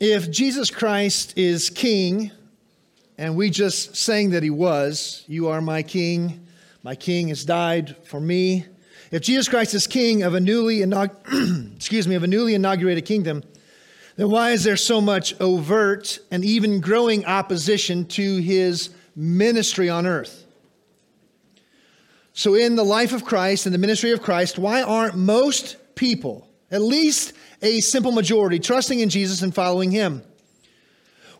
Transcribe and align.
If 0.00 0.30
Jesus 0.30 0.70
Christ 0.70 1.36
is 1.36 1.68
king, 1.68 2.30
and 3.18 3.36
we 3.36 3.50
just 3.50 3.94
sang 3.94 4.30
that 4.30 4.42
he 4.42 4.48
was, 4.48 5.24
You 5.26 5.48
are 5.48 5.60
my 5.60 5.82
king, 5.82 6.46
my 6.82 6.94
king 6.94 7.28
has 7.28 7.44
died 7.44 7.94
for 8.06 8.18
me. 8.18 8.64
If 9.10 9.20
Jesus 9.20 9.46
Christ 9.46 9.74
is 9.74 9.86
king 9.86 10.22
of 10.22 10.32
a 10.32 10.40
newly, 10.40 10.78
inaug- 10.78 11.74
excuse 11.76 12.08
me, 12.08 12.14
of 12.14 12.22
a 12.22 12.26
newly 12.26 12.54
inaugurated 12.54 13.04
kingdom, 13.04 13.42
then 14.16 14.30
why 14.30 14.52
is 14.52 14.64
there 14.64 14.78
so 14.78 15.02
much 15.02 15.38
overt 15.38 16.18
and 16.30 16.46
even 16.46 16.80
growing 16.80 17.26
opposition 17.26 18.06
to 18.06 18.38
his 18.38 18.88
ministry 19.14 19.90
on 19.90 20.06
earth? 20.06 20.46
So, 22.32 22.54
in 22.54 22.74
the 22.74 22.84
life 22.84 23.12
of 23.12 23.26
Christ 23.26 23.66
and 23.66 23.74
the 23.74 23.78
ministry 23.78 24.12
of 24.12 24.22
Christ, 24.22 24.58
why 24.58 24.80
aren't 24.80 25.16
most 25.16 25.76
people, 25.94 26.48
at 26.70 26.80
least 26.80 27.34
a 27.62 27.80
simple 27.80 28.12
majority, 28.12 28.58
trusting 28.58 29.00
in 29.00 29.08
Jesus 29.08 29.42
and 29.42 29.54
following 29.54 29.90
him? 29.90 30.22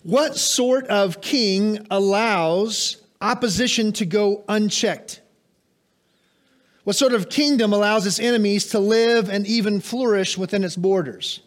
What 0.03 0.37
sort 0.37 0.87
of 0.87 1.21
king 1.21 1.87
allows 1.91 2.97
opposition 3.21 3.93
to 3.95 4.07
go 4.07 4.45
unchecked? 4.49 5.21
What 6.85 6.97
sort 6.97 7.13
of 7.13 7.29
kingdom 7.29 7.73
allows 7.73 8.07
its 8.07 8.19
enemies 8.19 8.67
to 8.69 8.79
live 8.79 9.29
and 9.29 9.47
even 9.47 9.81
flourish 9.81 10.39
within 10.39 10.65
its 10.65 10.77
borders? 10.77 11.41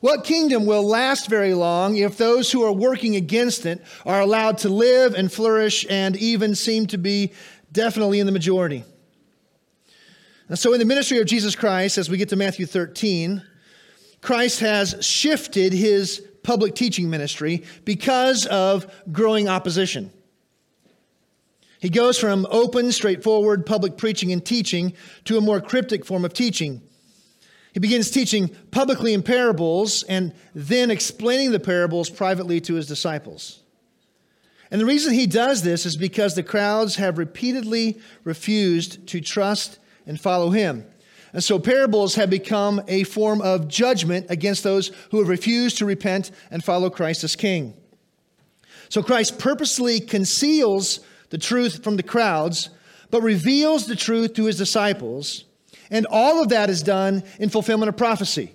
What 0.00 0.24
kingdom 0.24 0.66
will 0.66 0.84
last 0.84 1.28
very 1.28 1.54
long 1.54 1.96
if 1.96 2.18
those 2.18 2.50
who 2.50 2.64
are 2.64 2.72
working 2.72 3.14
against 3.14 3.64
it 3.66 3.80
are 4.04 4.20
allowed 4.20 4.58
to 4.58 4.68
live 4.68 5.14
and 5.14 5.32
flourish 5.32 5.86
and 5.88 6.16
even 6.16 6.56
seem 6.56 6.88
to 6.88 6.98
be 6.98 7.32
definitely 7.70 8.18
in 8.18 8.26
the 8.26 8.32
majority? 8.32 8.84
And 10.48 10.58
so, 10.58 10.72
in 10.72 10.80
the 10.80 10.84
ministry 10.84 11.18
of 11.18 11.26
Jesus 11.26 11.54
Christ, 11.54 11.98
as 11.98 12.10
we 12.10 12.16
get 12.16 12.30
to 12.30 12.36
Matthew 12.36 12.66
13, 12.66 13.42
Christ 14.22 14.60
has 14.60 15.04
shifted 15.04 15.72
his 15.72 16.26
public 16.42 16.74
teaching 16.74 17.10
ministry 17.10 17.64
because 17.84 18.46
of 18.46 18.90
growing 19.12 19.48
opposition. 19.48 20.12
He 21.80 21.90
goes 21.90 22.18
from 22.18 22.46
open, 22.48 22.92
straightforward 22.92 23.66
public 23.66 23.96
preaching 23.96 24.32
and 24.32 24.44
teaching 24.44 24.94
to 25.24 25.36
a 25.36 25.40
more 25.40 25.60
cryptic 25.60 26.04
form 26.06 26.24
of 26.24 26.32
teaching. 26.32 26.80
He 27.74 27.80
begins 27.80 28.10
teaching 28.10 28.50
publicly 28.70 29.14
in 29.14 29.22
parables 29.22 30.04
and 30.04 30.32
then 30.54 30.90
explaining 30.90 31.50
the 31.50 31.58
parables 31.58 32.08
privately 32.08 32.60
to 32.62 32.74
his 32.74 32.86
disciples. 32.86 33.60
And 34.70 34.80
the 34.80 34.86
reason 34.86 35.12
he 35.12 35.26
does 35.26 35.62
this 35.62 35.84
is 35.84 35.96
because 35.96 36.34
the 36.34 36.42
crowds 36.44 36.96
have 36.96 37.18
repeatedly 37.18 38.00
refused 38.22 39.06
to 39.08 39.20
trust 39.20 39.78
and 40.06 40.20
follow 40.20 40.50
him. 40.50 40.86
And 41.32 41.42
so 41.42 41.58
parables 41.58 42.14
have 42.16 42.28
become 42.28 42.82
a 42.88 43.04
form 43.04 43.40
of 43.40 43.68
judgment 43.68 44.26
against 44.28 44.62
those 44.62 44.90
who 45.10 45.18
have 45.18 45.28
refused 45.28 45.78
to 45.78 45.86
repent 45.86 46.30
and 46.50 46.62
follow 46.62 46.90
Christ 46.90 47.24
as 47.24 47.36
king. 47.36 47.74
So 48.88 49.02
Christ 49.02 49.38
purposely 49.38 50.00
conceals 50.00 51.00
the 51.30 51.38
truth 51.38 51.82
from 51.82 51.96
the 51.96 52.02
crowds, 52.02 52.68
but 53.10 53.22
reveals 53.22 53.86
the 53.86 53.96
truth 53.96 54.34
to 54.34 54.44
his 54.44 54.58
disciples. 54.58 55.44
And 55.90 56.06
all 56.10 56.42
of 56.42 56.50
that 56.50 56.68
is 56.68 56.82
done 56.82 57.22
in 57.38 57.48
fulfillment 57.48 57.88
of 57.88 57.96
prophecy. 57.96 58.52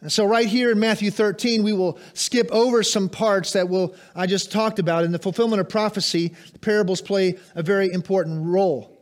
And 0.00 0.12
so, 0.12 0.26
right 0.26 0.46
here 0.46 0.70
in 0.70 0.78
Matthew 0.78 1.10
13, 1.10 1.62
we 1.62 1.72
will 1.72 1.98
skip 2.12 2.50
over 2.50 2.82
some 2.82 3.08
parts 3.08 3.52
that 3.52 3.70
will, 3.70 3.94
I 4.14 4.26
just 4.26 4.52
talked 4.52 4.78
about. 4.78 5.04
In 5.04 5.12
the 5.12 5.18
fulfillment 5.18 5.60
of 5.60 5.68
prophecy, 5.70 6.34
the 6.52 6.58
parables 6.58 7.00
play 7.00 7.38
a 7.54 7.62
very 7.62 7.90
important 7.90 8.44
role. 8.44 8.93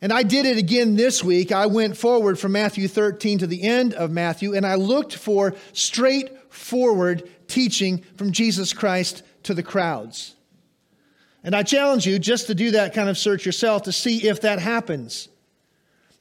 And 0.00 0.12
I 0.12 0.22
did 0.22 0.46
it 0.46 0.58
again 0.58 0.94
this 0.94 1.24
week. 1.24 1.50
I 1.50 1.66
went 1.66 1.96
forward 1.96 2.38
from 2.38 2.52
Matthew 2.52 2.86
13 2.86 3.38
to 3.38 3.46
the 3.46 3.62
end 3.62 3.94
of 3.94 4.12
Matthew, 4.12 4.54
and 4.54 4.64
I 4.64 4.76
looked 4.76 5.14
for 5.14 5.54
straightforward 5.72 7.28
teaching 7.48 8.04
from 8.16 8.30
Jesus 8.30 8.72
Christ 8.72 9.22
to 9.44 9.54
the 9.54 9.62
crowds. 9.62 10.36
And 11.42 11.54
I 11.54 11.62
challenge 11.62 12.06
you 12.06 12.18
just 12.18 12.46
to 12.46 12.54
do 12.54 12.72
that 12.72 12.94
kind 12.94 13.08
of 13.08 13.18
search 13.18 13.44
yourself 13.46 13.84
to 13.84 13.92
see 13.92 14.28
if 14.28 14.42
that 14.42 14.60
happens. 14.60 15.28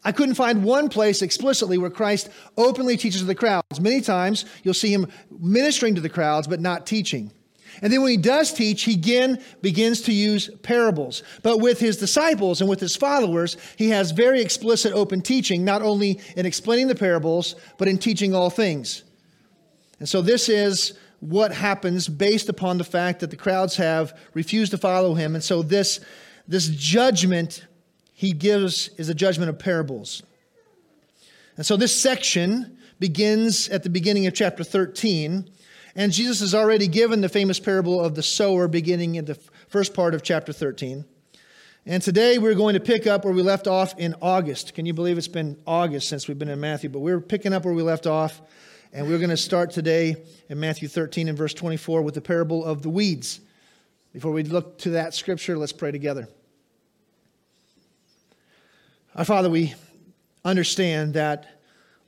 I 0.04 0.12
couldn't 0.12 0.36
find 0.36 0.64
one 0.64 0.90
place 0.90 1.22
explicitly 1.22 1.78
where 1.78 1.90
Christ 1.90 2.30
openly 2.56 2.98
teaches 2.98 3.22
to 3.22 3.28
the 3.28 3.36
crowds. 3.36 3.80
Many 3.80 4.02
times 4.02 4.46
you'll 4.64 4.74
see 4.74 4.94
him 4.94 5.08
ministering 5.30 5.96
to 5.96 6.02
the 6.02 6.10
crowds, 6.10 6.48
but 6.48 6.62
not 6.62 6.88
teaching. 6.88 7.32
And 7.82 7.92
then 7.92 8.02
when 8.02 8.12
he 8.12 8.18
does 8.18 8.54
teach, 8.54 8.84
he 8.84 8.94
again 8.94 9.42
begins 9.62 10.02
to 10.02 10.14
use 10.14 10.50
parables. 10.64 11.24
But 11.44 11.60
with 11.60 11.80
his 11.80 11.98
disciples 11.98 12.62
and 12.62 12.70
with 12.70 12.80
his 12.80 12.96
followers, 12.96 13.58
he 13.78 13.90
has 13.90 14.12
very 14.12 14.42
explicit 14.42 14.94
open 14.94 15.22
teaching, 15.22 15.64
not 15.64 15.82
only 15.82 16.20
in 16.36 16.46
explaining 16.46 16.88
the 16.88 16.96
parables, 16.96 17.56
but 17.78 17.88
in 17.88 17.98
teaching 17.98 18.34
all 18.34 18.50
things. 18.50 19.04
And 20.00 20.08
so 20.08 20.22
this 20.22 20.50
is 20.50 20.94
what 21.20 21.52
happens 21.52 22.08
based 22.08 22.50
upon 22.50 22.78
the 22.78 22.84
fact 22.84 23.20
that 23.20 23.32
the 23.32 23.36
crowds 23.36 23.76
have 23.78 24.18
refused 24.34 24.72
to 24.72 24.78
follow 24.78 25.14
him. 25.14 25.36
And 25.36 25.44
so 25.44 25.62
this, 25.62 26.00
this 26.48 26.68
judgment 26.68 27.66
he 28.14 28.32
gives 28.32 28.90
is 28.98 29.10
a 29.10 29.14
judgment 29.14 29.50
of 29.50 29.60
parables. 29.60 30.24
And 31.56 31.66
so 31.66 31.76
this 31.76 32.00
section 32.00 32.78
begins 33.00 33.70
at 33.70 33.84
the 33.84 33.90
beginning 33.90 34.28
of 34.28 34.34
chapter 34.34 34.64
13. 34.64 35.50
And 35.98 36.12
Jesus 36.12 36.42
has 36.42 36.54
already 36.54 36.88
given 36.88 37.22
the 37.22 37.28
famous 37.28 37.60
parable 37.60 38.00
of 38.00 38.14
the 38.14 38.22
sower 38.22 38.68
beginning 38.68 39.16
in 39.16 39.26
the 39.26 39.34
first 39.68 39.96
part 39.96 40.14
of 40.14 40.22
chapter 40.22 40.54
13. 40.54 41.04
And 41.88 42.04
today 42.04 42.38
we're 42.38 42.54
going 42.54 42.76
to 42.76 42.80
pick 42.80 43.08
up 43.08 43.26
where 43.26 43.34
we 43.34 43.42
left 43.42 43.66
off 43.66 43.98
in 43.98 44.14
August. 44.22 44.76
Can 44.76 44.86
you 44.86 44.94
believe 44.94 45.18
it's 45.18 45.28
been 45.28 45.58
August 45.66 46.08
since 46.08 46.28
we've 46.28 46.38
been 46.38 46.50
in 46.50 46.60
Matthew? 46.60 46.90
But 46.90 47.00
we're 47.00 47.20
picking 47.20 47.52
up 47.52 47.66
where 47.66 47.74
we 47.74 47.82
left 47.82 48.06
off 48.06 48.40
and 48.94 49.08
we're 49.08 49.18
going 49.18 49.32
to 49.32 49.38
start 49.38 49.72
today 49.72 50.18
in 50.50 50.60
Matthew 50.60 50.88
13 50.88 51.30
and 51.30 51.38
verse 51.38 51.56
24 51.56 52.04
with 52.04 52.14
the 52.14 52.22
parable 52.22 52.64
of 52.64 52.84
the 52.84 52.90
weeds. 52.90 53.40
Before 54.14 54.32
we 54.32 54.44
look 54.44 54.78
to 54.80 54.92
that 54.92 55.16
scripture, 55.16 55.58
let's 55.58 55.74
pray 55.74 55.92
together. 55.92 56.30
Our 59.16 59.26
Father, 59.26 59.50
we 59.50 59.74
understand 60.46 61.16
that 61.16 61.60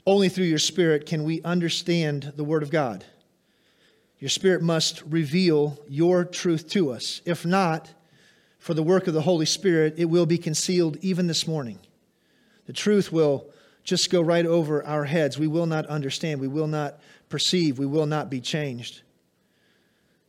only 0.05 0.29
through 0.29 0.45
your 0.45 0.59
Spirit 0.59 1.07
can 1.07 1.23
we 1.23 1.41
understand 1.41 2.33
the 2.35 2.43
Word 2.43 2.61
of 2.61 2.69
God. 2.69 3.03
Your 4.19 4.29
Spirit 4.29 4.61
must 4.61 5.01
reveal 5.03 5.79
your 5.87 6.25
truth 6.25 6.69
to 6.71 6.91
us. 6.91 7.21
If 7.25 7.45
not, 7.45 7.93
for 8.57 8.73
the 8.73 8.83
work 8.83 9.07
of 9.07 9.13
the 9.13 9.21
Holy 9.21 9.45
Spirit, 9.45 9.95
it 9.97 10.05
will 10.05 10.25
be 10.25 10.37
concealed 10.37 10.97
even 11.01 11.27
this 11.27 11.47
morning. 11.47 11.79
The 12.65 12.73
truth 12.73 13.11
will 13.11 13.47
just 13.83 14.11
go 14.11 14.21
right 14.21 14.45
over 14.45 14.85
our 14.85 15.05
heads. 15.05 15.39
We 15.39 15.47
will 15.47 15.65
not 15.65 15.85
understand. 15.87 16.41
We 16.41 16.49
will 16.49 16.67
not 16.67 16.99
perceive. 17.29 17.79
We 17.79 17.85
will 17.85 18.05
not 18.05 18.29
be 18.29 18.41
changed. 18.41 19.01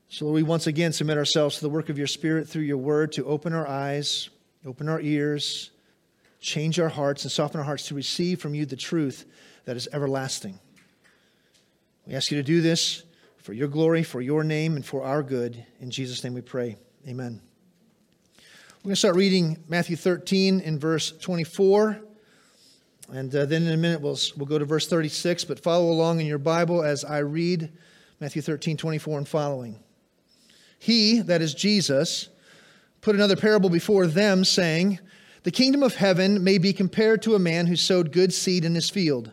So, 0.08 0.24
Lord, 0.24 0.36
we 0.36 0.42
once 0.44 0.66
again 0.66 0.92
submit 0.92 1.18
ourselves 1.18 1.56
to 1.56 1.62
the 1.62 1.68
work 1.68 1.88
of 1.88 1.98
your 1.98 2.06
Spirit 2.06 2.48
through 2.48 2.62
your 2.62 2.78
word 2.78 3.12
to 3.12 3.24
open 3.26 3.52
our 3.52 3.66
eyes, 3.66 4.30
open 4.64 4.88
our 4.88 5.00
ears, 5.00 5.70
change 6.40 6.78
our 6.80 6.88
hearts, 6.88 7.24
and 7.24 7.32
soften 7.32 7.58
our 7.58 7.66
hearts 7.66 7.88
to 7.88 7.94
receive 7.94 8.40
from 8.40 8.54
you 8.54 8.66
the 8.66 8.76
truth 8.76 9.24
that 9.64 9.76
is 9.76 9.88
everlasting. 9.92 10.58
We 12.06 12.14
ask 12.14 12.30
you 12.30 12.38
to 12.38 12.42
do 12.42 12.60
this 12.60 13.02
for 13.50 13.54
your 13.54 13.66
glory, 13.66 14.04
for 14.04 14.20
your 14.20 14.44
name, 14.44 14.76
and 14.76 14.86
for 14.86 15.02
our 15.02 15.24
good. 15.24 15.66
In 15.80 15.90
Jesus' 15.90 16.22
name 16.22 16.34
we 16.34 16.40
pray. 16.40 16.76
Amen. 17.08 17.42
We're 18.38 18.84
going 18.84 18.92
to 18.92 18.96
start 18.96 19.16
reading 19.16 19.58
Matthew 19.66 19.96
13 19.96 20.60
in 20.60 20.78
verse 20.78 21.10
24. 21.10 21.98
And 23.12 23.34
uh, 23.34 23.46
then 23.46 23.64
in 23.64 23.72
a 23.72 23.76
minute, 23.76 24.00
we'll, 24.00 24.16
we'll 24.36 24.46
go 24.46 24.56
to 24.56 24.64
verse 24.64 24.86
36, 24.86 25.46
but 25.46 25.58
follow 25.58 25.90
along 25.90 26.20
in 26.20 26.26
your 26.26 26.38
Bible 26.38 26.84
as 26.84 27.04
I 27.04 27.18
read 27.18 27.72
Matthew 28.20 28.40
13, 28.40 28.76
24 28.76 29.18
and 29.18 29.26
following. 29.26 29.80
He, 30.78 31.18
that 31.18 31.42
is 31.42 31.52
Jesus, 31.52 32.28
put 33.00 33.16
another 33.16 33.34
parable 33.34 33.68
before 33.68 34.06
them, 34.06 34.44
saying, 34.44 35.00
The 35.42 35.50
kingdom 35.50 35.82
of 35.82 35.96
heaven 35.96 36.44
may 36.44 36.58
be 36.58 36.72
compared 36.72 37.20
to 37.22 37.34
a 37.34 37.40
man 37.40 37.66
who 37.66 37.74
sowed 37.74 38.12
good 38.12 38.32
seed 38.32 38.64
in 38.64 38.76
his 38.76 38.90
field. 38.90 39.32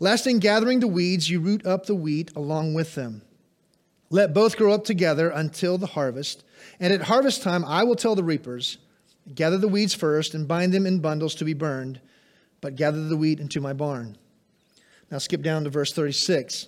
lest 0.00 0.26
in 0.26 0.40
gathering 0.40 0.80
the 0.80 0.88
weeds 0.88 1.30
you 1.30 1.38
root 1.38 1.64
up 1.64 1.86
the 1.86 1.94
wheat 1.94 2.32
along 2.34 2.74
with 2.74 2.96
them. 2.96 3.22
Let 4.08 4.34
both 4.34 4.56
grow 4.56 4.72
up 4.72 4.84
together 4.84 5.28
until 5.28 5.78
the 5.78 5.86
harvest. 5.86 6.42
And 6.80 6.92
at 6.92 7.02
harvest 7.02 7.42
time 7.42 7.64
I 7.64 7.84
will 7.84 7.94
tell 7.94 8.16
the 8.16 8.24
reapers, 8.24 8.78
Gather 9.32 9.58
the 9.58 9.68
weeds 9.68 9.94
first 9.94 10.34
and 10.34 10.48
bind 10.48 10.72
them 10.72 10.86
in 10.86 10.98
bundles 10.98 11.36
to 11.36 11.44
be 11.44 11.52
burned, 11.52 12.00
but 12.60 12.74
gather 12.74 13.06
the 13.06 13.16
wheat 13.16 13.38
into 13.38 13.60
my 13.60 13.72
barn. 13.72 14.16
Now 15.10 15.18
skip 15.18 15.42
down 15.42 15.64
to 15.64 15.70
verse 15.70 15.92
36. 15.92 16.66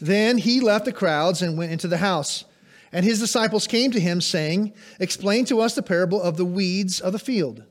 Then 0.00 0.38
he 0.38 0.60
left 0.60 0.84
the 0.84 0.92
crowds 0.92 1.42
and 1.42 1.58
went 1.58 1.72
into 1.72 1.88
the 1.88 1.98
house. 1.98 2.44
And 2.92 3.04
his 3.04 3.18
disciples 3.18 3.66
came 3.66 3.90
to 3.90 4.00
him, 4.00 4.20
saying, 4.22 4.72
Explain 4.98 5.44
to 5.46 5.60
us 5.60 5.74
the 5.74 5.82
parable 5.82 6.22
of 6.22 6.38
the 6.38 6.44
weeds 6.44 7.00
of 7.00 7.12
the 7.12 7.18
field. 7.18 7.64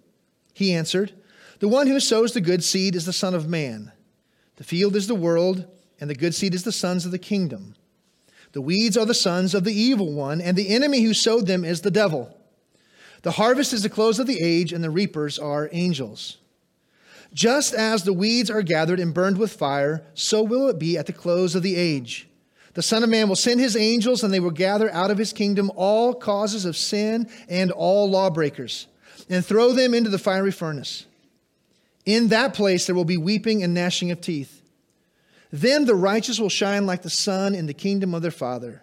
He 0.54 0.74
answered, 0.74 1.14
The 1.60 1.68
one 1.68 1.88
who 1.88 2.00
sows 2.00 2.34
the 2.34 2.42
good 2.42 2.64
seed 2.64 2.96
is 2.96 3.06
the 3.06 3.14
Son 3.14 3.34
of 3.34 3.48
Man. 3.48 3.92
The 4.58 4.64
field 4.64 4.96
is 4.96 5.08
the 5.08 5.16
world, 5.16 5.66
and 6.00 6.10
the 6.10 6.16
good 6.16 6.36
seed 6.36 6.54
is 6.54 6.64
the 6.64 6.72
sons 6.72 7.06
of 7.06 7.12
the 7.12 7.18
kingdom. 7.18 7.76
The 8.52 8.62
weeds 8.62 8.98
are 8.98 9.06
the 9.06 9.14
sons 9.14 9.56
of 9.56 9.64
the 9.64 9.74
evil 9.74 10.14
one, 10.14 10.42
and 10.42 10.58
the 10.58 10.70
enemy 10.70 11.02
who 11.02 11.14
sowed 11.14 11.48
them 11.48 11.64
is 11.64 11.82
the 11.82 11.92
devil. 11.92 12.36
The 13.24 13.32
harvest 13.32 13.74
is 13.74 13.84
the 13.84 13.90
close 13.90 14.20
of 14.20 14.28
the 14.28 14.40
age, 14.40 14.74
and 14.74 14.84
the 14.84 14.90
reapers 14.90 15.40
are 15.40 15.70
angels. 15.72 16.38
Just 17.34 17.74
as 17.74 18.04
the 18.04 18.14
weeds 18.14 18.50
are 18.50 18.62
gathered 18.62 19.00
and 19.00 19.14
burned 19.14 19.38
with 19.38 19.52
fire, 19.52 20.06
so 20.14 20.44
will 20.44 20.70
it 20.70 20.80
be 20.80 20.98
at 20.98 21.08
the 21.08 21.14
close 21.14 21.56
of 21.56 21.64
the 21.64 21.76
age. 21.76 22.28
The 22.78 22.84
Son 22.84 23.04
of 23.04 23.10
Man 23.10 23.28
will 23.28 23.36
send 23.36 23.60
his 23.60 23.76
angels, 23.76 24.24
and 24.24 24.32
they 24.32 24.40
will 24.40 24.52
gather 24.52 24.92
out 24.92 25.10
of 25.10 25.18
his 25.18 25.34
kingdom 25.34 25.72
all 25.76 26.14
causes 26.14 26.64
of 26.64 26.78
sin 26.78 27.28
and 27.50 27.72
all 27.72 28.08
lawbreakers, 28.08 28.86
and 29.30 29.44
throw 29.44 29.74
them 29.74 29.96
into 29.96 30.12
the 30.12 30.20
fiery 30.20 30.52
furnace. 30.52 31.07
In 32.08 32.30
that 32.30 32.54
place 32.54 32.86
there 32.86 32.96
will 32.96 33.06
be 33.06 33.18
weeping 33.18 33.64
and 33.64 33.74
gnashing 33.74 34.12
of 34.12 34.22
teeth. 34.22 34.62
Then 35.52 35.84
the 35.84 35.94
righteous 35.94 36.40
will 36.40 36.50
shine 36.50 36.86
like 36.86 37.02
the 37.02 37.10
sun 37.10 37.54
in 37.54 37.68
the 37.68 37.74
kingdom 37.74 38.16
of 38.16 38.22
their 38.22 38.32
Father. 38.32 38.82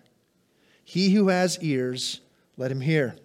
He 0.85 1.09
who 1.15 1.29
has 1.29 1.59
ears, 1.63 2.21
let 2.59 2.71
him 2.71 2.83
hear. 2.83 3.17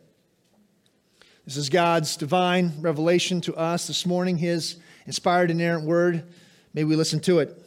This 1.44 1.58
is 1.58 1.70
God's 1.70 2.16
divine 2.16 2.74
revelation 2.80 3.42
to 3.42 3.56
us 3.56 3.88
this 3.88 4.06
morning, 4.06 4.38
his 4.38 4.78
inspired, 5.06 5.52
inerrant 5.52 5.84
word. 5.84 6.24
May 6.74 6.86
we 6.86 6.96
listen 6.96 7.20
to 7.22 7.40
it. 7.40 7.62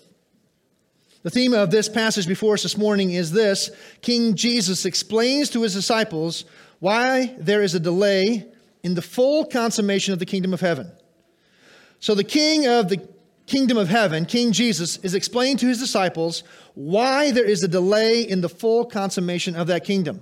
The 1.25 1.31
theme 1.31 1.53
of 1.53 1.71
this 1.71 1.89
passage 1.89 2.27
before 2.27 2.55
us 2.55 2.63
this 2.63 2.79
morning 2.79 3.11
is 3.11 3.31
this 3.31 3.71
King 4.01 4.37
Jesus 4.37 4.87
explains 4.87 5.51
to 5.51 5.63
his 5.63 5.75
disciples 5.75 6.47
why 6.79 7.35
there 7.39 7.63
is 7.63 7.75
a 7.75 7.81
delay 7.81 8.47
in 8.83 8.95
the 8.95 9.03
full 9.03 9.45
consummation 9.45 10.15
of 10.15 10.19
the 10.19 10.27
kingdom 10.27 10.55
of 10.55 10.61
heaven. 10.63 10.91
So, 12.03 12.17
the 12.17 12.25
king 12.25 12.67
of 12.67 12.89
the 12.89 13.09
kingdom 13.47 13.79
of 13.79 13.89
heaven, 13.89 14.27
King 14.27 14.51
Jesus, 14.51 14.97
is 15.05 15.15
explaining 15.15 15.59
to 15.59 15.69
his 15.69 15.79
disciples 15.79 16.43
why 16.75 17.31
there 17.31 17.45
is 17.45 17.63
a 17.63 17.69
delay 17.69 18.23
in 18.23 18.41
the 18.41 18.49
full 18.49 18.85
consummation 18.87 19.55
of 19.55 19.69
that 19.69 19.85
kingdom. 19.85 20.21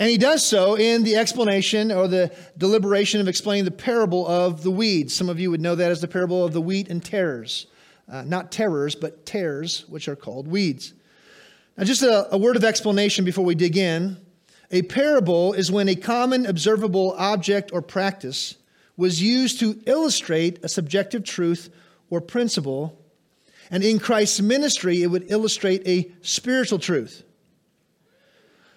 And 0.00 0.10
he 0.10 0.18
does 0.18 0.44
so 0.44 0.76
in 0.76 1.04
the 1.04 1.14
explanation 1.14 1.92
or 1.92 2.08
the 2.08 2.32
deliberation 2.58 3.20
of 3.20 3.28
explaining 3.28 3.66
the 3.66 3.70
parable 3.70 4.26
of 4.26 4.64
the 4.64 4.72
weeds. 4.72 5.14
Some 5.14 5.28
of 5.28 5.38
you 5.38 5.48
would 5.52 5.60
know 5.60 5.76
that 5.76 5.92
as 5.92 6.00
the 6.00 6.08
parable 6.08 6.44
of 6.44 6.52
the 6.52 6.60
wheat 6.60 6.88
and 6.88 7.04
tares. 7.04 7.68
Uh, 8.10 8.22
not 8.22 8.50
terrors, 8.50 8.96
but 8.96 9.24
tares, 9.24 9.84
which 9.88 10.08
are 10.08 10.16
called 10.16 10.48
weeds. 10.48 10.92
Now, 11.78 11.84
just 11.84 12.02
a, 12.02 12.34
a 12.34 12.36
word 12.36 12.56
of 12.56 12.64
explanation 12.64 13.24
before 13.24 13.44
we 13.44 13.54
dig 13.54 13.76
in. 13.76 14.16
A 14.72 14.82
parable 14.82 15.52
is 15.52 15.70
when 15.70 15.88
a 15.88 15.94
common 15.94 16.46
observable 16.46 17.14
object 17.16 17.70
or 17.72 17.80
practice 17.80 18.56
was 18.96 19.22
used 19.22 19.60
to 19.60 19.80
illustrate 19.86 20.62
a 20.64 20.68
subjective 20.68 21.24
truth 21.24 21.70
or 22.10 22.20
principle. 22.20 22.98
And 23.70 23.82
in 23.82 23.98
Christ's 23.98 24.40
ministry, 24.40 25.02
it 25.02 25.06
would 25.06 25.30
illustrate 25.30 25.86
a 25.86 26.12
spiritual 26.20 26.78
truth. 26.78 27.24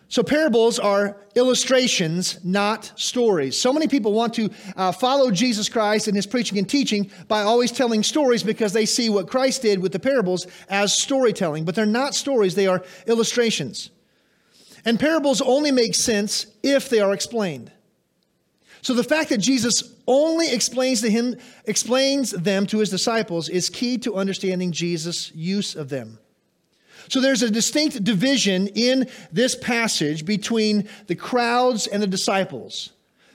So, 0.07 0.23
parables 0.23 0.77
are 0.77 1.17
illustrations, 1.33 2.39
not 2.44 2.91
stories. 2.95 3.59
So 3.59 3.73
many 3.73 3.88
people 3.88 4.13
want 4.13 4.35
to 4.35 4.50
uh, 4.77 4.91
follow 4.91 5.31
Jesus 5.31 5.67
Christ 5.67 6.07
in 6.07 6.15
his 6.15 6.27
preaching 6.27 6.59
and 6.59 6.69
teaching 6.69 7.09
by 7.27 7.41
always 7.41 7.71
telling 7.71 8.03
stories 8.03 8.44
because 8.44 8.71
they 8.71 8.85
see 8.85 9.09
what 9.09 9.27
Christ 9.27 9.63
did 9.63 9.79
with 9.79 9.91
the 9.91 10.00
parables 10.00 10.45
as 10.69 10.94
storytelling. 10.94 11.65
But 11.65 11.73
they're 11.73 11.88
not 11.88 12.13
stories, 12.13 12.53
they 12.53 12.68
are 12.68 12.83
illustrations. 13.07 13.89
And 14.85 15.00
parables 15.00 15.41
only 15.41 15.71
make 15.71 15.95
sense 15.95 16.45
if 16.61 16.88
they 16.89 17.00
are 17.00 17.11
explained. 17.11 17.71
So 18.83 18.94
the 18.94 19.03
fact 19.03 19.29
that 19.29 19.39
Jesus 19.39 19.94
only 20.07 20.52
explains 20.52 21.02
to 21.02 21.10
him 21.10 21.36
explains 21.66 22.31
them 22.31 22.66
to 22.68 22.80
his 22.80 22.90
disciples 22.90 23.50
is 23.50 23.69
key 23.69 23.98
to 24.00 24.16
understanding 24.16 24.72
Jesus' 24.72 25.34
use 25.34 25.75
of 25.75 25.90
them. 25.90 26.19
So 27.10 27.22
there's 27.22 27.44
a 27.44 27.52
distinct 27.52 28.04
division 28.04 28.68
in 28.68 29.10
this 29.31 29.56
passage 29.56 30.25
between 30.25 30.88
the 31.07 31.16
crowds 31.16 31.88
and 31.88 32.02
the 32.02 32.07
disciples, 32.07 32.92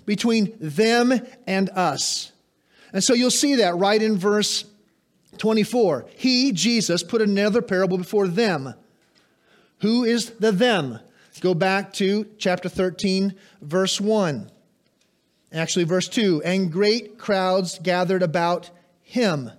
between 0.07 0.55
them 0.61 1.21
and 1.47 1.71
us. 1.71 2.33
And 2.93 3.03
so 3.03 3.15
you'll 3.15 3.31
see 3.31 3.57
that 3.57 3.77
right 3.77 4.03
in 4.03 4.17
verse 4.17 4.65
24. 5.39 6.07
He, 6.17 6.53
Jesus, 6.53 7.03
put 7.03 7.23
another 7.23 7.63
parable 7.63 7.97
before 7.97 8.27
them. 8.27 8.75
Who 9.81 10.05
is 10.05 10.31
the 10.31 10.53
them? 10.53 10.99
Go 11.41 11.55
back 11.55 11.93
to 11.95 12.27
chapter 12.37 12.69
13, 12.69 13.35
verse 13.63 14.01
1. 14.01 14.51
Actually, 15.53 15.85
verse 15.85 16.09
2 16.09 16.43
And 16.43 16.73
great 16.73 17.19
crowds 17.19 17.79
gathered 17.79 18.23
about 18.23 18.71
him 19.03 19.51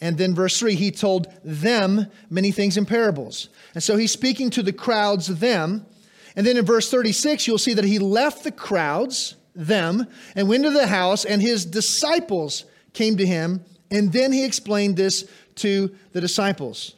and 0.00 0.16
then 0.16 0.34
verse 0.34 0.58
3, 0.58 0.74
he 0.74 0.90
told 0.90 1.26
them 1.44 2.06
many 2.30 2.52
things 2.52 2.76
in 2.76 2.86
parables. 2.86 3.50
And 3.74 3.82
so 3.82 3.96
he's 3.96 4.12
speaking 4.12 4.50
to 4.50 4.62
the 4.62 4.72
crowds, 4.72 5.26
them. 5.26 5.86
And 6.34 6.46
then 6.46 6.56
in 6.56 6.64
verse 6.64 6.90
36, 6.90 7.46
you'll 7.46 7.58
see 7.58 7.74
that 7.74 7.84
he 7.84 7.98
left 7.98 8.44
the 8.44 8.52
crowds, 8.52 9.36
them, 9.54 10.06
and 10.34 10.48
went 10.48 10.64
to 10.64 10.70
the 10.70 10.86
house, 10.86 11.24
and 11.24 11.42
his 11.42 11.66
disciples 11.66 12.64
came 12.94 13.18
to 13.18 13.26
him. 13.26 13.62
And 13.90 14.12
then 14.12 14.32
he 14.32 14.44
explained 14.44 14.96
this 14.96 15.28
to 15.56 15.94
the 16.12 16.20
disciples. 16.20 16.94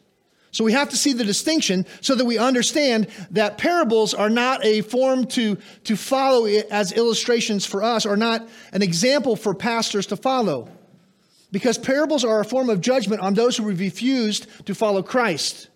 So 0.52 0.64
we 0.64 0.72
have 0.72 0.90
to 0.90 0.96
see 0.96 1.14
the 1.14 1.24
distinction 1.24 1.86
so 2.02 2.14
that 2.14 2.26
we 2.26 2.36
understand 2.36 3.08
that 3.30 3.56
parables 3.56 4.12
are 4.12 4.30
not 4.30 4.64
a 4.64 4.82
form 4.82 5.24
to, 5.28 5.56
to 5.84 5.96
follow 5.96 6.44
as 6.44 6.92
illustrations 6.92 7.64
for 7.64 7.82
us, 7.82 8.04
or 8.04 8.16
not 8.16 8.46
an 8.72 8.82
example 8.82 9.34
for 9.34 9.54
pastors 9.54 10.06
to 10.06 10.16
follow 10.16 10.68
because 11.52 11.78
parables 11.78 12.24
are 12.24 12.40
a 12.40 12.44
form 12.44 12.70
of 12.70 12.80
judgment 12.80 13.20
on 13.20 13.34
those 13.34 13.56
who 13.56 13.64
refused 13.64 14.46
to 14.66 14.74
follow 14.74 15.02
Christ. 15.02 15.68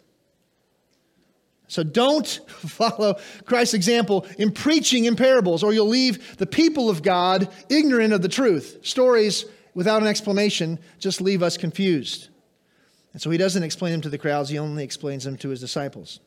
So 1.69 1.83
don't 1.83 2.27
follow 2.49 3.17
Christ's 3.45 3.75
example 3.75 4.27
in 4.39 4.53
preaching 4.53 5.05
in 5.05 5.17
parables, 5.17 5.63
or 5.63 5.73
you'll 5.73 5.87
leave 5.87 6.37
the 6.39 6.47
people 6.47 6.91
of 6.91 7.03
God 7.03 7.49
ignorant 7.69 8.13
of 8.13 8.23
the 8.23 8.29
truth. 8.29 8.79
Stories 8.83 9.45
without 9.75 10.03
an 10.03 10.09
explanation 10.09 10.79
just 10.99 11.21
leave 11.21 11.43
us 11.43 11.57
confused. 11.57 12.29
And 13.17 13.23
so 13.23 13.31
he 13.31 13.39
doesn't 13.39 13.63
explain 13.63 13.93
them 13.93 14.03
to 14.03 14.11
the 14.11 14.19
crowds, 14.19 14.51
he 14.51 14.59
only 14.59 14.85
explains 14.85 15.25
them 15.25 15.39
to 15.39 15.49
his 15.49 15.59
disciples. 15.59 16.21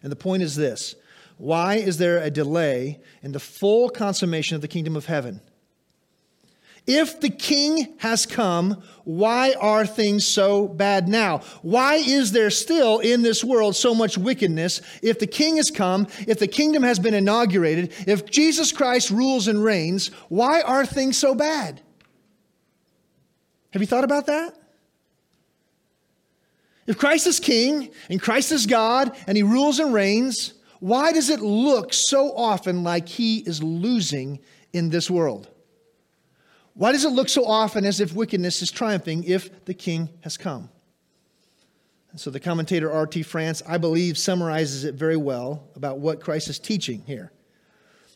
And 0.00 0.12
the 0.12 0.16
point 0.16 0.44
is 0.44 0.54
this 0.54 0.94
why 1.38 1.74
is 1.74 1.98
there 1.98 2.22
a 2.22 2.30
delay 2.30 3.00
in 3.20 3.32
the 3.32 3.40
full 3.40 3.90
consummation 3.90 4.54
of 4.54 4.60
the 4.60 4.68
kingdom 4.68 4.94
of 4.94 5.06
heaven? 5.06 5.40
If 6.86 7.20
the 7.20 7.30
king 7.30 7.96
has 7.98 8.26
come, 8.26 8.80
why 9.02 9.56
are 9.60 9.84
things 9.84 10.24
so 10.24 10.68
bad 10.68 11.08
now? 11.08 11.38
Why 11.62 11.96
is 11.96 12.30
there 12.30 12.50
still 12.50 13.00
in 13.00 13.22
this 13.22 13.42
world 13.42 13.74
so 13.74 13.92
much 13.92 14.16
wickedness? 14.16 14.80
If 15.02 15.18
the 15.18 15.26
king 15.26 15.56
has 15.56 15.68
come, 15.68 16.06
if 16.28 16.38
the 16.38 16.46
kingdom 16.46 16.84
has 16.84 17.00
been 17.00 17.12
inaugurated, 17.12 17.92
if 18.06 18.30
Jesus 18.30 18.70
Christ 18.70 19.10
rules 19.10 19.48
and 19.48 19.64
reigns, 19.64 20.12
why 20.28 20.60
are 20.60 20.86
things 20.86 21.18
so 21.18 21.34
bad? 21.34 21.80
Have 23.72 23.82
you 23.82 23.88
thought 23.88 24.04
about 24.04 24.26
that? 24.26 24.54
If 26.88 26.96
Christ 26.96 27.26
is 27.26 27.38
king 27.38 27.90
and 28.08 28.20
Christ 28.20 28.50
is 28.50 28.64
God 28.64 29.14
and 29.26 29.36
he 29.36 29.42
rules 29.42 29.78
and 29.78 29.92
reigns, 29.92 30.54
why 30.80 31.12
does 31.12 31.28
it 31.28 31.40
look 31.40 31.92
so 31.92 32.34
often 32.34 32.82
like 32.82 33.06
he 33.06 33.40
is 33.40 33.62
losing 33.62 34.40
in 34.72 34.88
this 34.88 35.10
world? 35.10 35.48
Why 36.72 36.92
does 36.92 37.04
it 37.04 37.10
look 37.10 37.28
so 37.28 37.44
often 37.44 37.84
as 37.84 38.00
if 38.00 38.14
wickedness 38.14 38.62
is 38.62 38.70
triumphing 38.70 39.24
if 39.24 39.66
the 39.66 39.74
king 39.74 40.08
has 40.22 40.38
come? 40.38 40.70
And 42.10 42.18
so 42.18 42.30
the 42.30 42.40
commentator 42.40 42.90
R.T. 42.90 43.22
France, 43.22 43.62
I 43.68 43.76
believe, 43.76 44.16
summarizes 44.16 44.84
it 44.84 44.94
very 44.94 45.16
well 45.16 45.68
about 45.76 45.98
what 45.98 46.22
Christ 46.22 46.48
is 46.48 46.58
teaching 46.58 47.02
here. 47.06 47.32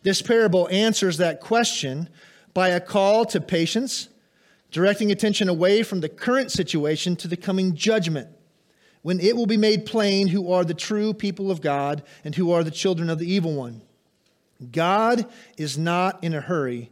This 0.03 0.23
parable 0.23 0.67
answers 0.71 1.19
that 1.19 1.41
question 1.41 2.09
by 2.55 2.69
a 2.69 2.81
call 2.81 3.27
to 3.27 3.41
patience, 3.41 4.09
directing 4.71 5.13
attention 5.13 5.51
away 5.51 5.83
from 5.83 6.01
the 6.01 6.09
current 6.09 6.51
situation 6.51 7.17
to 7.17 7.29
the 7.29 7.37
coming 7.37 7.75
judgment, 7.75 8.29
when 9.03 9.21
it 9.21 9.37
will 9.37 9.47
be 9.47 9.57
made 9.57 9.85
plain 9.85 10.29
who 10.29 10.53
are 10.53 10.65
the 10.65 10.75
true 10.75 11.13
people 11.13 11.51
of 11.51 11.61
God 11.61 12.03
and 12.25 12.35
who 12.35 12.53
are 12.53 12.65
the 12.65 12.71
children 12.71 13.11
of 13.11 13.19
the 13.19 13.31
evil 13.31 13.55
one. 13.55 13.83
God 14.71 15.27
is 15.57 15.77
not 15.77 16.23
in 16.23 16.35
a 16.35 16.41
hurry 16.41 16.91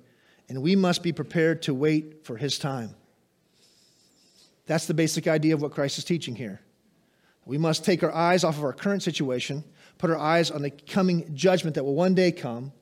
and 0.48 0.60
we 0.60 0.74
must 0.74 1.04
be 1.04 1.12
prepared 1.12 1.62
to 1.62 1.72
wait 1.72 2.24
for 2.24 2.36
his 2.36 2.58
time. 2.58 2.96
That's 4.66 4.86
the 4.86 4.94
basic 4.94 5.28
idea 5.28 5.54
of 5.54 5.62
what 5.62 5.70
Christ 5.70 5.96
is 5.98 6.04
teaching 6.04 6.34
here. 6.34 6.60
We 7.46 7.56
must 7.56 7.84
take 7.84 8.02
our 8.02 8.12
eyes 8.12 8.42
off 8.42 8.58
of 8.58 8.64
our 8.64 8.72
current 8.72 9.02
situation, 9.02 9.64
put 9.98 10.10
our 10.10 10.18
eyes 10.18 10.50
on 10.50 10.62
the 10.62 10.70
coming 10.70 11.34
judgment 11.34 11.76
that 11.76 11.84
will 11.84 11.94
one 11.94 12.14
day 12.14 12.32
come, 12.32 12.72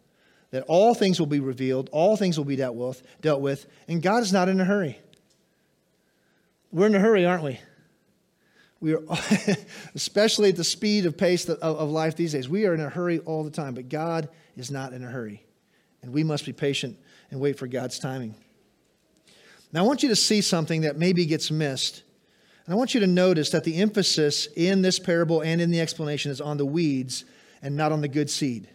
that 0.51 0.65
all 0.67 0.95
things 0.95 1.21
will 1.21 1.27
be 1.27 1.41
revealed, 1.41 1.91
all 1.93 2.17
things 2.17 2.39
will 2.39 2.47
be 2.47 2.57
dealt 2.57 2.75
with, 2.75 3.03
dealt 3.21 3.43
with, 3.43 3.67
and 3.87 4.03
God 4.03 4.23
is 4.23 4.33
not 4.33 4.49
in 4.49 4.61
a 4.61 4.65
hurry. 4.65 4.99
We're 6.73 6.87
in 6.87 6.95
a 6.95 7.01
hurry, 7.01 7.27
aren't 7.27 7.45
we? 7.45 7.61
We 8.81 8.95
are, 8.95 9.03
especially 9.95 10.51
at 10.51 10.57
the 10.57 10.65
speed 10.65 11.07
of 11.07 11.17
pace 11.17 11.49
of, 11.49 11.91
life 11.91 12.17
these 12.17 12.33
days, 12.33 12.49
we 12.49 12.67
are 12.67 12.75
in 12.75 12.81
a 12.81 12.89
hurry 12.89 13.19
all 13.21 13.43
the 13.45 13.51
time, 13.51 13.75
but 13.75 13.89
God 13.89 14.29
is 14.57 14.71
not 14.71 14.93
in 14.93 15.03
a 15.03 15.09
hurry. 15.09 15.45
And 16.03 16.13
we 16.13 16.23
must 16.23 16.47
be 16.47 16.53
patient 16.53 16.97
and 17.31 17.41
wait 17.41 17.59
for 17.59 17.67
God's 17.67 17.99
timing. 17.99 18.35
Now, 19.73 19.85
I 19.85 19.87
want 19.87 20.03
you 20.03 20.09
to 20.11 20.17
see 20.17 20.41
something 20.41 20.83
that 20.83 20.97
maybe 20.97 21.27
gets 21.27 21.51
missed. 21.51 22.03
And 22.65 22.75
I 22.75 22.77
want 22.77 22.95
you 22.95 23.01
to 23.01 23.07
notice 23.07 23.51
that 23.51 23.65
the 23.65 23.77
emphasis 23.81 24.47
in 24.55 24.83
this 24.83 24.99
parable 24.99 25.41
and 25.41 25.61
in 25.61 25.71
the 25.71 25.81
explanation 25.81 26.31
is 26.31 26.41
on 26.41 26.57
the 26.57 26.67
weeds 26.67 27.25
and 27.63 27.77
not 27.77 27.93
on 27.93 28.01
the 28.01 28.09
good 28.09 28.31
seed. 28.31 28.69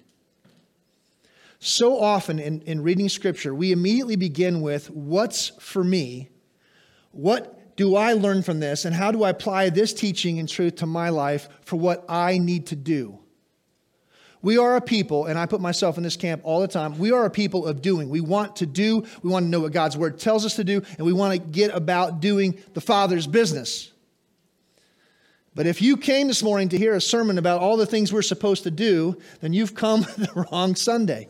So 1.60 2.00
often 2.00 2.40
in, 2.40 2.62
in 2.64 2.84
reading 2.84 3.08
Scripture, 3.08 3.56
we 3.56 3.72
immediately 3.72 4.18
begin 4.18 4.62
with 4.62 4.90
what's 4.90 5.50
for 5.62 5.84
me? 5.84 6.30
What 7.12 7.58
do 7.76 7.96
I 7.96 8.14
learn 8.14 8.44
from 8.44 8.60
this? 8.60 8.86
And 8.86 8.96
how 8.96 9.12
do 9.12 9.24
I 9.24 9.30
apply 9.30 9.70
this 9.70 9.94
teaching 9.94 10.40
and 10.40 10.48
truth 10.48 10.78
to 10.78 10.86
my 10.86 11.10
life 11.10 11.50
for 11.62 11.78
what 11.78 12.06
I 12.08 12.38
need 12.38 12.68
to 12.68 12.76
do? 12.76 13.20
We 14.44 14.58
are 14.58 14.76
a 14.76 14.82
people, 14.82 15.26
and 15.26 15.40
I 15.40 15.46
put 15.46 15.62
myself 15.62 15.96
in 15.96 16.04
this 16.04 16.18
camp 16.18 16.42
all 16.44 16.60
the 16.60 16.68
time. 16.68 17.00
We 17.00 17.12
are 17.14 17.24
a 17.24 17.30
people 17.30 17.66
of 17.66 17.82
doing. 17.82 18.10
We 18.10 18.20
want 18.20 18.58
to 18.58 18.66
do, 18.66 19.06
we 19.22 19.30
want 19.30 19.46
to 19.46 19.50
know 19.50 19.62
what 19.62 19.72
God's 19.72 19.96
word 19.96 20.20
tells 20.20 20.46
us 20.46 20.58
to 20.58 20.66
do, 20.66 20.82
and 20.98 21.08
we 21.08 21.14
want 21.14 21.34
to 21.34 21.40
get 21.40 21.74
about 21.74 22.20
doing 22.20 22.60
the 22.74 22.82
Father's 22.82 23.26
business. 23.26 23.94
But 25.56 25.66
if 25.66 25.82
you 25.82 25.96
came 25.96 26.28
this 26.28 26.44
morning 26.44 26.70
to 26.70 26.78
hear 26.78 26.94
a 26.94 27.02
sermon 27.02 27.38
about 27.38 27.62
all 27.62 27.78
the 27.78 27.86
things 27.86 28.12
we're 28.12 28.22
supposed 28.22 28.64
to 28.64 28.72
do, 28.72 29.18
then 29.40 29.54
you've 29.54 29.76
come 29.76 30.02
the 30.18 30.48
wrong 30.52 30.76
Sunday. 30.76 31.30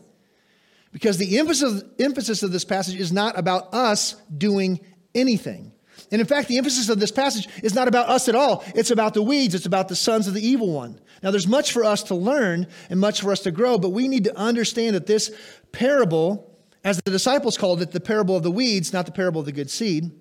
Because 0.90 1.16
the 1.16 1.38
emphasis, 1.38 2.42
of 2.42 2.52
this 2.52 2.64
passage 2.64 2.98
is 2.98 3.12
not 3.12 3.38
about 3.38 3.74
us 3.74 4.14
doing 4.36 4.80
anything. 5.14 5.73
And 6.14 6.20
in 6.20 6.28
fact, 6.28 6.46
the 6.46 6.58
emphasis 6.58 6.88
of 6.88 7.00
this 7.00 7.10
passage 7.10 7.48
is 7.60 7.74
not 7.74 7.88
about 7.88 8.08
us 8.08 8.28
at 8.28 8.36
all. 8.36 8.62
It's 8.76 8.92
about 8.92 9.14
the 9.14 9.22
weeds, 9.22 9.52
it's 9.52 9.66
about 9.66 9.88
the 9.88 9.96
sons 9.96 10.28
of 10.28 10.34
the 10.34 10.46
evil 10.46 10.70
one. 10.70 11.00
Now, 11.24 11.32
there's 11.32 11.48
much 11.48 11.72
for 11.72 11.82
us 11.82 12.04
to 12.04 12.14
learn 12.14 12.68
and 12.88 13.00
much 13.00 13.20
for 13.20 13.32
us 13.32 13.40
to 13.40 13.50
grow, 13.50 13.78
but 13.78 13.88
we 13.88 14.06
need 14.06 14.22
to 14.22 14.38
understand 14.38 14.94
that 14.94 15.06
this 15.06 15.32
parable, 15.72 16.56
as 16.84 17.00
the 17.04 17.10
disciples 17.10 17.58
called 17.58 17.82
it, 17.82 17.90
the 17.90 17.98
parable 17.98 18.36
of 18.36 18.44
the 18.44 18.50
weeds, 18.52 18.92
not 18.92 19.06
the 19.06 19.12
parable 19.12 19.40
of 19.40 19.46
the 19.46 19.50
good 19.50 19.68
seed, 19.68 20.12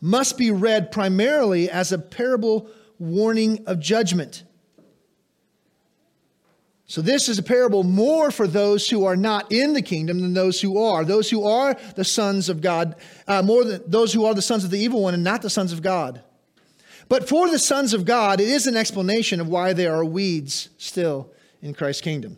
must 0.00 0.36
be 0.36 0.50
read 0.50 0.90
primarily 0.90 1.70
as 1.70 1.92
a 1.92 1.98
parable 1.98 2.68
warning 2.98 3.62
of 3.68 3.78
judgment. 3.78 4.42
So, 6.92 7.00
this 7.00 7.30
is 7.30 7.38
a 7.38 7.42
parable 7.42 7.84
more 7.84 8.30
for 8.30 8.46
those 8.46 8.90
who 8.90 9.06
are 9.06 9.16
not 9.16 9.50
in 9.50 9.72
the 9.72 9.80
kingdom 9.80 10.20
than 10.20 10.34
those 10.34 10.60
who 10.60 10.76
are. 10.76 11.06
Those 11.06 11.30
who 11.30 11.46
are 11.46 11.74
the 11.96 12.04
sons 12.04 12.50
of 12.50 12.60
God, 12.60 12.96
uh, 13.26 13.40
more 13.40 13.64
than 13.64 13.80
those 13.86 14.12
who 14.12 14.26
are 14.26 14.34
the 14.34 14.42
sons 14.42 14.62
of 14.62 14.70
the 14.70 14.78
evil 14.78 15.02
one 15.02 15.14
and 15.14 15.24
not 15.24 15.40
the 15.40 15.48
sons 15.48 15.72
of 15.72 15.80
God. 15.80 16.22
But 17.08 17.30
for 17.30 17.48
the 17.48 17.58
sons 17.58 17.94
of 17.94 18.04
God, 18.04 18.42
it 18.42 18.48
is 18.48 18.66
an 18.66 18.76
explanation 18.76 19.40
of 19.40 19.48
why 19.48 19.72
there 19.72 19.94
are 19.94 20.04
weeds 20.04 20.68
still 20.76 21.32
in 21.62 21.72
Christ's 21.72 22.02
kingdom. 22.02 22.36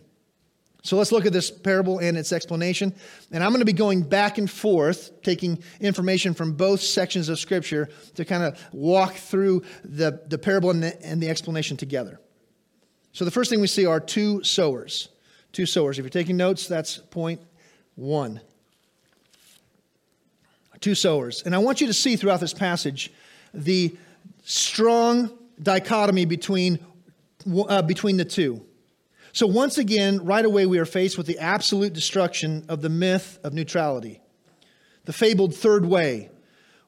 So 0.84 0.98
let's 0.98 1.10
look 1.10 1.26
at 1.26 1.32
this 1.32 1.50
parable 1.50 1.98
and 1.98 2.16
its 2.16 2.30
explanation. 2.30 2.94
And 3.32 3.42
I'm 3.42 3.50
going 3.50 3.58
to 3.58 3.64
be 3.64 3.72
going 3.72 4.02
back 4.02 4.38
and 4.38 4.48
forth, 4.48 5.20
taking 5.24 5.64
information 5.80 6.32
from 6.32 6.52
both 6.52 6.80
sections 6.80 7.28
of 7.28 7.40
Scripture 7.40 7.88
to 8.14 8.24
kind 8.24 8.44
of 8.44 8.62
walk 8.72 9.14
through 9.14 9.64
the, 9.82 10.22
the 10.28 10.38
parable 10.38 10.70
and 10.70 10.84
the, 10.84 11.04
and 11.04 11.20
the 11.20 11.28
explanation 11.28 11.76
together. 11.76 12.20
So 13.14 13.24
the 13.24 13.30
first 13.30 13.48
thing 13.48 13.60
we 13.60 13.68
see 13.68 13.86
are 13.86 14.00
two 14.00 14.42
sowers. 14.42 15.08
Two 15.52 15.66
sowers. 15.66 15.98
If 15.98 16.02
you're 16.02 16.10
taking 16.10 16.36
notes, 16.36 16.66
that's 16.66 16.98
point 16.98 17.40
one. 17.94 18.40
Two 20.80 20.96
sowers. 20.96 21.42
And 21.46 21.54
I 21.54 21.58
want 21.58 21.80
you 21.80 21.86
to 21.86 21.94
see 21.94 22.16
throughout 22.16 22.40
this 22.40 22.52
passage 22.52 23.12
the 23.54 23.96
strong 24.42 25.30
dichotomy 25.62 26.24
between, 26.24 26.84
uh, 27.46 27.82
between 27.82 28.16
the 28.16 28.24
two. 28.24 28.66
So, 29.32 29.46
once 29.46 29.78
again, 29.78 30.24
right 30.24 30.44
away, 30.44 30.66
we 30.66 30.78
are 30.78 30.84
faced 30.84 31.16
with 31.16 31.26
the 31.26 31.38
absolute 31.38 31.92
destruction 31.92 32.64
of 32.68 32.82
the 32.82 32.88
myth 32.88 33.38
of 33.44 33.54
neutrality, 33.54 34.20
the 35.04 35.12
fabled 35.12 35.54
third 35.54 35.86
way, 35.86 36.30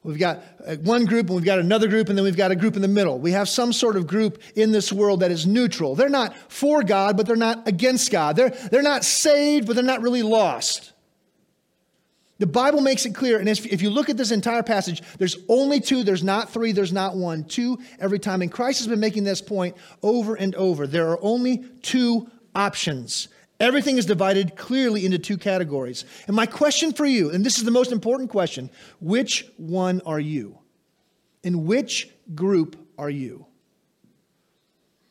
We've 0.07 0.17
got 0.17 0.41
uh, 0.65 0.75
one 0.77 1.03
group 1.03 1.27
and 1.27 1.35
we've 1.35 1.43
got 1.43 1.59
another 1.59 1.89
group 1.89 2.07
and 2.07 2.17
then 2.17 2.23
we've 2.23 2.37
got 2.37 2.49
a 2.49 2.55
group 2.55 2.77
in 2.77 2.81
the 2.81 2.87
middle. 2.87 3.19
We 3.19 3.33
have 3.33 3.49
some 3.49 3.73
sort 3.73 3.97
of 3.97 4.07
group 4.07 4.41
in 4.55 4.71
this 4.71 4.93
world 4.93 5.19
that 5.19 5.31
is 5.31 5.45
neutral. 5.45 5.95
They're 5.95 6.07
not 6.07 6.33
for 6.49 6.81
God, 6.81 7.17
but 7.17 7.25
they're 7.25 7.35
not 7.35 7.67
against 7.67 8.09
God. 8.09 8.37
They're, 8.37 8.51
they're 8.71 8.81
not 8.81 9.03
saved, 9.03 9.67
but 9.67 9.75
they're 9.75 9.83
not 9.83 10.01
really 10.01 10.23
lost. 10.23 10.93
The 12.39 12.47
Bible 12.47 12.79
makes 12.79 13.05
it 13.05 13.15
clear, 13.15 13.39
and 13.39 13.49
if 13.49 13.81
you 13.81 13.89
look 13.89 14.09
at 14.09 14.15
this 14.15 14.31
entire 14.31 14.63
passage, 14.63 15.01
there's 15.17 15.37
only 15.49 15.81
two, 15.81 16.03
there's 16.03 16.23
not 16.23 16.51
three, 16.51 16.71
there's 16.71 16.93
not 16.93 17.17
one, 17.17 17.43
two 17.43 17.79
every 17.99 18.19
time. 18.19 18.41
And 18.41 18.51
Christ 18.51 18.79
has 18.79 18.87
been 18.87 18.99
making 18.99 19.25
this 19.25 19.41
point 19.41 19.75
over 20.03 20.35
and 20.35 20.55
over. 20.55 20.87
There 20.87 21.09
are 21.09 21.19
only 21.21 21.65
two 21.81 22.29
options 22.55 23.27
Everything 23.59 23.97
is 23.97 24.05
divided 24.05 24.55
clearly 24.55 25.05
into 25.05 25.17
two 25.17 25.37
categories. 25.37 26.05
And 26.27 26.35
my 26.35 26.45
question 26.45 26.93
for 26.93 27.05
you, 27.05 27.31
and 27.31 27.43
this 27.45 27.57
is 27.57 27.63
the 27.63 27.71
most 27.71 27.91
important 27.91 28.29
question 28.29 28.69
which 28.99 29.45
one 29.57 30.01
are 30.05 30.19
you? 30.19 30.59
In 31.43 31.65
which 31.65 32.09
group 32.35 32.75
are 32.97 33.09
you? 33.09 33.45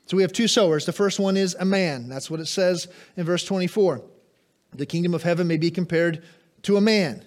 So 0.07 0.17
we 0.17 0.23
have 0.23 0.33
two 0.33 0.47
sowers. 0.47 0.87
The 0.87 0.93
first 0.93 1.19
one 1.19 1.37
is 1.37 1.57
a 1.59 1.65
man. 1.65 2.09
That's 2.09 2.31
what 2.31 2.39
it 2.39 2.47
says 2.47 2.87
in 3.17 3.25
verse 3.25 3.45
24. 3.45 4.03
The 4.73 4.87
kingdom 4.87 5.15
of 5.15 5.25
heaven 5.25 5.49
may 5.49 5.57
be 5.57 5.71
compared 5.71 6.23
to 6.63 6.77
a 6.77 6.81
man. 6.81 7.25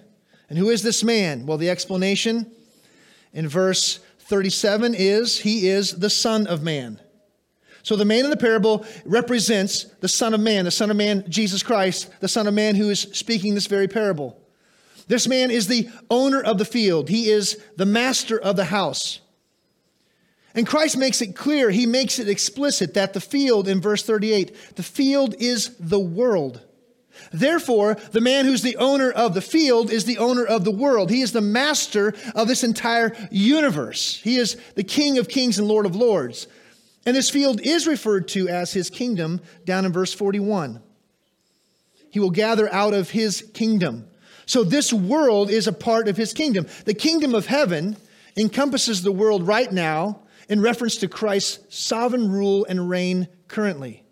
And 0.48 0.58
who 0.58 0.70
is 0.70 0.82
this 0.82 1.04
man? 1.04 1.44
Well, 1.44 1.58
the 1.58 1.68
explanation 1.68 2.50
in 3.34 3.46
verse 3.46 4.00
37 4.20 4.94
is 4.94 5.40
he 5.40 5.68
is 5.68 5.98
the 5.98 6.10
Son 6.10 6.46
of 6.46 6.62
Man. 6.62 7.00
So 7.82 7.96
the 7.96 8.04
man 8.04 8.24
in 8.24 8.30
the 8.30 8.36
parable 8.36 8.84
represents 9.04 9.84
the 10.00 10.08
Son 10.08 10.34
of 10.34 10.40
Man, 10.40 10.64
the 10.64 10.70
Son 10.70 10.90
of 10.90 10.96
Man, 10.96 11.24
Jesus 11.28 11.62
Christ, 11.62 12.10
the 12.20 12.28
Son 12.28 12.46
of 12.46 12.54
Man 12.54 12.74
who 12.74 12.90
is 12.90 13.00
speaking 13.12 13.54
this 13.54 13.66
very 13.66 13.88
parable. 13.88 14.40
This 15.08 15.26
man 15.26 15.50
is 15.50 15.66
the 15.66 15.88
owner 16.08 16.40
of 16.40 16.58
the 16.58 16.64
field, 16.64 17.08
he 17.08 17.30
is 17.30 17.60
the 17.76 17.86
master 17.86 18.38
of 18.38 18.56
the 18.56 18.66
house. 18.66 19.20
And 20.54 20.66
Christ 20.66 20.96
makes 20.96 21.22
it 21.22 21.36
clear, 21.36 21.70
he 21.70 21.86
makes 21.86 22.18
it 22.18 22.28
explicit 22.28 22.94
that 22.94 23.12
the 23.12 23.20
field, 23.20 23.68
in 23.68 23.80
verse 23.80 24.02
38, 24.02 24.76
the 24.76 24.82
field 24.82 25.34
is 25.38 25.76
the 25.78 26.00
world. 26.00 26.60
Therefore, 27.32 27.94
the 28.12 28.20
man 28.20 28.44
who's 28.44 28.62
the 28.62 28.76
owner 28.76 29.10
of 29.10 29.34
the 29.34 29.42
field 29.42 29.90
is 29.90 30.04
the 30.04 30.18
owner 30.18 30.44
of 30.44 30.64
the 30.64 30.70
world. 30.70 31.10
He 31.10 31.22
is 31.22 31.32
the 31.32 31.40
master 31.40 32.14
of 32.34 32.48
this 32.48 32.64
entire 32.64 33.14
universe. 33.30 34.20
He 34.22 34.36
is 34.36 34.56
the 34.74 34.84
King 34.84 35.18
of 35.18 35.28
kings 35.28 35.58
and 35.58 35.68
Lord 35.68 35.86
of 35.86 35.94
lords. 35.94 36.46
And 37.06 37.16
this 37.16 37.30
field 37.30 37.60
is 37.62 37.86
referred 37.86 38.28
to 38.28 38.48
as 38.48 38.72
his 38.72 38.90
kingdom 38.90 39.40
down 39.64 39.84
in 39.84 39.92
verse 39.92 40.12
41. 40.12 40.82
He 42.10 42.20
will 42.20 42.30
gather 42.30 42.72
out 42.72 42.92
of 42.92 43.10
his 43.10 43.42
kingdom. 43.54 44.08
So 44.46 44.64
this 44.64 44.92
world 44.92 45.48
is 45.50 45.66
a 45.66 45.72
part 45.72 46.08
of 46.08 46.16
his 46.16 46.32
kingdom. 46.32 46.66
The 46.84 46.94
kingdom 46.94 47.34
of 47.34 47.46
heaven 47.46 47.96
encompasses 48.36 49.02
the 49.02 49.12
world 49.12 49.46
right 49.46 49.70
now 49.70 50.22
in 50.48 50.60
reference 50.60 50.96
to 50.96 51.08
Christ's 51.08 51.60
sovereign 51.74 52.30
rule 52.30 52.66
and 52.68 52.90
reign 52.90 53.28
currently. 53.46 54.02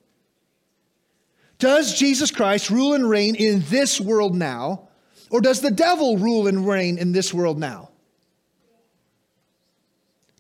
Does 1.59 1.99
Jesus 1.99 2.31
Christ 2.31 2.71
rule 2.71 2.95
and 2.95 3.11
reign 3.11 3.35
in 3.35 3.65
this 3.67 4.01
world 4.01 4.37
now, 4.37 4.89
or 5.31 5.41
does 5.41 5.61
the 5.61 5.73
devil 5.73 6.17
rule 6.17 6.47
and 6.47 6.67
reign 6.67 6.99
in 6.99 7.11
this 7.11 7.35
world 7.35 7.59
now? 7.59 7.91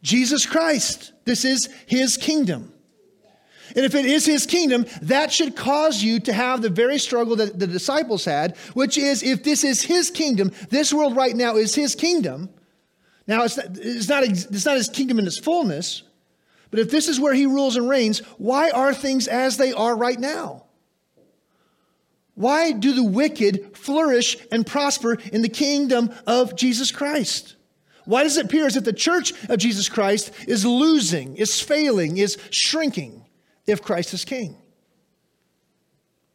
Jesus 0.02 0.46
Christ. 0.46 1.12
This 1.24 1.44
is 1.44 1.68
his 1.86 2.16
kingdom. 2.16 2.72
And 3.76 3.84
if 3.84 3.94
it 3.94 4.06
is 4.06 4.24
his 4.24 4.46
kingdom, 4.46 4.86
that 5.02 5.30
should 5.30 5.54
cause 5.54 6.02
you 6.02 6.20
to 6.20 6.32
have 6.32 6.62
the 6.62 6.70
very 6.70 6.98
struggle 6.98 7.36
that 7.36 7.58
the 7.58 7.66
disciples 7.66 8.24
had, 8.24 8.56
which 8.72 8.96
is 8.96 9.22
if 9.22 9.44
this 9.44 9.62
is 9.62 9.82
his 9.82 10.10
kingdom, 10.10 10.52
this 10.70 10.92
world 10.92 11.16
right 11.16 11.36
now 11.36 11.56
is 11.56 11.74
his 11.74 11.94
kingdom. 11.94 12.48
Now, 13.26 13.44
it's 13.44 13.58
not, 13.58 13.66
it's 13.76 14.08
not, 14.08 14.24
it's 14.24 14.64
not 14.64 14.76
his 14.76 14.88
kingdom 14.88 15.18
in 15.18 15.26
its 15.26 15.38
fullness, 15.38 16.02
but 16.70 16.80
if 16.80 16.90
this 16.90 17.08
is 17.08 17.20
where 17.20 17.34
he 17.34 17.46
rules 17.46 17.76
and 17.76 17.88
reigns, 17.88 18.20
why 18.38 18.70
are 18.70 18.94
things 18.94 19.28
as 19.28 19.58
they 19.58 19.72
are 19.72 19.94
right 19.94 20.18
now? 20.18 20.64
Why 22.34 22.72
do 22.72 22.94
the 22.94 23.04
wicked 23.04 23.76
flourish 23.76 24.36
and 24.50 24.66
prosper 24.66 25.18
in 25.32 25.42
the 25.42 25.48
kingdom 25.48 26.10
of 26.26 26.56
Jesus 26.56 26.90
Christ? 26.90 27.56
Why 28.08 28.22
does 28.22 28.38
it 28.38 28.46
appear 28.46 28.64
as 28.64 28.74
if 28.74 28.84
the 28.84 28.92
church 28.94 29.34
of 29.50 29.58
Jesus 29.58 29.90
Christ 29.90 30.32
is 30.46 30.64
losing, 30.64 31.36
is 31.36 31.60
failing, 31.60 32.16
is 32.16 32.38
shrinking 32.48 33.26
if 33.66 33.82
Christ 33.82 34.14
is 34.14 34.24
king? 34.24 34.56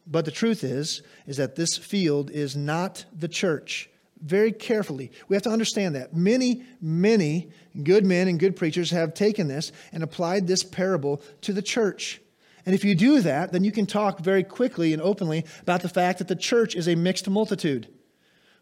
But 0.06 0.26
the 0.26 0.30
truth 0.30 0.64
is, 0.64 1.02
is 1.26 1.38
that 1.38 1.56
this 1.56 1.76
field 1.76 2.30
is 2.30 2.56
not 2.56 3.06
the 3.12 3.28
church. 3.28 3.90
Very 4.22 4.52
carefully. 4.52 5.12
We 5.28 5.36
have 5.36 5.42
to 5.44 5.50
understand 5.50 5.96
that. 5.96 6.16
Many, 6.16 6.62
many 6.80 7.50
good 7.82 8.06
men 8.06 8.28
and 8.28 8.40
good 8.40 8.56
preachers 8.56 8.92
have 8.92 9.16
taken 9.16 9.48
this 9.48 9.72
and 9.92 10.04
applied 10.04 10.46
this 10.46 10.62
parable 10.62 11.24
to 11.42 11.54
the 11.54 11.64
church. 11.64 12.22
And 12.68 12.76
if 12.76 12.84
you 12.84 12.94
do 12.94 13.22
that, 13.22 13.52
then 13.52 13.64
you 13.64 13.72
can 13.72 13.88
talk 13.88 14.20
very 14.20 14.44
quickly 14.44 14.94
and 14.94 15.02
openly 15.02 15.44
about 15.64 15.82
the 15.82 15.90
fact 15.90 16.20
that 16.20 16.28
the 16.28 16.36
church 16.36 16.76
is 16.76 16.88
a 16.88 16.94
mixed 16.94 17.28
multitude. 17.28 17.88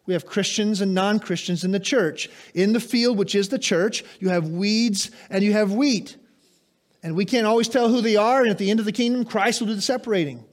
We 0.06 0.14
have 0.14 0.26
Christians 0.26 0.80
and 0.80 0.94
non 0.94 1.20
Christians 1.20 1.64
in 1.64 1.70
the 1.70 1.80
church. 1.80 2.28
In 2.54 2.72
the 2.72 2.80
field, 2.80 3.18
which 3.18 3.34
is 3.34 3.48
the 3.48 3.58
church, 3.58 4.04
you 4.18 4.30
have 4.30 4.48
weeds 4.48 5.10
and 5.30 5.44
you 5.44 5.52
have 5.52 5.72
wheat. 5.72 6.16
and 7.04 7.16
we 7.16 7.24
can't 7.24 7.46
always 7.46 7.68
tell 7.68 7.88
who 7.88 8.00
they 8.00 8.14
are, 8.16 8.42
and 8.42 8.50
at 8.50 8.58
the 8.58 8.70
end 8.70 8.78
of 8.78 8.86
the 8.86 8.92
kingdom, 8.92 9.24
Christ 9.24 9.60
will 9.60 9.68
do 9.68 9.74
the 9.74 9.82
separating. 9.82 10.44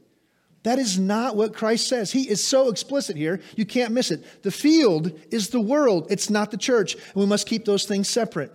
That 0.63 0.79
is 0.79 1.00
not 1.00 1.36
what 1.36 1.53
Christ 1.53 1.88
says. 1.88 2.12
He 2.12 2.29
is 2.29 2.46
so 2.46 2.70
explicit 2.70 3.15
here, 3.15 3.39
you 3.56 3.65
can't 3.65 3.94
miss 3.94 4.12
it. 4.12 4.44
The 4.44 4.51
field 4.51 5.18
is 5.32 5.50
the 5.50 5.60
world, 5.60 6.08
it's 6.10 6.29
not 6.29 6.51
the 6.51 6.58
church, 6.58 6.96
and 6.96 7.15
we 7.15 7.25
must 7.25 7.48
keep 7.48 7.65
those 7.65 7.86
things 7.86 8.10
separate. 8.10 8.51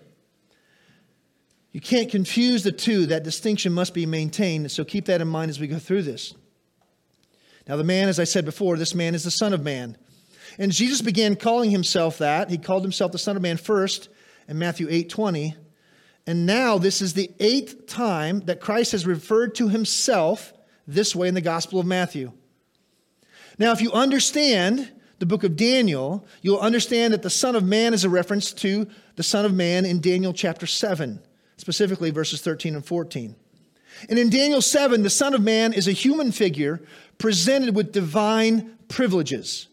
You 1.73 1.81
can't 1.81 2.11
confuse 2.11 2.63
the 2.63 2.73
two. 2.73 3.07
That 3.07 3.25
distinction 3.25 3.73
must 3.73 3.95
be 3.95 4.07
maintained, 4.07 4.71
so 4.71 4.85
keep 4.85 5.07
that 5.07 5.21
in 5.21 5.29
mind 5.29 5.51
as 5.51 5.59
we 5.59 5.67
go 5.67 5.79
through 5.79 6.03
this. 6.03 6.35
Now, 7.67 7.77
the 7.77 7.85
man, 7.85 8.09
as 8.09 8.21
I 8.21 8.25
said 8.25 8.45
before, 8.45 8.77
this 8.77 8.95
man 8.95 9.15
is 9.15 9.25
the 9.25 9.31
Son 9.31 9.53
of 9.53 9.63
Man. 9.63 9.97
And 10.59 10.73
Jesus 10.73 11.03
began 11.03 11.37
calling 11.37 11.71
himself 11.71 12.19
that. 12.19 12.51
He 12.51 12.59
called 12.59 12.83
himself 12.83 13.13
the 13.13 13.19
Son 13.19 13.37
of 13.37 13.43
Man 13.43 13.57
first 13.57 14.09
in 14.49 14.59
Matthew 14.59 14.87
8 14.91 15.09
20. 15.09 15.57
And 16.27 16.47
now 16.47 16.79
this 16.79 17.03
is 17.03 17.13
the 17.13 17.31
eighth 17.39 17.87
time 17.87 18.41
that 18.41 18.61
Christ 18.61 18.93
has 18.93 19.07
referred 19.07 19.55
to 19.57 19.69
himself 19.69 20.53
this 20.87 21.15
way 21.15 21.29
in 21.29 21.35
the 21.35 21.41
Gospel 21.41 21.81
of 21.81 21.87
Matthew. 21.87 22.33
Now, 23.59 23.73
if 23.73 23.81
you 23.81 23.93
understand 23.93 24.91
the 25.19 25.27
book 25.27 25.45
of 25.45 25.57
Daniel, 25.57 26.27
you'll 26.43 26.59
understand 26.59 27.13
that 27.13 27.23
the 27.23 27.31
Son 27.31 27.55
of 27.55 27.65
Man 27.65 27.95
is 27.95 28.05
a 28.05 28.09
reference 28.09 28.53
to 28.55 28.89
the 29.17 29.23
Son 29.23 29.45
of 29.45 29.55
Man 29.55 29.85
in 29.85 30.01
Daniel 30.01 30.33
chapter 30.33 30.67
7, 30.67 31.21
specifically 31.57 32.11
verses 32.11 32.41
13 32.41 32.75
and 32.75 32.85
14. 32.85 33.37
And 34.09 34.19
in 34.19 34.29
Daniel 34.29 34.61
7, 34.61 35.03
the 35.03 35.11
Son 35.11 35.35
of 35.35 35.43
Man 35.43 35.73
is 35.73 35.87
a 35.87 35.93
human 35.93 36.33
figure 36.33 36.83
presented 37.19 37.77
with 37.77 37.93
divine 37.93 38.77
privileges. 38.89 39.69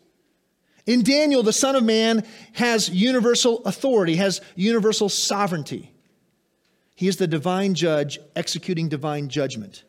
In 0.86 1.04
Daniel, 1.04 1.44
the 1.44 1.54
Son 1.54 1.76
of 1.76 1.84
Man 1.84 2.26
has 2.54 2.90
universal 2.90 3.64
authority, 3.66 4.16
has 4.16 4.42
universal 4.56 5.10
sovereignty. 5.10 5.92
He 6.96 7.08
is 7.08 7.18
the 7.18 7.28
divine 7.28 7.74
judge 7.74 8.20
executing 8.36 8.90
divine 8.90 9.30
judgment. 9.30 9.84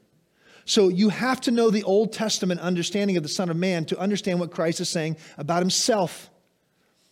So 0.64 0.88
you 0.88 1.08
have 1.08 1.40
to 1.42 1.50
know 1.50 1.70
the 1.70 1.82
Old 1.82 2.12
Testament 2.12 2.60
understanding 2.60 3.16
of 3.16 3.22
the 3.22 3.28
Son 3.28 3.50
of 3.50 3.56
Man 3.56 3.84
to 3.86 3.98
understand 3.98 4.40
what 4.40 4.50
Christ 4.50 4.80
is 4.80 4.88
saying 4.88 5.16
about 5.36 5.60
himself. 5.60 6.30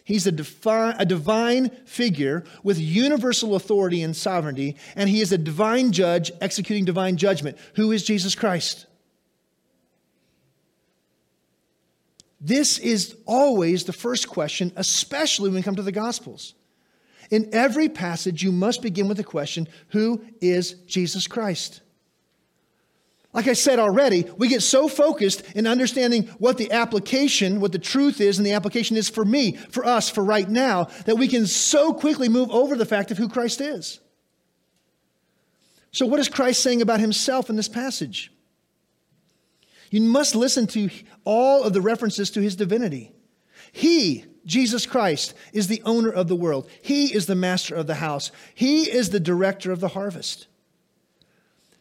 He's 0.05 0.27
a, 0.27 0.33
defi- 0.33 0.95
a 0.99 1.05
divine 1.05 1.71
figure 1.85 2.45
with 2.63 2.79
universal 2.79 3.55
authority 3.55 4.03
and 4.03 4.17
sovereignty, 4.17 4.77
and 4.97 5.09
he 5.09 5.21
is 5.21 5.33
a 5.33 5.39
divine 5.39 5.93
judge 5.93 6.33
executing 6.41 6.85
divine 6.85 7.17
judgment. 7.17 7.59
Who 7.75 7.93
is 7.93 8.03
Jesus 8.05 8.35
Christ? 8.35 8.87
This 12.41 12.79
is 12.79 13.17
always 13.27 13.85
the 13.85 13.93
first 13.93 14.29
question, 14.29 14.73
especially 14.77 15.51
when 15.51 15.57
we 15.57 15.63
come 15.63 15.77
to 15.77 15.83
the 15.83 15.93
Gospels. 15.93 16.55
In 17.31 17.51
every 17.53 17.89
passage, 17.89 18.43
you 18.43 18.51
must 18.51 18.83
begin 18.83 19.09
with 19.09 19.19
the 19.19 19.25
question 19.25 19.69
Who 19.89 20.25
is 20.41 20.75
Jesus 20.87 21.27
Christ? 21.27 21.83
Like 23.33 23.47
I 23.47 23.53
said 23.53 23.79
already, 23.79 24.25
we 24.39 24.49
get 24.49 24.63
so 24.63 24.89
focused 24.89 25.43
in 25.53 25.69
understanding 25.69 26.27
what 26.39 26.59
the 26.59 26.73
application, 26.73 27.61
what 27.61 27.71
the 27.71 27.79
truth 27.79 28.21
is, 28.21 28.39
and 28.39 28.47
the 28.47 28.55
application 28.55 28.97
is 28.97 29.09
for 29.09 29.25
me, 29.25 29.53
for 29.53 29.87
us, 29.87 30.11
for 30.11 30.25
right 30.25 30.49
now, 30.49 30.89
that 31.05 31.17
we 31.17 31.29
can 31.29 31.47
so 31.47 31.93
quickly 31.93 32.29
move 32.29 32.51
over 32.51 32.75
the 32.75 32.85
fact 32.85 33.13
of 33.13 33.19
who 33.19 33.29
Christ 33.29 33.61
is. 33.61 34.01
So, 35.93 36.07
what 36.07 36.19
is 36.19 36.29
Christ 36.29 36.63
saying 36.63 36.83
about 36.83 36.99
himself 36.99 37.51
in 37.51 37.57
this 37.57 37.69
passage? 37.69 38.33
You 39.91 40.01
must 40.01 40.35
listen 40.35 40.67
to 40.69 40.89
all 41.25 41.65
of 41.65 41.73
the 41.73 41.81
references 41.81 42.31
to 42.31 42.41
his 42.41 42.57
divinity. 42.57 43.13
He, 43.73 44.25
Jesus 44.47 44.87
Christ, 44.87 45.35
is 45.53 45.67
the 45.67 45.83
owner 45.85 46.11
of 46.11 46.29
the 46.29 46.37
world, 46.37 46.69
he 46.83 47.13
is 47.15 47.27
the 47.27 47.35
master 47.35 47.75
of 47.75 47.87
the 47.87 47.97
house, 47.97 48.31
he 48.55 48.91
is 48.91 49.11
the 49.11 49.21
director 49.21 49.73
of 49.73 49.81
the 49.81 49.89
harvest. 49.89 50.47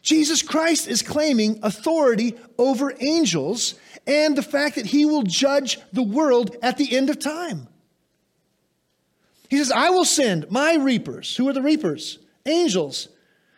Jesus 0.01 0.41
Christ 0.41 0.87
is 0.87 1.01
claiming 1.01 1.59
authority 1.61 2.35
over 2.57 2.93
angels 2.99 3.75
and 4.07 4.35
the 4.35 4.41
fact 4.41 4.75
that 4.75 4.87
he 4.87 5.05
will 5.05 5.23
judge 5.23 5.77
the 5.91 6.03
world 6.03 6.55
at 6.63 6.77
the 6.77 6.95
end 6.95 7.09
of 7.09 7.19
time. 7.19 7.67
He 9.49 9.57
says, 9.57 9.71
I 9.71 9.89
will 9.89 10.05
send 10.05 10.49
my 10.49 10.75
reapers. 10.75 11.35
Who 11.35 11.49
are 11.49 11.53
the 11.53 11.61
reapers? 11.61 12.19
Angels 12.45 13.09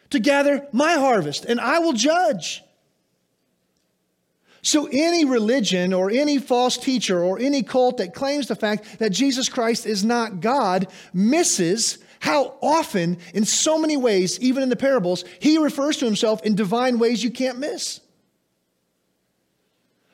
to 0.10 0.20
gather 0.20 0.68
my 0.72 0.94
harvest, 0.94 1.46
and 1.46 1.60
I 1.60 1.80
will 1.80 1.94
judge. 1.94 2.64
So, 4.64 4.88
any 4.92 5.26
religion 5.26 5.92
or 5.92 6.12
any 6.12 6.38
false 6.38 6.78
teacher 6.78 7.24
or 7.24 7.40
any 7.40 7.64
cult 7.64 7.98
that 7.98 8.14
claims 8.14 8.48
the 8.48 8.56
fact 8.56 9.00
that 9.00 9.12
Jesus 9.12 9.50
Christ 9.50 9.88
is 9.88 10.04
not 10.04 10.40
God 10.40 10.88
misses 11.14 11.98
how 12.20 12.54
often, 12.62 13.18
in 13.34 13.46
so 13.46 13.80
many 13.80 13.98
ways, 13.98 14.40
even 14.40 14.62
in 14.62 14.70
the 14.70 14.76
parables, 14.76 15.26
he 15.40 15.58
refers 15.58 15.98
to 15.98 16.06
himself 16.06 16.44
in 16.44 16.54
divine 16.54 17.00
ways 17.00 17.24
you 17.24 17.32
can't 17.32 17.58
miss. 17.58 18.00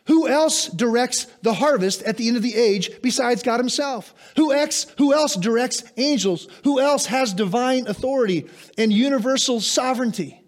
Who 0.07 0.25
else 0.29 0.67
directs 0.67 1.25
the 1.41 1.53
harvest 1.53 2.01
at 2.03 2.15
the 2.15 2.29
end 2.29 2.37
of 2.37 2.43
the 2.43 2.55
age 2.55 2.91
besides 3.01 3.43
God 3.43 3.59
Himself? 3.59 4.13
Who, 4.37 4.53
ex, 4.53 4.87
who 4.97 5.13
else 5.13 5.35
directs 5.35 5.83
angels? 5.97 6.47
Who 6.63 6.79
else 6.79 7.07
has 7.07 7.33
divine 7.33 7.87
authority 7.87 8.47
and 8.77 8.91
universal 8.93 9.59
sovereignty? 9.59 10.41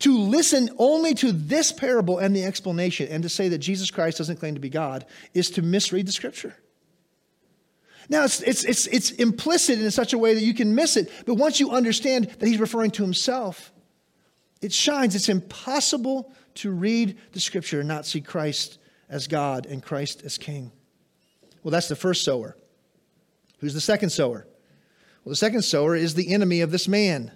To 0.00 0.16
listen 0.16 0.70
only 0.78 1.14
to 1.14 1.32
this 1.32 1.72
parable 1.72 2.18
and 2.18 2.34
the 2.34 2.44
explanation 2.44 3.08
and 3.08 3.22
to 3.24 3.28
say 3.28 3.48
that 3.48 3.58
Jesus 3.58 3.90
Christ 3.90 4.18
doesn't 4.18 4.36
claim 4.36 4.54
to 4.54 4.60
be 4.60 4.68
God 4.68 5.04
is 5.34 5.50
to 5.50 5.62
misread 5.62 6.06
the 6.06 6.12
scripture. 6.12 6.56
Now, 8.08 8.24
it's, 8.24 8.40
it's, 8.40 8.64
it's, 8.64 8.86
it's 8.86 9.10
implicit 9.10 9.80
in 9.80 9.90
such 9.90 10.12
a 10.12 10.18
way 10.18 10.34
that 10.34 10.42
you 10.42 10.54
can 10.54 10.74
miss 10.74 10.96
it, 10.96 11.10
but 11.26 11.34
once 11.34 11.60
you 11.60 11.72
understand 11.72 12.26
that 12.38 12.46
he's 12.46 12.60
referring 12.60 12.90
to 12.92 13.02
himself, 13.02 13.72
it 14.62 14.72
shines. 14.72 15.14
It's 15.14 15.28
impossible 15.28 16.32
to 16.56 16.70
read 16.70 17.18
the 17.32 17.40
scripture 17.40 17.80
and 17.80 17.88
not 17.88 18.06
see 18.06 18.20
Christ 18.20 18.78
as 19.08 19.26
God 19.26 19.66
and 19.66 19.82
Christ 19.82 20.22
as 20.24 20.38
King. 20.38 20.72
Well, 21.62 21.70
that's 21.70 21.88
the 21.88 21.96
first 21.96 22.24
sower. 22.24 22.56
Who's 23.58 23.74
the 23.74 23.80
second 23.80 24.10
sower? 24.10 24.46
Well, 25.24 25.30
the 25.30 25.36
second 25.36 25.62
sower 25.62 25.94
is 25.94 26.14
the 26.14 26.32
enemy 26.32 26.60
of 26.62 26.70
this 26.70 26.88
man. 26.88 27.30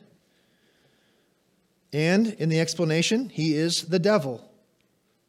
And 1.93 2.29
in 2.35 2.49
the 2.49 2.61
explanation, 2.61 3.29
he 3.29 3.55
is 3.55 3.85
the 3.85 3.99
devil. 3.99 4.49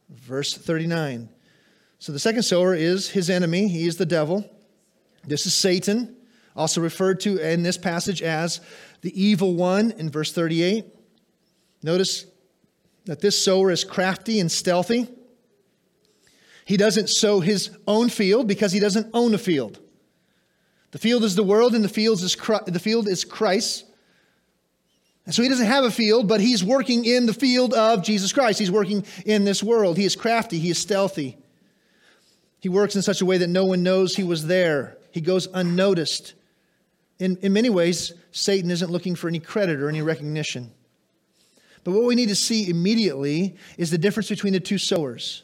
Verse 0.10 0.56
39. 0.56 1.30
So 2.00 2.12
the 2.12 2.20
second 2.20 2.44
sower 2.44 2.74
is 2.74 3.10
his 3.10 3.30
enemy, 3.30 3.68
he 3.68 3.88
is 3.88 3.98
the 3.98 4.06
devil. 4.06 4.50
This 5.26 5.46
is 5.46 5.54
Satan, 5.54 6.16
also 6.56 6.82
referred 6.82 7.22
to 7.22 7.38
in 7.38 7.64
this 7.64 7.78
passage 7.78 8.22
as 8.22 8.60
the 9.02 9.22
evil 9.22 9.56
one 9.56 9.92
in 9.92 10.10
verse 10.10 10.34
38. 10.34 10.86
Notice 11.82 12.26
that 13.06 13.22
this 13.22 13.42
sower 13.42 13.72
is 13.72 13.84
crafty 13.84 14.40
and 14.40 14.52
stealthy. 14.52 15.08
He 16.66 16.78
doesn't 16.78 17.10
sow 17.10 17.40
his 17.42 17.72
own 17.88 18.10
field 18.10 18.48
because 18.48 18.72
he 18.72 18.80
doesn't 18.80 19.10
own 19.14 19.34
a 19.34 19.38
field. 19.38 19.80
The 20.92 21.00
field 21.00 21.24
is 21.24 21.36
the 21.36 21.44
world, 21.44 21.74
and 21.74 21.84
the 21.84 21.90
field 21.90 22.22
is, 22.22 22.36
the 22.36 22.80
field 22.82 23.08
is 23.08 23.26
Christ. 23.26 23.86
And 25.26 25.34
so 25.34 25.42
he 25.42 25.50
doesn't 25.50 25.66
have 25.66 25.86
a 25.86 25.92
field, 25.92 26.28
but 26.28 26.42
he's 26.42 26.64
working 26.64 27.06
in 27.06 27.26
the 27.26 27.34
field 27.34 27.74
of 27.74 28.04
Jesus 28.04 28.34
Christ. 28.34 28.60
He's 28.60 28.72
working 28.72 29.06
in 29.26 29.46
this 29.46 29.64
world. 29.64 29.98
He 29.98 30.06
is 30.06 30.16
crafty, 30.16 30.60
he 30.60 30.70
is 30.70 30.78
stealthy. 30.78 31.38
He 32.60 32.70
works 32.70 32.96
in 32.96 33.02
such 33.02 33.20
a 33.20 33.26
way 33.26 33.38
that 33.40 33.50
no 33.50 33.66
one 33.66 33.84
knows 33.84 34.16
he 34.16 34.24
was 34.24 34.48
there. 34.48 34.98
He 35.12 35.20
goes 35.20 35.48
unnoticed. 35.54 36.34
In, 37.20 37.36
in 37.38 37.52
many 37.52 37.70
ways, 37.70 38.14
Satan 38.32 38.72
isn't 38.72 38.90
looking 38.90 39.16
for 39.16 39.28
any 39.28 39.40
credit 39.40 39.82
or 39.82 39.90
any 39.90 40.02
recognition. 40.02 40.72
But 41.84 41.92
what 41.92 42.06
we 42.06 42.16
need 42.16 42.30
to 42.30 42.36
see 42.36 42.70
immediately 42.70 43.56
is 43.78 43.92
the 43.92 43.98
difference 43.98 44.30
between 44.30 44.54
the 44.54 44.62
two 44.62 44.78
sowers. 44.78 45.44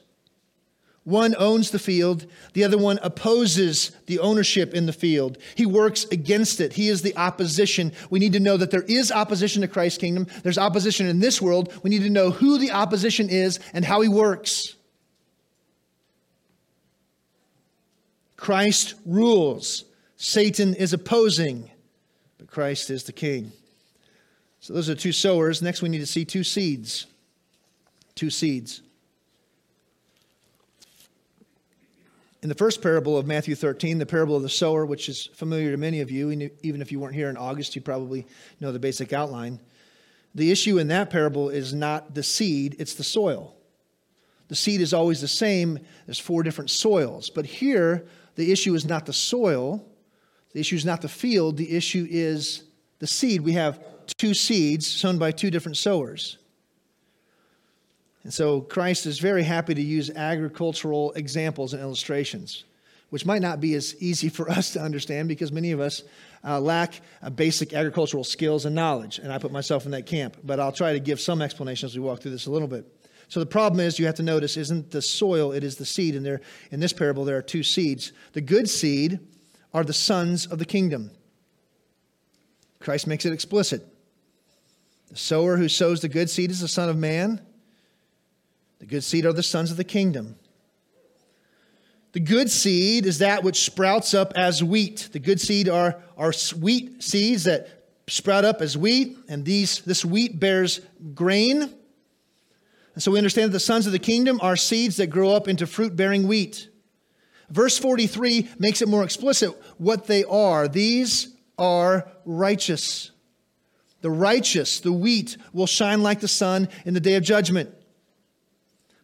One 1.09 1.33
owns 1.39 1.71
the 1.71 1.79
field, 1.79 2.27
the 2.53 2.63
other 2.63 2.77
one 2.77 2.99
opposes 3.01 3.89
the 4.05 4.19
ownership 4.19 4.75
in 4.75 4.85
the 4.85 4.93
field. 4.93 5.39
He 5.55 5.65
works 5.65 6.05
against 6.11 6.61
it. 6.61 6.73
He 6.73 6.87
is 6.87 7.01
the 7.01 7.17
opposition. 7.17 7.93
We 8.11 8.19
need 8.19 8.33
to 8.33 8.39
know 8.39 8.57
that 8.57 8.69
there 8.69 8.83
is 8.83 9.11
opposition 9.11 9.63
to 9.63 9.67
Christ's 9.67 9.97
kingdom. 9.97 10.27
There's 10.43 10.59
opposition 10.59 11.07
in 11.07 11.19
this 11.19 11.41
world. 11.41 11.73
We 11.81 11.89
need 11.89 12.03
to 12.03 12.11
know 12.11 12.29
who 12.29 12.59
the 12.59 12.69
opposition 12.69 13.27
is 13.27 13.59
and 13.73 13.83
how 13.83 14.01
he 14.01 14.07
works. 14.07 14.75
Christ 18.37 18.93
rules. 19.03 19.85
Satan 20.15 20.75
is 20.75 20.93
opposing, 20.93 21.71
but 22.37 22.51
Christ 22.51 22.91
is 22.91 23.05
the 23.05 23.13
king. 23.13 23.51
So 24.59 24.73
those 24.73 24.89
are 24.89 24.95
two 24.95 25.11
sowers. 25.11 25.63
Next, 25.63 25.81
we 25.81 25.89
need 25.89 25.99
to 25.99 26.05
see 26.05 26.23
two 26.23 26.43
seeds. 26.43 27.07
Two 28.13 28.29
seeds. 28.29 28.83
In 32.41 32.47
the 32.47 32.55
first 32.55 32.81
parable 32.81 33.17
of 33.17 33.27
Matthew 33.27 33.53
13, 33.53 33.97
the 33.97 34.05
parable 34.05 34.37
of 34.37 34.43
the 34.43 34.49
sower, 34.49 34.85
which 34.85 35.09
is 35.09 35.25
familiar 35.33 35.71
to 35.71 35.77
many 35.77 35.99
of 35.99 36.09
you, 36.09 36.31
even 36.63 36.81
if 36.81 36.89
you 36.91 36.99
weren't 36.99 37.15
here 37.15 37.29
in 37.29 37.35
August, 37.35 37.75
you 37.75 37.81
probably 37.81 38.25
know 38.61 38.71
the 38.71 38.79
basic 38.79 39.11
outline. 39.11 39.59
The 40.35 40.49
issue 40.49 40.77
in 40.77 40.87
that 40.87 41.09
parable 41.09 41.49
is 41.49 41.73
not 41.73 42.15
the 42.15 42.23
seed, 42.23 42.77
it's 42.79 42.93
the 42.93 43.03
soil. 43.03 43.55
The 44.47 44.55
seed 44.55 44.79
is 44.79 44.93
always 44.93 45.19
the 45.19 45.27
same, 45.27 45.79
there's 46.05 46.19
four 46.19 46.43
different 46.43 46.69
soils. 46.69 47.29
But 47.29 47.45
here, 47.45 48.07
the 48.35 48.51
issue 48.51 48.73
is 48.73 48.85
not 48.85 49.05
the 49.05 49.13
soil, 49.13 49.85
the 50.53 50.61
issue 50.61 50.77
is 50.77 50.85
not 50.85 51.01
the 51.01 51.09
field, 51.09 51.57
the 51.57 51.75
issue 51.75 52.07
is 52.09 52.63
the 52.99 53.07
seed. 53.07 53.41
We 53.41 53.53
have 53.53 53.83
two 54.17 54.33
seeds 54.33 54.87
sown 54.87 55.17
by 55.17 55.31
two 55.31 55.51
different 55.51 55.77
sowers. 55.77 56.38
And 58.23 58.33
so 58.33 58.61
Christ 58.61 59.05
is 59.05 59.19
very 59.19 59.43
happy 59.43 59.73
to 59.73 59.81
use 59.81 60.09
agricultural 60.09 61.13
examples 61.13 61.73
and 61.73 61.81
illustrations, 61.81 62.65
which 63.09 63.25
might 63.25 63.41
not 63.41 63.61
be 63.61 63.75
as 63.75 63.95
easy 64.01 64.29
for 64.29 64.49
us 64.49 64.73
to 64.73 64.81
understand 64.81 65.29
because 65.29 65.51
many 65.51 65.71
of 65.71 65.79
us 65.79 66.03
uh, 66.43 66.59
lack 66.59 67.01
uh, 67.21 67.29
basic 67.29 67.73
agricultural 67.73 68.23
skills 68.23 68.65
and 68.65 68.75
knowledge. 68.75 69.19
And 69.19 69.31
I 69.31 69.37
put 69.37 69.51
myself 69.51 69.85
in 69.85 69.91
that 69.91 70.05
camp. 70.05 70.37
But 70.43 70.59
I'll 70.59 70.71
try 70.71 70.93
to 70.93 70.99
give 70.99 71.19
some 71.19 71.41
explanation 71.41 71.87
as 71.87 71.95
we 71.95 72.01
walk 72.01 72.21
through 72.21 72.31
this 72.31 72.45
a 72.45 72.51
little 72.51 72.67
bit. 72.67 72.85
So 73.29 73.39
the 73.39 73.45
problem 73.45 73.79
is 73.79 73.99
you 73.99 74.07
have 74.07 74.15
to 74.15 74.23
notice 74.23 74.57
isn't 74.57 74.89
the 74.89 75.01
soil, 75.01 75.51
it 75.51 75.63
is 75.63 75.75
the 75.75 75.85
seed. 75.85 76.15
And 76.15 76.25
there 76.25 76.41
in 76.71 76.79
this 76.79 76.93
parable 76.93 77.25
there 77.25 77.37
are 77.37 77.43
two 77.43 77.63
seeds. 77.63 78.11
The 78.33 78.41
good 78.41 78.69
seed 78.69 79.19
are 79.73 79.83
the 79.83 79.93
sons 79.93 80.47
of 80.47 80.57
the 80.57 80.65
kingdom. 80.65 81.11
Christ 82.79 83.07
makes 83.07 83.25
it 83.25 83.33
explicit. 83.33 83.85
The 85.09 85.17
sower 85.17 85.57
who 85.57 85.67
sows 85.67 86.01
the 86.01 86.09
good 86.09 86.29
seed 86.29 86.49
is 86.49 86.59
the 86.59 86.67
Son 86.67 86.89
of 86.89 86.97
Man. 86.97 87.41
The 88.79 88.85
good 88.85 89.03
seed 89.03 89.25
are 89.25 89.33
the 89.33 89.43
sons 89.43 89.71
of 89.71 89.77
the 89.77 89.83
kingdom. 89.83 90.35
The 92.11 92.19
good 92.19 92.49
seed 92.49 93.05
is 93.05 93.19
that 93.19 93.43
which 93.43 93.61
sprouts 93.63 94.13
up 94.13 94.33
as 94.35 94.63
wheat. 94.63 95.09
The 95.11 95.19
good 95.19 95.39
seed 95.39 95.69
are, 95.69 96.01
are 96.17 96.33
wheat 96.57 97.03
seeds 97.03 97.43
that 97.43 97.79
sprout 98.07 98.45
up 98.45 98.61
as 98.61 98.75
wheat, 98.77 99.17
and 99.27 99.45
these, 99.45 99.81
this 99.81 100.03
wheat 100.03 100.39
bears 100.39 100.81
grain. 101.13 101.61
And 102.95 103.03
so 103.03 103.11
we 103.11 103.19
understand 103.19 103.49
that 103.49 103.53
the 103.53 103.59
sons 103.59 103.85
of 103.85 103.91
the 103.91 103.99
kingdom 103.99 104.39
are 104.41 104.55
seeds 104.55 104.97
that 104.97 105.07
grow 105.07 105.31
up 105.31 105.47
into 105.47 105.67
fruit 105.67 105.95
bearing 105.95 106.27
wheat. 106.27 106.69
Verse 107.49 107.77
43 107.77 108.49
makes 108.57 108.81
it 108.81 108.87
more 108.87 109.03
explicit 109.03 109.51
what 109.77 110.07
they 110.07 110.23
are. 110.23 110.67
These 110.67 111.35
are 111.57 112.09
righteous. 112.25 113.11
The 114.01 114.09
righteous, 114.09 114.79
the 114.79 114.93
wheat, 114.93 115.37
will 115.53 115.67
shine 115.67 116.01
like 116.01 116.21
the 116.21 116.27
sun 116.27 116.69
in 116.85 116.93
the 116.93 116.99
day 116.99 117.15
of 117.15 117.23
judgment. 117.23 117.73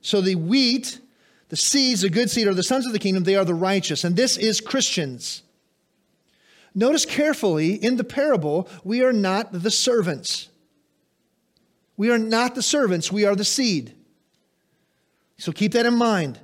So 0.06 0.22
the 0.22 0.36
wheat, 0.36 1.00
the 1.50 1.56
seeds, 1.56 2.02
the 2.02 2.12
good 2.12 2.30
seed, 2.30 2.46
are 2.46 2.54
the 2.54 2.62
sons 2.62 2.86
of 2.86 2.94
the 2.94 3.00
kingdom. 3.00 3.24
They 3.24 3.36
are 3.36 3.44
the 3.44 3.56
righteous. 3.56 4.04
And 4.04 4.16
this 4.16 4.38
is 4.38 4.62
Christians. 4.62 5.42
Notice 6.76 7.08
carefully 7.08 7.74
in 7.74 7.98
the 7.98 8.04
parable, 8.04 8.70
we 8.84 9.02
are 9.02 9.12
not 9.12 9.52
the 9.52 9.72
servants. 9.72 10.50
We 11.98 12.12
are 12.12 12.20
not 12.20 12.54
the 12.54 12.62
servants, 12.62 13.12
we 13.12 13.26
are 13.26 13.36
the 13.36 13.44
seed. 13.44 13.96
So 15.40 15.52
keep 15.52 15.72
that 15.72 15.88
in 15.88 15.96
mind. 15.96 16.40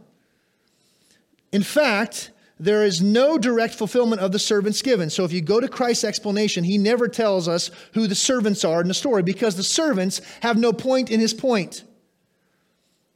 In 1.51 1.61
fact, 1.61 2.31
there 2.59 2.83
is 2.83 2.99
no 2.99 3.37
direct 3.37 3.75
fulfillment 3.75 4.21
of 4.21 4.31
the 4.31 4.39
servants 4.39 4.81
given. 4.81 5.11
So 5.11 5.23
if 5.23 5.31
you 5.31 5.41
go 5.41 5.59
to 5.59 5.67
Christ's 5.67 6.05
explanation, 6.05 6.63
he 6.63 6.79
never 6.79 7.07
tells 7.07 7.47
us 7.47 7.69
who 7.93 8.07
the 8.07 8.15
servants 8.15 8.65
are 8.65 8.81
in 8.81 8.87
the 8.87 8.95
story 8.95 9.21
because 9.21 9.55
the 9.55 9.61
servants 9.61 10.19
have 10.41 10.57
no 10.57 10.73
point 10.73 11.11
in 11.11 11.19
his 11.19 11.35
point. 11.35 11.83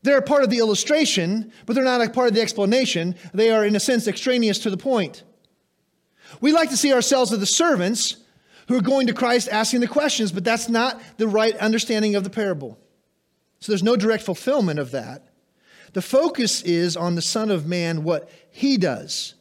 They're 0.06 0.20
a 0.20 0.22
part 0.22 0.44
of 0.44 0.52
the 0.52 0.60
illustration, 0.60 1.52
but 1.65 1.74
they're 1.74 1.84
not 1.84 2.00
a 2.00 2.10
part 2.12 2.28
of 2.28 2.36
the 2.36 2.41
explanation. 2.41 3.15
They 3.34 3.50
are, 3.50 3.65
in 3.65 3.76
a 3.76 3.80
sense, 3.80 4.08
extraneous 4.08 4.60
to 4.60 4.70
the 4.70 4.78
point. 4.78 5.24
We 6.41 6.52
like 6.52 6.70
to 6.70 6.78
see 6.78 6.94
ourselves 6.94 7.34
as 7.34 7.39
the 7.39 7.48
servants 7.48 8.18
who 8.68 8.78
are 8.78 8.82
going 8.82 9.08
to 9.08 9.13
Christ 9.13 9.50
asking 9.52 9.80
the 9.80 9.88
questions, 9.88 10.32
but 10.32 10.44
that's 10.44 10.70
not 10.70 11.02
the 11.18 11.28
right 11.28 11.58
understanding 11.58 12.15
of 12.15 12.24
the 12.24 12.30
parable. 12.30 12.78
So 13.60 13.72
there's 13.72 13.82
no 13.82 13.96
direct 13.96 14.24
fulfillment 14.24 14.78
of 14.78 14.91
that. 14.91 15.28
The 15.94 16.04
focus 16.04 16.62
is 16.62 16.96
on 16.96 17.15
the 17.15 17.22
Son 17.24 17.50
of 17.50 17.65
Man, 17.65 18.04
what 18.04 18.30
he 18.52 18.78
does, 18.78 19.34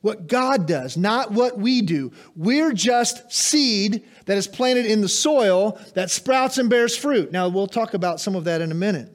what 0.00 0.26
God 0.26 0.66
does, 0.66 0.96
not 0.96 1.32
what 1.32 1.58
we 1.58 1.82
do. 1.82 2.12
We're 2.34 2.72
just 2.72 3.30
seed 3.30 4.04
that 4.24 4.38
is 4.38 4.46
planted 4.46 4.86
in 4.86 5.02
the 5.02 5.08
soil 5.08 5.78
that 5.92 6.10
sprouts 6.10 6.56
and 6.56 6.70
bears 6.70 6.96
fruit. 6.96 7.30
Now, 7.30 7.48
we'll 7.48 7.66
talk 7.66 7.92
about 7.92 8.20
some 8.20 8.34
of 8.34 8.44
that 8.44 8.62
in 8.62 8.72
a 8.72 8.74
minute. 8.74 9.14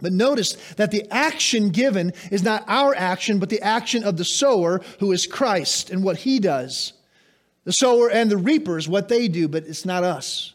But 0.00 0.12
notice 0.12 0.52
that 0.76 0.90
the 0.90 1.06
action 1.10 1.70
given 1.70 2.12
is 2.30 2.42
not 2.42 2.64
our 2.68 2.94
action, 2.94 3.38
but 3.38 3.48
the 3.48 3.62
action 3.62 4.04
of 4.04 4.16
the 4.16 4.24
sower, 4.24 4.82
who 5.00 5.12
is 5.12 5.26
Christ, 5.26 5.90
and 5.90 6.04
what 6.04 6.18
he 6.18 6.38
does. 6.38 6.92
The 7.64 7.72
sower 7.72 8.10
and 8.10 8.30
the 8.30 8.36
reapers, 8.36 8.88
what 8.88 9.08
they 9.08 9.26
do, 9.28 9.48
but 9.48 9.64
it's 9.66 9.84
not 9.84 10.04
us. 10.04 10.52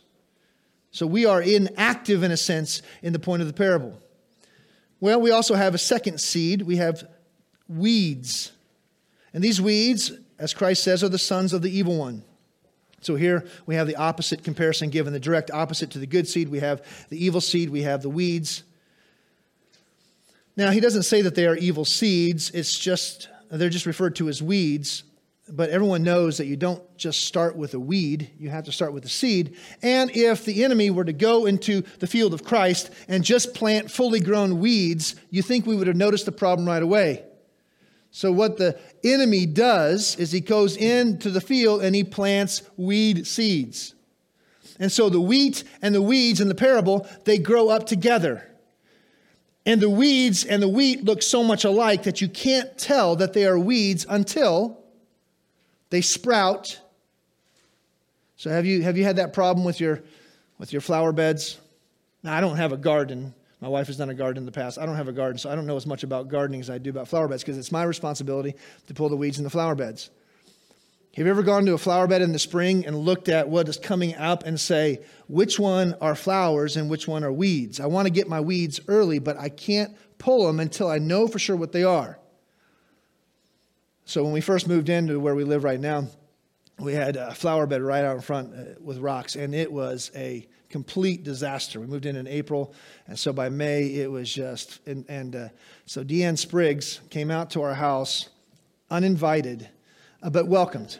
So 0.91 1.07
we 1.07 1.25
are 1.25 1.41
inactive, 1.41 2.23
in 2.23 2.31
a 2.31 2.37
sense, 2.37 2.81
in 3.01 3.13
the 3.13 3.19
point 3.19 3.41
of 3.41 3.47
the 3.47 3.53
parable. 3.53 3.97
Well, 4.99 5.19
we 5.19 5.31
also 5.31 5.55
have 5.55 5.73
a 5.73 5.79
second 5.79 6.19
seed. 6.21 6.61
We 6.61 6.75
have 6.75 7.07
weeds. 7.67 8.51
And 9.33 9.43
these 9.43 9.59
weeds, 9.59 10.11
as 10.37 10.53
Christ 10.53 10.83
says, 10.83 11.03
are 11.03 11.09
the 11.09 11.17
sons 11.17 11.53
of 11.53 11.61
the 11.61 11.75
evil 11.75 11.97
one. 11.97 12.23
So 13.01 13.15
here 13.15 13.45
we 13.65 13.75
have 13.75 13.87
the 13.87 13.95
opposite 13.95 14.43
comparison 14.43 14.89
given, 14.89 15.11
the 15.11 15.19
direct 15.19 15.49
opposite 15.49 15.89
to 15.91 15.99
the 15.99 16.05
good 16.05 16.27
seed. 16.27 16.49
We 16.49 16.59
have 16.59 16.85
the 17.09 17.23
evil 17.23 17.41
seed, 17.41 17.69
we 17.69 17.81
have 17.81 18.03
the 18.03 18.09
weeds. 18.09 18.63
Now, 20.57 20.71
he 20.71 20.79
doesn't 20.79 21.03
say 21.03 21.21
that 21.21 21.35
they 21.35 21.47
are 21.47 21.55
evil 21.55 21.85
seeds, 21.85 22.51
it's 22.51 22.77
just, 22.77 23.29
they're 23.49 23.69
just 23.69 23.85
referred 23.85 24.15
to 24.17 24.29
as 24.29 24.41
weeds 24.41 25.03
but 25.51 25.69
everyone 25.69 26.03
knows 26.03 26.37
that 26.37 26.45
you 26.45 26.55
don't 26.55 26.81
just 26.97 27.23
start 27.23 27.55
with 27.55 27.73
a 27.73 27.79
weed, 27.79 28.29
you 28.39 28.49
have 28.49 28.63
to 28.65 28.71
start 28.71 28.93
with 28.93 29.05
a 29.05 29.09
seed. 29.09 29.57
And 29.81 30.15
if 30.15 30.45
the 30.45 30.63
enemy 30.63 30.89
were 30.89 31.03
to 31.03 31.13
go 31.13 31.45
into 31.45 31.81
the 31.99 32.07
field 32.07 32.33
of 32.33 32.43
Christ 32.43 32.89
and 33.07 33.23
just 33.23 33.53
plant 33.53 33.91
fully 33.91 34.19
grown 34.19 34.59
weeds, 34.59 35.15
you 35.29 35.41
think 35.41 35.65
we 35.65 35.75
would 35.75 35.87
have 35.87 35.95
noticed 35.95 36.25
the 36.25 36.31
problem 36.31 36.67
right 36.67 36.81
away. 36.81 37.25
So, 38.11 38.31
what 38.31 38.57
the 38.57 38.77
enemy 39.03 39.45
does 39.45 40.15
is 40.17 40.31
he 40.31 40.41
goes 40.41 40.75
into 40.75 41.29
the 41.29 41.41
field 41.41 41.81
and 41.81 41.95
he 41.95 42.03
plants 42.03 42.63
weed 42.77 43.25
seeds. 43.25 43.95
And 44.79 44.91
so 44.91 45.09
the 45.09 45.21
wheat 45.21 45.63
and 45.81 45.93
the 45.93 46.01
weeds 46.01 46.41
in 46.41 46.47
the 46.47 46.55
parable, 46.55 47.07
they 47.25 47.37
grow 47.37 47.69
up 47.69 47.85
together. 47.85 48.47
And 49.65 49.79
the 49.79 49.89
weeds 49.89 50.43
and 50.43 50.61
the 50.61 50.67
wheat 50.67 51.03
look 51.03 51.21
so 51.21 51.43
much 51.43 51.65
alike 51.65 52.03
that 52.03 52.19
you 52.19 52.27
can't 52.27 52.75
tell 52.77 53.15
that 53.17 53.33
they 53.33 53.45
are 53.45 53.59
weeds 53.59 54.05
until 54.09 54.81
they 55.91 56.01
sprout. 56.01 56.79
So 58.37 58.49
have 58.49 58.65
you 58.65 58.81
have 58.81 58.97
you 58.97 59.03
had 59.03 59.17
that 59.17 59.33
problem 59.33 59.63
with 59.63 59.79
your 59.79 60.01
with 60.57 60.73
your 60.73 60.81
flower 60.81 61.11
beds? 61.11 61.59
Now 62.23 62.35
I 62.35 62.41
don't 62.41 62.57
have 62.57 62.71
a 62.71 62.77
garden. 62.77 63.35
My 63.59 63.67
wife 63.67 63.85
has 63.87 63.97
done 63.97 64.09
a 64.09 64.15
garden 64.15 64.41
in 64.41 64.45
the 64.45 64.51
past. 64.51 64.79
I 64.79 64.87
don't 64.87 64.95
have 64.95 65.07
a 65.07 65.11
garden, 65.11 65.37
so 65.37 65.51
I 65.51 65.55
don't 65.55 65.67
know 65.67 65.75
as 65.75 65.85
much 65.85 66.01
about 66.01 66.29
gardening 66.29 66.61
as 66.61 66.71
I 66.71 66.79
do 66.79 66.89
about 66.89 67.07
flower 67.07 67.27
beds 67.27 67.43
because 67.43 67.59
it's 67.59 67.71
my 67.71 67.83
responsibility 67.83 68.55
to 68.87 68.93
pull 68.95 69.09
the 69.09 69.15
weeds 69.15 69.37
in 69.37 69.43
the 69.43 69.51
flower 69.51 69.75
beds. 69.75 70.09
Have 71.15 71.25
you 71.25 71.31
ever 71.31 71.43
gone 71.43 71.65
to 71.65 71.73
a 71.73 71.77
flower 71.77 72.07
bed 72.07 72.21
in 72.21 72.31
the 72.31 72.39
spring 72.39 72.85
and 72.85 72.95
looked 72.95 73.27
at 73.27 73.49
what 73.49 73.67
is 73.67 73.75
coming 73.75 74.15
up 74.15 74.45
and 74.45 74.57
say, 74.57 75.01
which 75.27 75.59
one 75.59 75.93
are 75.99 76.15
flowers 76.15 76.77
and 76.77 76.89
which 76.89 77.05
one 77.05 77.25
are 77.25 77.33
weeds? 77.33 77.81
I 77.81 77.87
want 77.87 78.05
to 78.05 78.13
get 78.13 78.29
my 78.29 78.39
weeds 78.39 78.79
early, 78.87 79.19
but 79.19 79.37
I 79.37 79.49
can't 79.49 79.93
pull 80.19 80.47
them 80.47 80.61
until 80.61 80.87
I 80.87 80.99
know 80.99 81.27
for 81.27 81.37
sure 81.37 81.57
what 81.57 81.73
they 81.73 81.83
are. 81.83 82.17
So 84.05 84.23
when 84.23 84.31
we 84.31 84.39
first 84.39 84.69
moved 84.69 84.87
into 84.87 85.19
where 85.19 85.35
we 85.35 85.43
live 85.43 85.65
right 85.65 85.81
now, 85.81 86.07
we 86.79 86.93
had 86.93 87.17
a 87.17 87.33
flower 87.33 87.67
bed 87.67 87.81
right 87.81 88.05
out 88.05 88.15
in 88.15 88.21
front 88.21 88.53
uh, 88.53 88.79
with 88.79 88.97
rocks, 88.97 89.35
and 89.35 89.53
it 89.53 89.71
was 89.71 90.11
a 90.15 90.47
complete 90.69 91.23
disaster. 91.23 91.81
We 91.81 91.87
moved 91.87 92.05
in 92.05 92.15
in 92.15 92.25
April, 92.25 92.73
and 93.07 93.19
so 93.19 93.33
by 93.33 93.49
May 93.49 93.87
it 93.95 94.09
was 94.09 94.33
just. 94.33 94.79
And, 94.87 95.05
and 95.09 95.35
uh, 95.35 95.49
so 95.85 96.05
Deanne 96.05 96.37
Spriggs 96.37 97.01
came 97.09 97.29
out 97.29 97.49
to 97.51 97.61
our 97.61 97.73
house, 97.73 98.29
uninvited, 98.89 99.69
uh, 100.21 100.29
but 100.29 100.47
welcomed. 100.47 100.97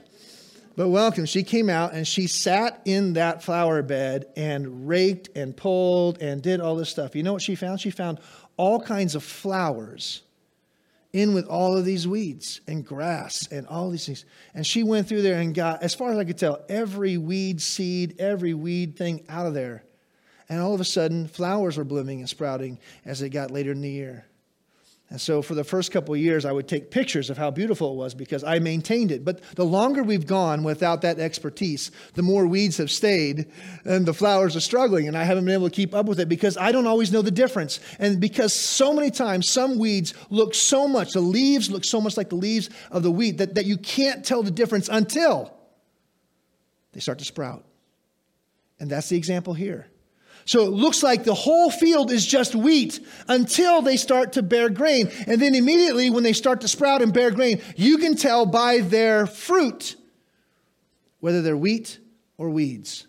But 0.76 0.88
welcome. 0.88 1.26
She 1.26 1.44
came 1.44 1.70
out 1.70 1.94
and 1.94 2.08
she 2.08 2.28
sat 2.28 2.82
in 2.86 3.14
that 3.14 3.44
flower 3.44 3.82
bed 3.82 4.26
and 4.38 4.88
raked 4.88 5.30
and 5.36 5.56
pulled 5.56 6.22
and 6.22 6.42
did 6.42 6.62
all 6.62 6.76
this 6.76 6.90
stuff. 6.90 7.16
You 7.16 7.24
know 7.24 7.34
what 7.34 7.42
she 7.42 7.56
found? 7.56 7.82
She 7.82 7.92
found 7.92 8.20
all 8.56 8.80
kinds 8.80 9.16
of 9.16 9.24
flowers 9.24 10.22
in 11.14 11.34
with 11.34 11.46
all 11.48 11.78
of 11.78 11.84
these 11.84 12.08
weeds 12.08 12.62
and 12.68 12.86
grass 12.86 13.48
and 13.52 13.68
all 13.68 13.90
these 13.90 14.06
things. 14.06 14.24
And 14.54 14.66
she 14.66 14.84
went 14.84 15.10
through 15.10 15.24
there 15.24 15.42
and 15.42 15.54
got, 15.54 15.84
as 15.84 15.94
far 15.94 16.12
as 16.12 16.18
I 16.18 16.24
could 16.24 16.38
tell, 16.38 16.64
every 16.70 17.18
weed 17.18 17.62
seed, 17.62 18.16
every 18.20 18.54
weed 18.54 18.96
thing 18.96 19.26
out 19.28 19.46
of 19.46 19.54
there. 19.54 19.84
And 20.48 20.60
all 20.62 20.74
of 20.74 20.82
a 20.82 20.86
sudden, 20.86 21.28
flowers 21.28 21.78
were 21.78 21.84
blooming 21.84 22.20
and 22.20 22.30
sprouting 22.30 22.80
as 23.06 23.22
it 23.22 23.30
got 23.30 23.52
later 23.52 23.72
in 23.72 23.82
the 23.82 23.90
year. 23.90 24.26
And 25.12 25.20
so 25.20 25.42
for 25.42 25.56
the 25.56 25.66
first 25.66 25.92
couple 25.92 26.14
of 26.14 26.22
years, 26.22 26.46
I 26.46 26.54
would 26.54 26.70
take 26.70 26.90
pictures 26.90 27.30
of 27.30 27.38
how 27.38 27.52
beautiful 27.52 27.92
it 27.92 27.96
was 27.98 28.14
because 28.14 28.46
I 28.46 28.60
maintained 28.60 29.12
it. 29.12 29.26
But 29.26 29.42
the 29.56 29.66
longer 29.66 30.04
we've 30.04 30.26
gone 30.26 30.64
without 30.64 31.02
that 31.02 31.20
expertise, 31.20 31.92
the 32.14 32.22
more 32.22 32.48
weeds 32.48 32.78
have 32.78 32.90
stayed 32.90 33.52
and 33.84 34.06
the 34.06 34.14
flowers 34.14 34.56
are 34.56 34.62
struggling. 34.62 35.10
And 35.10 35.18
I 35.18 35.24
haven't 35.24 35.44
been 35.44 35.54
able 35.54 35.70
to 35.70 35.76
keep 35.76 35.94
up 35.94 36.06
with 36.06 36.22
it 36.22 36.30
because 36.30 36.56
I 36.56 36.72
don't 36.72 36.88
always 36.88 37.12
know 37.12 37.22
the 37.22 37.30
difference. 37.30 37.82
And 38.00 38.22
because 38.22 38.54
so 38.54 38.94
many 38.94 39.12
times 39.12 39.50
some 39.50 39.78
weeds 39.78 40.14
look 40.30 40.56
so 40.56 40.88
much, 40.88 41.12
the 41.12 41.20
leaves 41.20 41.70
look 41.70 41.84
so 41.84 42.00
much 42.00 42.16
like 42.16 42.30
the 42.30 42.36
leaves 42.36 42.70
of 42.90 43.04
the 43.04 43.12
wheat 43.12 43.40
that, 43.40 43.56
that 43.56 43.66
you 43.66 43.76
can't 43.76 44.24
tell 44.24 44.44
the 44.44 44.50
difference 44.50 44.88
until 44.88 45.54
they 46.94 47.02
start 47.02 47.20
to 47.20 47.26
sprout. 47.26 47.66
And 48.80 48.90
that's 48.90 49.10
the 49.10 49.18
example 49.18 49.54
here. 49.54 49.91
So 50.46 50.64
it 50.64 50.72
looks 50.72 51.04
like 51.04 51.24
the 51.24 51.34
whole 51.34 51.70
field 51.70 52.12
is 52.12 52.26
just 52.26 52.56
wheat 52.56 53.00
until 53.28 53.82
they 53.82 53.98
start 53.98 54.34
to 54.34 54.44
bear 54.44 54.70
grain. 54.70 55.10
And 55.28 55.42
then 55.42 55.56
immediately, 55.56 56.10
when 56.10 56.24
they 56.24 56.34
start 56.34 56.62
to 56.62 56.68
sprout 56.68 57.02
and 57.02 57.14
bear 57.14 57.32
grain, 57.32 57.62
you 57.76 57.98
can 57.98 58.16
tell 58.16 58.46
by 58.46 58.80
their 58.80 59.26
fruit 59.28 59.96
whether 61.20 61.42
they're 61.42 61.58
wheat 61.58 62.00
or 62.38 62.50
weeds. 62.50 63.08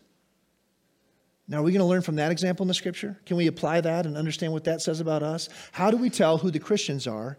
Now, 1.49 1.59
are 1.59 1.63
we 1.63 1.73
going 1.73 1.81
to 1.81 1.87
learn 1.87 2.03
from 2.03 2.17
that 2.17 2.31
example 2.31 2.65
in 2.65 2.69
the 2.69 2.75
scripture? 2.75 3.21
Can 3.27 3.37
we 3.37 3.47
apply 3.47 3.81
that 3.81 4.07
and 4.07 4.17
understand 4.17 4.53
what 4.53 4.65
that 4.65 4.81
says 4.81 5.01
about 5.01 5.23
us? 5.23 5.49
How 5.73 5.91
do 5.91 5.97
we 5.97 6.09
tell 6.09 6.39
who 6.39 6.51
the 6.51 6.59
Christians 6.59 7.07
are, 7.07 7.37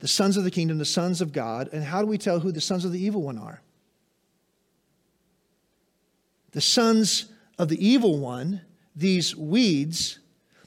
the 0.00 0.08
sons 0.08 0.36
of 0.36 0.44
the 0.44 0.50
kingdom, 0.50 0.78
the 0.78 0.84
sons 0.84 1.20
of 1.20 1.32
God, 1.32 1.68
and 1.72 1.84
how 1.84 2.00
do 2.00 2.06
we 2.06 2.18
tell 2.18 2.40
who 2.40 2.50
the 2.50 2.60
sons 2.60 2.84
of 2.84 2.92
the 2.92 3.04
evil 3.04 3.22
one 3.22 3.38
are? 3.38 3.60
The 6.52 6.60
sons 6.60 7.26
of 7.58 7.68
the 7.68 7.86
evil 7.86 8.18
one, 8.18 8.62
these 8.94 9.34
weeds, 9.36 10.18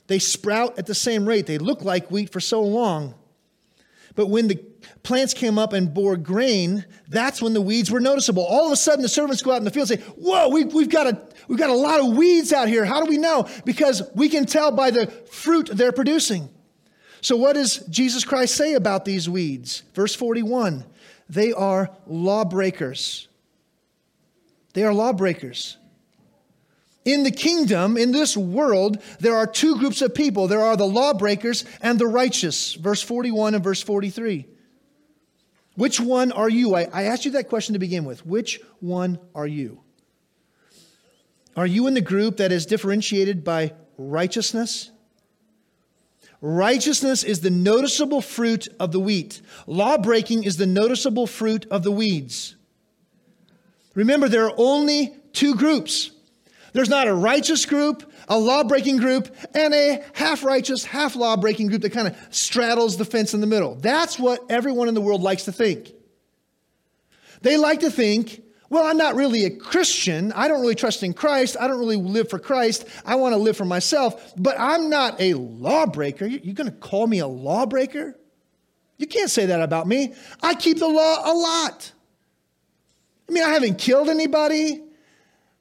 they 0.08 0.20
sprout 0.20 0.78
at 0.80 0.86
the 0.86 0.96
same 0.96 1.28
rate. 1.28 1.46
They 1.46 1.58
look 1.58 1.84
like 1.84 2.10
wheat 2.10 2.32
for 2.32 2.40
so 2.40 2.62
long. 2.62 3.16
But 4.16 4.28
when 4.28 4.48
the 4.48 4.56
plants 5.04 5.34
came 5.34 5.60
up 5.60 5.74
and 5.74 5.94
bore 5.94 6.18
grain, 6.18 6.86
that's 7.08 7.42
when 7.42 7.54
the 7.54 7.62
weeds 7.62 7.92
were 7.92 8.00
noticeable. 8.00 8.44
All 8.44 8.66
of 8.66 8.72
a 8.72 8.76
sudden, 8.76 9.04
the 9.04 9.10
servants 9.10 9.44
go 9.44 9.52
out 9.52 9.58
in 9.58 9.64
the 9.64 9.72
field 9.72 9.92
and 9.92 10.02
say, 10.02 10.06
Whoa, 10.18 10.50
we, 10.50 10.64
we've, 10.66 10.90
got 10.90 11.08
a, 11.08 11.22
we've 11.48 11.60
got 11.60 11.70
a 11.70 11.76
lot 11.76 12.00
of 12.00 12.18
weeds 12.18 12.52
out 12.52 12.68
here. 12.68 12.84
How 12.84 13.04
do 13.04 13.10
we 13.10 13.18
know? 13.18 13.48
Because 13.64 14.02
we 14.16 14.28
can 14.28 14.46
tell 14.46 14.72
by 14.72 14.90
the 14.90 15.08
fruit 15.30 15.70
they're 15.72 15.92
producing. 15.92 16.50
So, 17.22 17.36
what 17.36 17.54
does 17.54 17.78
Jesus 17.88 18.24
Christ 18.24 18.56
say 18.56 18.74
about 18.74 19.06
these 19.06 19.30
weeds? 19.30 19.84
Verse 19.94 20.16
41 20.16 20.86
they 21.30 21.52
are 21.54 21.90
lawbreakers. 22.06 23.28
They 24.74 24.84
are 24.84 24.94
lawbreakers. 24.94 25.78
In 27.08 27.24
the 27.24 27.32
kingdom, 27.32 27.96
in 27.96 28.12
this 28.12 28.36
world, 28.36 29.02
there 29.22 29.38
are 29.38 29.48
two 29.48 29.78
groups 29.78 30.02
of 30.02 30.14
people 30.14 30.50
there 30.50 30.62
are 30.62 30.76
the 30.76 30.86
lawbreakers 30.86 31.64
and 31.82 31.98
the 31.98 32.06
righteous. 32.06 32.74
Verse 32.74 33.02
41 33.02 33.56
and 33.56 33.64
verse 33.64 33.82
43. 33.82 34.46
Which 35.76 36.02
one 36.02 36.34
are 36.34 36.50
you? 36.50 36.76
I, 36.76 36.90
I 36.92 37.04
asked 37.04 37.24
you 37.24 37.32
that 37.32 37.48
question 37.48 37.72
to 37.74 37.80
begin 37.80 38.04
with. 38.04 38.26
Which 38.26 38.60
one 38.82 39.20
are 39.34 39.48
you? 39.48 39.80
Are 41.56 41.66
you 41.66 41.88
in 41.88 41.94
the 41.94 42.02
group 42.02 42.38
that 42.38 42.52
is 42.52 42.66
differentiated 42.66 43.46
by 43.46 43.72
righteousness? 43.98 44.92
Righteousness 46.42 47.24
is 47.24 47.40
the 47.40 47.50
noticeable 47.50 48.22
fruit 48.22 48.68
of 48.82 48.92
the 48.92 49.00
wheat. 49.00 49.40
Lawbreaking 49.66 50.44
is 50.44 50.58
the 50.58 50.68
noticeable 50.68 51.26
fruit 51.26 51.68
of 51.72 51.84
the 51.84 51.92
weeds. 51.92 52.58
Remember, 53.96 54.28
there 54.28 54.44
are 54.44 54.56
only 54.58 55.16
two 55.32 55.56
groups 55.56 56.12
there's 56.78 56.90
not 56.90 57.08
a 57.08 57.14
righteous 57.14 57.66
group, 57.66 58.08
a 58.28 58.38
law 58.38 58.64
breaking 58.64 58.98
group, 58.98 59.36
and 59.56 59.74
a 59.74 60.04
half 60.14 60.44
righteous, 60.44 60.86
half 60.86 61.16
law 61.16 61.36
breaking 61.36 61.70
group 61.70 61.82
that 61.82 61.90
kind 61.90 62.08
of 62.08 62.16
straddles 62.30 62.98
the 62.98 63.04
fence 63.04 63.34
in 63.34 63.42
the 63.42 63.48
middle. 63.48 63.74
That's 63.74 64.20
what 64.20 64.42
everyone 64.48 64.88
in 64.88 64.94
the 64.94 65.02
world 65.02 65.24
likes 65.24 65.46
to 65.46 65.52
think. 65.52 65.92
They 67.42 67.58
like 67.58 67.80
to 67.80 67.90
think, 67.90 68.44
well, 68.70 68.86
I'm 68.86 68.98
not 68.98 69.16
really 69.16 69.46
a 69.46 69.50
Christian. 69.50 70.32
I 70.34 70.48
don't 70.48 70.62
really 70.62 70.76
trust 70.76 71.02
in 71.02 71.16
Christ. 71.16 71.58
I 71.60 71.68
don't 71.68 71.80
really 71.80 71.96
live 71.96 72.30
for 72.30 72.38
Christ. 72.38 72.86
I 73.08 73.16
want 73.16 73.34
to 73.34 73.38
live 73.38 73.58
for 73.58 73.66
myself, 73.66 74.34
but 74.38 74.56
I'm 74.60 74.88
not 74.88 75.20
a 75.20 75.34
lawbreaker. 75.34 76.28
You're 76.28 76.54
going 76.54 76.70
to 76.70 76.78
call 76.78 77.08
me 77.08 77.18
a 77.18 77.28
lawbreaker? 77.28 78.16
You 79.00 79.08
can't 79.08 79.32
say 79.32 79.48
that 79.48 79.64
about 79.64 79.88
me. 79.88 80.14
I 80.44 80.54
keep 80.54 80.78
the 80.78 80.88
law 80.88 81.22
a 81.26 81.34
lot. 81.34 81.92
I 83.28 83.32
mean, 83.32 83.44
I 83.44 83.50
haven't 83.50 83.80
killed 83.80 84.10
anybody. 84.10 84.84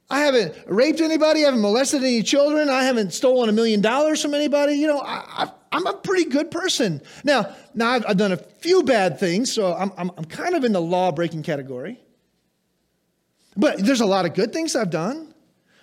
I 0.08 0.20
haven't 0.20 0.54
raped 0.66 1.00
anybody. 1.00 1.42
I 1.42 1.46
haven't 1.46 1.62
molested 1.62 2.02
any 2.02 2.22
children. 2.22 2.68
I 2.68 2.84
haven't 2.84 3.12
stolen 3.12 3.48
a 3.48 3.52
million 3.52 3.80
dollars 3.80 4.22
from 4.22 4.34
anybody. 4.34 4.74
You 4.74 4.86
know, 4.86 5.00
I, 5.00 5.50
am 5.72 5.86
a 5.86 5.94
pretty 5.94 6.30
good 6.30 6.50
person. 6.50 7.02
Now, 7.24 7.54
now 7.74 7.90
I've, 7.90 8.06
I've, 8.08 8.16
done 8.16 8.32
a 8.32 8.36
few 8.36 8.84
bad 8.84 9.18
things, 9.18 9.52
so 9.52 9.74
I'm, 9.74 9.92
I'm, 9.96 10.12
I'm 10.16 10.24
kind 10.24 10.54
of 10.54 10.62
in 10.62 10.72
the 10.72 10.80
law 10.80 11.10
breaking 11.10 11.42
category. 11.42 12.00
But 13.56 13.78
there's 13.78 14.00
a 14.00 14.06
lot 14.06 14.26
of 14.26 14.34
good 14.34 14.52
things 14.52 14.76
I've 14.76 14.90
done. 14.90 15.34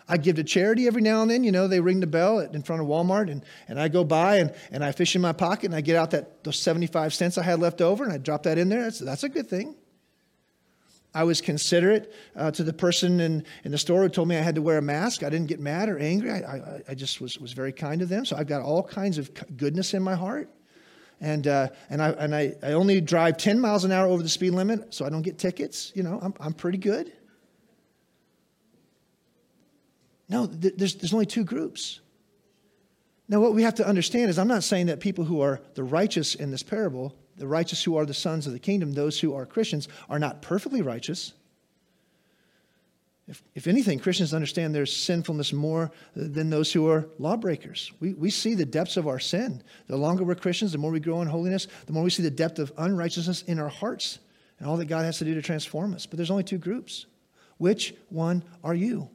I 0.07 0.17
give 0.17 0.35
to 0.37 0.43
charity 0.43 0.87
every 0.87 1.01
now 1.01 1.21
and 1.21 1.31
then. 1.31 1.43
You 1.43 1.51
know, 1.51 1.67
they 1.67 1.79
ring 1.81 1.99
the 1.99 2.07
bell 2.07 2.39
in 2.39 2.61
front 2.63 2.81
of 2.81 2.87
Walmart, 2.87 3.29
and, 3.29 3.43
and 3.67 3.79
I 3.79 3.89
go 3.89 4.03
by 4.05 4.37
and, 4.37 4.53
and 4.71 4.85
I 4.85 4.93
fish 4.93 5.15
in 5.15 5.21
my 5.21 5.33
pocket 5.33 5.65
and 5.65 5.75
I 5.75 5.81
get 5.81 5.95
out 5.97 6.11
that 6.11 6.43
those 6.43 6.59
75 6.59 7.13
cents 7.13 7.37
I 7.37 7.43
had 7.43 7.59
left 7.59 7.81
over 7.81 8.03
and 8.03 8.13
I 8.13 8.17
drop 8.17 8.43
that 8.43 8.57
in 8.57 8.69
there. 8.69 8.83
That's, 8.83 8.99
that's 8.99 9.23
a 9.23 9.29
good 9.29 9.49
thing. 9.49 9.75
I 11.13 11.23
was 11.23 11.41
considerate 11.41 12.13
uh, 12.35 12.51
to 12.51 12.63
the 12.63 12.73
person 12.73 13.19
in, 13.19 13.45
in 13.63 13.71
the 13.71 13.77
store 13.77 14.01
who 14.01 14.09
told 14.09 14.27
me 14.27 14.35
I 14.35 14.41
had 14.41 14.55
to 14.55 14.61
wear 14.61 14.79
a 14.79 14.81
mask. 14.81 15.23
I 15.23 15.29
didn't 15.29 15.47
get 15.47 15.59
mad 15.59 15.87
or 15.87 15.99
angry. 15.99 16.31
I, 16.31 16.37
I, 16.37 16.81
I 16.89 16.95
just 16.95 17.21
was, 17.21 17.37
was 17.37 17.53
very 17.53 17.71
kind 17.71 17.99
to 17.99 18.05
them. 18.05 18.25
So 18.25 18.35
I've 18.35 18.47
got 18.47 18.61
all 18.61 18.81
kinds 18.81 19.17
of 19.17 19.31
goodness 19.55 19.93
in 19.93 20.01
my 20.01 20.15
heart. 20.15 20.49
And, 21.21 21.47
uh, 21.47 21.69
and, 21.89 22.01
I, 22.01 22.09
and 22.09 22.35
I, 22.35 22.55
I 22.63 22.71
only 22.73 22.99
drive 22.99 23.37
10 23.37 23.59
miles 23.59 23.85
an 23.85 23.91
hour 23.91 24.07
over 24.07 24.23
the 24.23 24.29
speed 24.29 24.51
limit 24.51 24.93
so 24.93 25.05
I 25.05 25.09
don't 25.09 25.21
get 25.21 25.37
tickets. 25.37 25.91
You 25.95 26.03
know, 26.03 26.19
I'm, 26.21 26.33
I'm 26.39 26.53
pretty 26.53 26.79
good. 26.79 27.13
No, 30.27 30.47
th- 30.47 30.73
there's, 30.75 30.95
there's 30.95 31.13
only 31.13 31.27
two 31.27 31.43
groups. 31.43 32.01
Now, 33.29 33.39
what 33.39 33.53
we 33.53 33.63
have 33.63 33.75
to 33.75 33.87
understand 33.87 34.29
is 34.29 34.39
I'm 34.39 34.47
not 34.47 34.63
saying 34.63 34.87
that 34.87 34.99
people 34.99 35.25
who 35.25 35.41
are 35.41 35.61
the 35.75 35.83
righteous 35.83 36.33
in 36.35 36.51
this 36.51 36.63
parable 36.63 37.15
the 37.37 37.47
righteous 37.47 37.83
who 37.83 37.97
are 37.97 38.05
the 38.05 38.13
sons 38.13 38.47
of 38.47 38.53
the 38.53 38.59
kingdom, 38.59 38.93
those 38.93 39.19
who 39.19 39.33
are 39.33 39.45
Christians, 39.45 39.87
are 40.09 40.19
not 40.19 40.41
perfectly 40.41 40.81
righteous. 40.81 41.33
If, 43.27 43.41
if 43.55 43.67
anything, 43.67 43.99
Christians 43.99 44.33
understand 44.33 44.75
their 44.75 44.85
sinfulness 44.85 45.53
more 45.53 45.91
than 46.15 46.49
those 46.49 46.73
who 46.73 46.89
are 46.89 47.07
lawbreakers. 47.19 47.91
We, 47.99 48.13
we 48.13 48.29
see 48.29 48.53
the 48.53 48.65
depths 48.65 48.97
of 48.97 49.07
our 49.07 49.19
sin. 49.19 49.63
The 49.87 49.95
longer 49.95 50.23
we're 50.23 50.35
Christians, 50.35 50.73
the 50.73 50.77
more 50.77 50.91
we 50.91 50.99
grow 50.99 51.21
in 51.21 51.27
holiness, 51.27 51.67
the 51.85 51.93
more 51.93 52.03
we 52.03 52.09
see 52.09 52.23
the 52.23 52.29
depth 52.29 52.59
of 52.59 52.73
unrighteousness 52.77 53.43
in 53.43 53.59
our 53.59 53.69
hearts 53.69 54.19
and 54.59 54.67
all 54.67 54.77
that 54.77 54.85
God 54.85 55.05
has 55.05 55.19
to 55.19 55.25
do 55.25 55.33
to 55.35 55.41
transform 55.41 55.93
us. 55.93 56.05
But 56.05 56.17
there's 56.17 56.31
only 56.31 56.43
two 56.43 56.57
groups. 56.57 57.05
Which 57.57 57.95
one 58.09 58.43
are 58.63 58.75
you? 58.75 59.09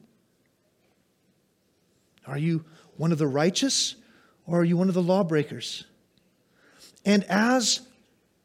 Are 2.27 2.39
you 2.39 2.65
one 2.97 3.13
of 3.13 3.19
the 3.19 3.27
righteous 3.27 3.97
or 4.47 4.61
are 4.61 4.65
you 4.65 4.77
one 4.77 4.89
of 4.89 4.95
the 4.95 5.03
lawbreakers? 5.03 5.85
And 7.05 7.25
as 7.25 7.81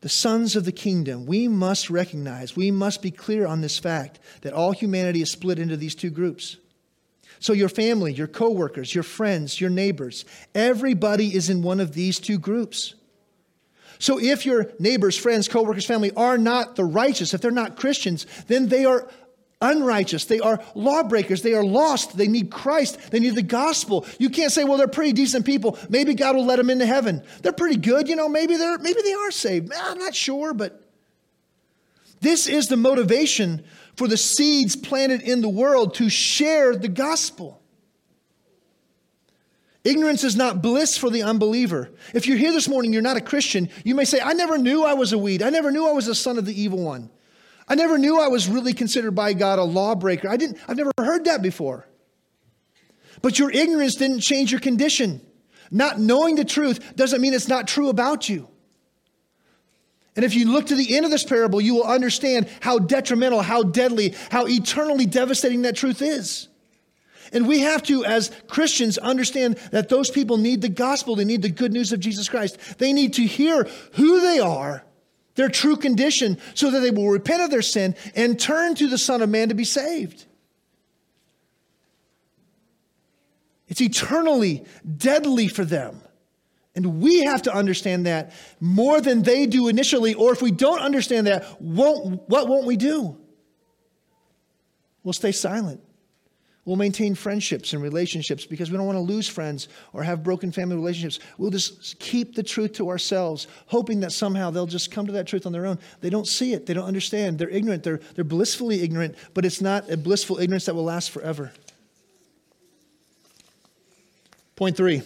the 0.03 0.09
sons 0.09 0.57
of 0.57 0.65
the 0.65 0.71
kingdom, 0.73 1.25
we 1.25 1.47
must 1.47 1.89
recognize, 1.89 2.57
we 2.57 2.71
must 2.71 3.01
be 3.01 3.09
clear 3.09 3.47
on 3.47 3.61
this 3.61 3.79
fact 3.79 4.19
that 4.41 4.51
all 4.51 4.73
humanity 4.73 5.21
is 5.21 5.31
split 5.31 5.57
into 5.57 5.77
these 5.77 5.95
two 5.95 6.09
groups. 6.09 6.57
So, 7.39 7.53
your 7.53 7.69
family, 7.69 8.11
your 8.11 8.27
coworkers, 8.27 8.93
your 8.93 9.05
friends, 9.05 9.61
your 9.61 9.69
neighbors, 9.69 10.25
everybody 10.53 11.33
is 11.33 11.49
in 11.49 11.61
one 11.61 11.79
of 11.79 11.93
these 11.93 12.19
two 12.19 12.37
groups. 12.37 12.95
So, 13.97 14.19
if 14.19 14.45
your 14.45 14.71
neighbors, 14.77 15.17
friends, 15.17 15.47
coworkers, 15.47 15.85
family 15.85 16.11
are 16.17 16.37
not 16.37 16.75
the 16.75 16.83
righteous, 16.83 17.33
if 17.33 17.39
they're 17.39 17.49
not 17.49 17.77
Christians, 17.77 18.25
then 18.47 18.67
they 18.67 18.83
are 18.83 19.09
unrighteous. 19.63 20.25
They 20.25 20.39
are 20.39 20.63
lawbreakers. 20.75 21.41
They 21.41 21.53
are 21.53 21.63
lost. 21.63 22.15
They 22.15 22.27
need 22.27 22.51
Christ. 22.51 23.09
They 23.09 23.19
need 23.19 23.35
the 23.35 23.41
gospel. 23.41 24.05
You 24.19 24.29
can't 24.29 24.51
say, 24.51 24.63
well, 24.63 24.77
they're 24.77 24.87
pretty 24.87 25.13
decent 25.13 25.45
people. 25.45 25.79
Maybe 25.89 26.13
God 26.13 26.35
will 26.35 26.45
let 26.45 26.57
them 26.57 26.69
into 26.69 26.85
heaven. 26.85 27.23
They're 27.41 27.53
pretty 27.53 27.77
good. 27.77 28.07
You 28.07 28.15
know, 28.15 28.29
maybe 28.29 28.57
they're 28.57 28.77
maybe 28.77 29.01
they 29.01 29.13
are 29.13 29.31
saved. 29.31 29.73
I'm 29.73 29.97
not 29.97 30.13
sure, 30.13 30.53
but 30.53 30.83
this 32.21 32.47
is 32.47 32.67
the 32.67 32.77
motivation 32.77 33.63
for 33.95 34.07
the 34.07 34.17
seeds 34.17 34.75
planted 34.75 35.21
in 35.21 35.41
the 35.41 35.49
world 35.49 35.95
to 35.95 36.09
share 36.09 36.75
the 36.75 36.87
gospel. 36.87 37.61
Ignorance 39.83 40.23
is 40.23 40.37
not 40.37 40.61
bliss 40.61 40.97
for 40.97 41.09
the 41.09 41.23
unbeliever. 41.23 41.91
If 42.13 42.25
you're 42.25 42.37
here 42.37 42.53
this 42.53 42.69
morning, 42.69 42.93
you're 42.93 43.01
not 43.01 43.17
a 43.17 43.21
Christian, 43.21 43.69
you 43.83 43.95
may 43.95 44.05
say, 44.05 44.21
I 44.21 44.31
never 44.31 44.57
knew 44.57 44.85
I 44.85 44.93
was 44.93 45.11
a 45.11 45.17
weed. 45.17 45.43
I 45.43 45.49
never 45.49 45.71
knew 45.71 45.85
I 45.85 45.91
was 45.91 46.07
a 46.07 46.15
son 46.15 46.37
of 46.37 46.45
the 46.45 46.59
evil 46.59 46.79
one. 46.81 47.09
I 47.67 47.75
never 47.75 47.97
knew 47.97 48.19
I 48.19 48.27
was 48.27 48.47
really 48.47 48.73
considered 48.73 49.11
by 49.11 49.33
God 49.33 49.59
a 49.59 49.63
lawbreaker. 49.63 50.29
I 50.29 50.37
didn't, 50.37 50.57
I've 50.67 50.77
never 50.77 50.91
heard 50.97 51.25
that 51.25 51.41
before. 51.41 51.87
But 53.21 53.39
your 53.39 53.51
ignorance 53.51 53.95
didn't 53.95 54.19
change 54.19 54.51
your 54.51 54.59
condition. 54.59 55.21
Not 55.71 55.99
knowing 55.99 56.35
the 56.35 56.45
truth 56.45 56.95
doesn't 56.95 57.21
mean 57.21 57.33
it's 57.33 57.47
not 57.47 57.67
true 57.67 57.89
about 57.89 58.27
you. 58.29 58.47
And 60.15 60.23
if 60.23 60.35
you 60.35 60.51
look 60.51 60.67
to 60.67 60.75
the 60.75 60.95
end 60.95 61.05
of 61.05 61.11
this 61.11 61.23
parable, 61.23 61.59
you 61.59 61.75
will 61.75 61.85
understand 61.85 62.47
how 62.59 62.77
detrimental, 62.77 63.41
how 63.41 63.63
deadly, 63.63 64.13
how 64.29 64.45
eternally 64.45 65.05
devastating 65.05 65.63
that 65.63 65.75
truth 65.75 66.01
is. 66.01 66.49
And 67.31 67.47
we 67.47 67.61
have 67.61 67.81
to, 67.83 68.05
as 68.05 68.31
Christians, 68.47 68.99
understand 68.99 69.57
that 69.71 69.89
those 69.89 70.11
people 70.11 70.37
need 70.37 70.61
the 70.61 70.69
gospel. 70.69 71.15
They 71.15 71.25
need 71.25 71.41
the 71.41 71.49
good 71.49 71.73
news 71.73 71.91
of 71.91 71.99
Jesus 71.99 72.29
Christ. 72.29 72.59
They 72.77 72.93
need 72.93 73.13
to 73.13 73.23
hear 73.23 73.67
who 73.93 74.21
they 74.21 74.39
are 74.39 74.83
their 75.35 75.49
true 75.49 75.75
condition, 75.75 76.37
so 76.53 76.71
that 76.71 76.79
they 76.79 76.91
will 76.91 77.09
repent 77.09 77.41
of 77.41 77.49
their 77.49 77.61
sin 77.61 77.95
and 78.15 78.39
turn 78.39 78.75
to 78.75 78.87
the 78.87 78.97
Son 78.97 79.21
of 79.21 79.29
Man 79.29 79.49
to 79.49 79.55
be 79.55 79.63
saved. 79.63 80.25
It's 83.67 83.81
eternally 83.81 84.65
deadly 84.97 85.47
for 85.47 85.65
them. 85.65 86.01
And 86.75 87.01
we 87.01 87.23
have 87.23 87.43
to 87.43 87.53
understand 87.53 88.07
that 88.07 88.33
more 88.59 88.99
than 88.99 89.21
they 89.21 89.45
do 89.45 89.67
initially, 89.67 90.13
or 90.15 90.33
if 90.33 90.41
we 90.41 90.51
don't 90.51 90.79
understand 90.79 91.27
that, 91.27 91.61
won't, 91.61 92.27
what 92.27 92.47
won't 92.47 92.65
we 92.65 92.77
do? 92.77 93.17
We'll 95.03 95.13
stay 95.13 95.31
silent. 95.31 95.82
We'll 96.65 96.77
maintain 96.77 97.13
friendships 97.13 97.73
and 97.73 97.83
relationships 97.83 98.45
because 98.45 98.71
we 98.71 98.77
don't 98.77 98.85
want 98.85 98.95
to 98.95 99.01
lose 99.01 99.27
friends 99.27 99.67
or 99.91 100.01
have 100.01 100.23
broken 100.23 100.49
family 100.49 100.77
relationships. 100.77 101.19
We'll 101.37 101.51
just 101.51 101.99
keep 101.99 102.35
the 102.35 102.43
truth 102.43 102.73
to 102.73 102.89
ourselves, 102.89 103.47
hoping 103.65 103.99
that 103.99 104.13
somehow 104.13 104.49
they'll 104.49 104.65
just 104.65 104.89
come 104.89 105.05
to 105.07 105.11
that 105.13 105.27
truth 105.27 105.45
on 105.45 105.51
their 105.51 105.65
own. 105.65 105.77
They 105.99 106.09
don't 106.09 106.27
see 106.27 106.53
it, 106.53 106.65
they 106.65 106.73
don't 106.73 106.87
understand. 106.87 107.37
They're 107.37 107.49
ignorant, 107.49 107.83
they're, 107.83 107.99
they're 108.15 108.23
blissfully 108.23 108.81
ignorant, 108.81 109.15
but 109.33 109.43
it's 109.43 109.59
not 109.59 109.89
a 109.89 109.97
blissful 109.97 110.39
ignorance 110.39 110.65
that 110.65 110.73
will 110.73 110.85
last 110.85 111.11
forever. 111.11 111.51
Point 114.55 114.77
three. 114.77 115.01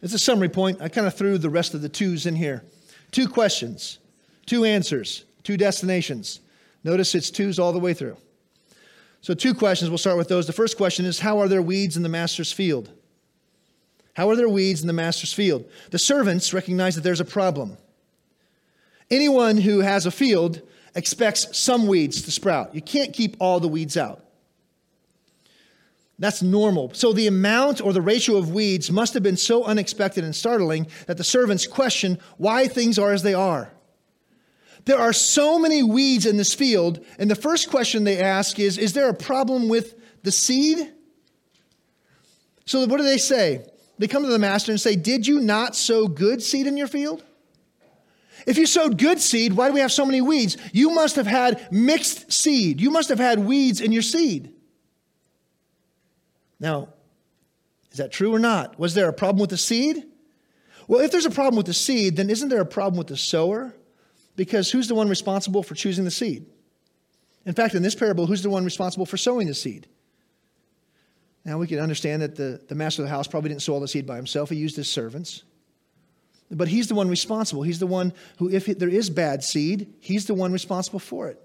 It's 0.00 0.14
a 0.14 0.18
summary 0.18 0.48
point. 0.48 0.80
I 0.80 0.88
kind 0.88 1.06
of 1.06 1.14
threw 1.14 1.36
the 1.36 1.50
rest 1.50 1.74
of 1.74 1.82
the 1.82 1.88
twos 1.90 2.24
in 2.24 2.36
here. 2.36 2.62
Two 3.10 3.28
questions, 3.28 3.98
two 4.46 4.64
answers, 4.64 5.24
two 5.42 5.58
destinations. 5.58 6.40
Notice 6.84 7.14
it's 7.14 7.30
twos 7.30 7.58
all 7.58 7.72
the 7.72 7.78
way 7.78 7.92
through. 7.92 8.16
So, 9.24 9.32
two 9.32 9.54
questions. 9.54 9.90
We'll 9.90 9.96
start 9.96 10.18
with 10.18 10.28
those. 10.28 10.46
The 10.46 10.52
first 10.52 10.76
question 10.76 11.06
is 11.06 11.20
How 11.20 11.38
are 11.38 11.48
there 11.48 11.62
weeds 11.62 11.96
in 11.96 12.02
the 12.02 12.10
master's 12.10 12.52
field? 12.52 12.90
How 14.12 14.28
are 14.28 14.36
there 14.36 14.50
weeds 14.50 14.82
in 14.82 14.86
the 14.86 14.92
master's 14.92 15.32
field? 15.32 15.64
The 15.92 15.98
servants 15.98 16.52
recognize 16.52 16.94
that 16.96 17.00
there's 17.00 17.20
a 17.20 17.24
problem. 17.24 17.78
Anyone 19.10 19.56
who 19.56 19.80
has 19.80 20.04
a 20.04 20.10
field 20.10 20.60
expects 20.94 21.56
some 21.56 21.86
weeds 21.86 22.20
to 22.20 22.30
sprout. 22.30 22.74
You 22.74 22.82
can't 22.82 23.14
keep 23.14 23.36
all 23.40 23.60
the 23.60 23.68
weeds 23.68 23.96
out. 23.96 24.22
That's 26.18 26.42
normal. 26.42 26.92
So 26.92 27.14
the 27.14 27.26
amount 27.26 27.80
or 27.80 27.94
the 27.94 28.02
ratio 28.02 28.36
of 28.36 28.52
weeds 28.52 28.90
must 28.90 29.14
have 29.14 29.22
been 29.22 29.38
so 29.38 29.64
unexpected 29.64 30.22
and 30.24 30.36
startling 30.36 30.86
that 31.06 31.16
the 31.16 31.24
servants 31.24 31.66
question 31.66 32.18
why 32.36 32.68
things 32.68 32.98
are 32.98 33.12
as 33.12 33.22
they 33.22 33.32
are. 33.32 33.70
There 34.84 34.98
are 34.98 35.12
so 35.12 35.58
many 35.58 35.82
weeds 35.82 36.26
in 36.26 36.36
this 36.36 36.54
field, 36.54 37.04
and 37.18 37.30
the 37.30 37.34
first 37.34 37.70
question 37.70 38.04
they 38.04 38.20
ask 38.20 38.58
is 38.58 38.76
Is 38.76 38.92
there 38.92 39.08
a 39.08 39.14
problem 39.14 39.68
with 39.68 39.94
the 40.22 40.32
seed? 40.32 40.92
So 42.66 42.86
what 42.86 42.98
do 42.98 43.02
they 43.02 43.18
say? 43.18 43.66
They 43.98 44.08
come 44.08 44.22
to 44.22 44.28
the 44.28 44.38
master 44.38 44.72
and 44.72 44.80
say, 44.80 44.96
Did 44.96 45.26
you 45.26 45.40
not 45.40 45.74
sow 45.76 46.06
good 46.06 46.42
seed 46.42 46.66
in 46.66 46.76
your 46.76 46.88
field? 46.88 47.22
If 48.46 48.58
you 48.58 48.66
sowed 48.66 48.98
good 48.98 49.20
seed, 49.20 49.54
why 49.54 49.68
do 49.68 49.74
we 49.74 49.80
have 49.80 49.92
so 49.92 50.04
many 50.04 50.20
weeds? 50.20 50.56
You 50.72 50.90
must 50.90 51.16
have 51.16 51.26
had 51.26 51.72
mixed 51.72 52.30
seed. 52.30 52.80
You 52.80 52.90
must 52.90 53.08
have 53.08 53.18
had 53.18 53.38
weeds 53.38 53.80
in 53.80 53.90
your 53.90 54.02
seed. 54.02 54.52
Now, 56.60 56.88
is 57.90 57.98
that 57.98 58.12
true 58.12 58.34
or 58.34 58.38
not? 58.38 58.78
Was 58.78 58.94
there 58.94 59.08
a 59.08 59.12
problem 59.12 59.40
with 59.40 59.50
the 59.50 59.56
seed? 59.56 60.04
Well, 60.88 61.00
if 61.00 61.10
there's 61.10 61.26
a 61.26 61.30
problem 61.30 61.56
with 61.56 61.66
the 61.66 61.74
seed, 61.74 62.16
then 62.16 62.28
isn't 62.28 62.50
there 62.50 62.60
a 62.60 62.66
problem 62.66 62.98
with 62.98 63.06
the 63.06 63.16
sower? 63.16 63.74
Because 64.36 64.70
who's 64.70 64.88
the 64.88 64.94
one 64.94 65.08
responsible 65.08 65.62
for 65.62 65.74
choosing 65.74 66.04
the 66.04 66.10
seed? 66.10 66.46
In 67.46 67.54
fact, 67.54 67.74
in 67.74 67.82
this 67.82 67.94
parable, 67.94 68.26
who's 68.26 68.42
the 68.42 68.50
one 68.50 68.64
responsible 68.64 69.06
for 69.06 69.16
sowing 69.16 69.46
the 69.46 69.54
seed? 69.54 69.86
Now, 71.44 71.58
we 71.58 71.66
can 71.66 71.78
understand 71.78 72.22
that 72.22 72.36
the, 72.36 72.60
the 72.68 72.74
master 72.74 73.02
of 73.02 73.08
the 73.08 73.14
house 73.14 73.28
probably 73.28 73.50
didn't 73.50 73.62
sow 73.62 73.74
all 73.74 73.80
the 73.80 73.88
seed 73.88 74.06
by 74.06 74.16
himself, 74.16 74.48
he 74.48 74.56
used 74.56 74.76
his 74.76 74.90
servants. 74.90 75.42
But 76.50 76.68
he's 76.68 76.88
the 76.88 76.94
one 76.94 77.08
responsible. 77.08 77.62
He's 77.62 77.78
the 77.78 77.86
one 77.86 78.12
who, 78.38 78.50
if 78.50 78.66
there 78.66 78.88
is 78.88 79.10
bad 79.10 79.42
seed, 79.42 79.92
he's 80.00 80.26
the 80.26 80.34
one 80.34 80.52
responsible 80.52 80.98
for 80.98 81.28
it. 81.28 81.40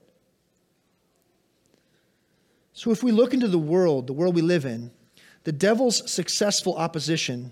So 2.74 2.92
if 2.92 3.04
we 3.04 3.12
look 3.12 3.34
into 3.34 3.48
the 3.48 3.60
world, 3.60 4.08
the 4.08 4.14
world 4.14 4.36
we 4.36 4.42
live 4.42 4.66
in, 4.66 4.92
the 5.44 5.52
devil's 5.52 6.10
successful 6.10 6.76
opposition 6.76 7.52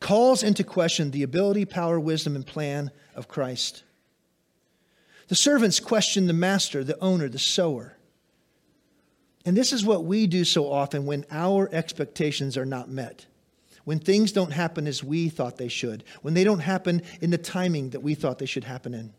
calls 0.00 0.42
into 0.42 0.64
question 0.64 1.10
the 1.10 1.22
ability, 1.22 1.64
power, 1.64 2.00
wisdom, 2.00 2.34
and 2.34 2.46
plan 2.46 2.90
of 3.14 3.28
Christ. 3.28 3.84
The 5.28 5.34
servants 5.34 5.80
question 5.80 6.26
the 6.26 6.32
master, 6.32 6.84
the 6.84 7.00
owner, 7.00 7.28
the 7.28 7.38
sower. 7.38 7.96
And 9.46 9.56
this 9.56 9.72
is 9.72 9.84
what 9.84 10.04
we 10.04 10.26
do 10.26 10.44
so 10.44 10.70
often 10.70 11.06
when 11.06 11.24
our 11.30 11.68
expectations 11.72 12.56
are 12.56 12.66
not 12.66 12.88
met 12.88 13.26
when 13.84 13.98
things 13.98 14.32
don't 14.32 14.52
happen 14.52 14.86
as 14.86 15.04
we 15.04 15.28
thought 15.28 15.56
they 15.56 15.68
should, 15.68 16.04
when 16.22 16.34
they 16.34 16.44
don't 16.44 16.60
happen 16.60 17.02
in 17.20 17.30
the 17.30 17.38
timing 17.38 17.90
that 17.90 18.00
we 18.00 18.14
thought 18.14 18.38
they 18.38 18.46
should 18.46 18.64
happen 18.64 18.94
in. 18.94 19.12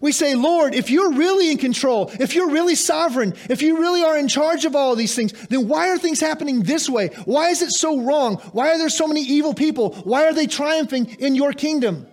We 0.00 0.12
say, 0.12 0.34
Lord, 0.34 0.74
if 0.74 0.90
you're 0.90 1.12
really 1.12 1.50
in 1.50 1.58
control, 1.58 2.10
if 2.20 2.34
you're 2.34 2.50
really 2.50 2.74
sovereign, 2.74 3.34
if 3.48 3.62
you 3.62 3.78
really 3.78 4.02
are 4.02 4.16
in 4.18 4.28
charge 4.28 4.64
of 4.64 4.74
all 4.74 4.92
of 4.92 4.98
these 4.98 5.14
things, 5.14 5.32
then 5.48 5.68
why 5.68 5.88
are 5.88 5.98
things 5.98 6.20
happening 6.20 6.62
this 6.62 6.88
way? 6.88 7.08
Why 7.24 7.50
is 7.50 7.62
it 7.62 7.70
so 7.70 8.00
wrong? 8.00 8.36
Why 8.52 8.70
are 8.70 8.78
there 8.78 8.88
so 8.88 9.06
many 9.06 9.22
evil 9.22 9.54
people? 9.54 9.94
Why 10.04 10.26
are 10.26 10.34
they 10.34 10.46
triumphing 10.46 11.06
in 11.18 11.34
your 11.34 11.52
kingdom? 11.52 12.06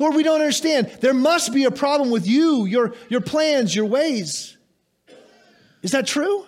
Lord, 0.00 0.14
we 0.14 0.22
don't 0.22 0.40
understand. 0.40 0.90
There 1.02 1.12
must 1.12 1.52
be 1.52 1.64
a 1.64 1.70
problem 1.70 2.10
with 2.10 2.26
you, 2.26 2.64
your, 2.64 2.94
your 3.10 3.20
plans, 3.20 3.76
your 3.76 3.84
ways. 3.84 4.56
Is 5.82 5.90
that 5.90 6.06
true? 6.06 6.46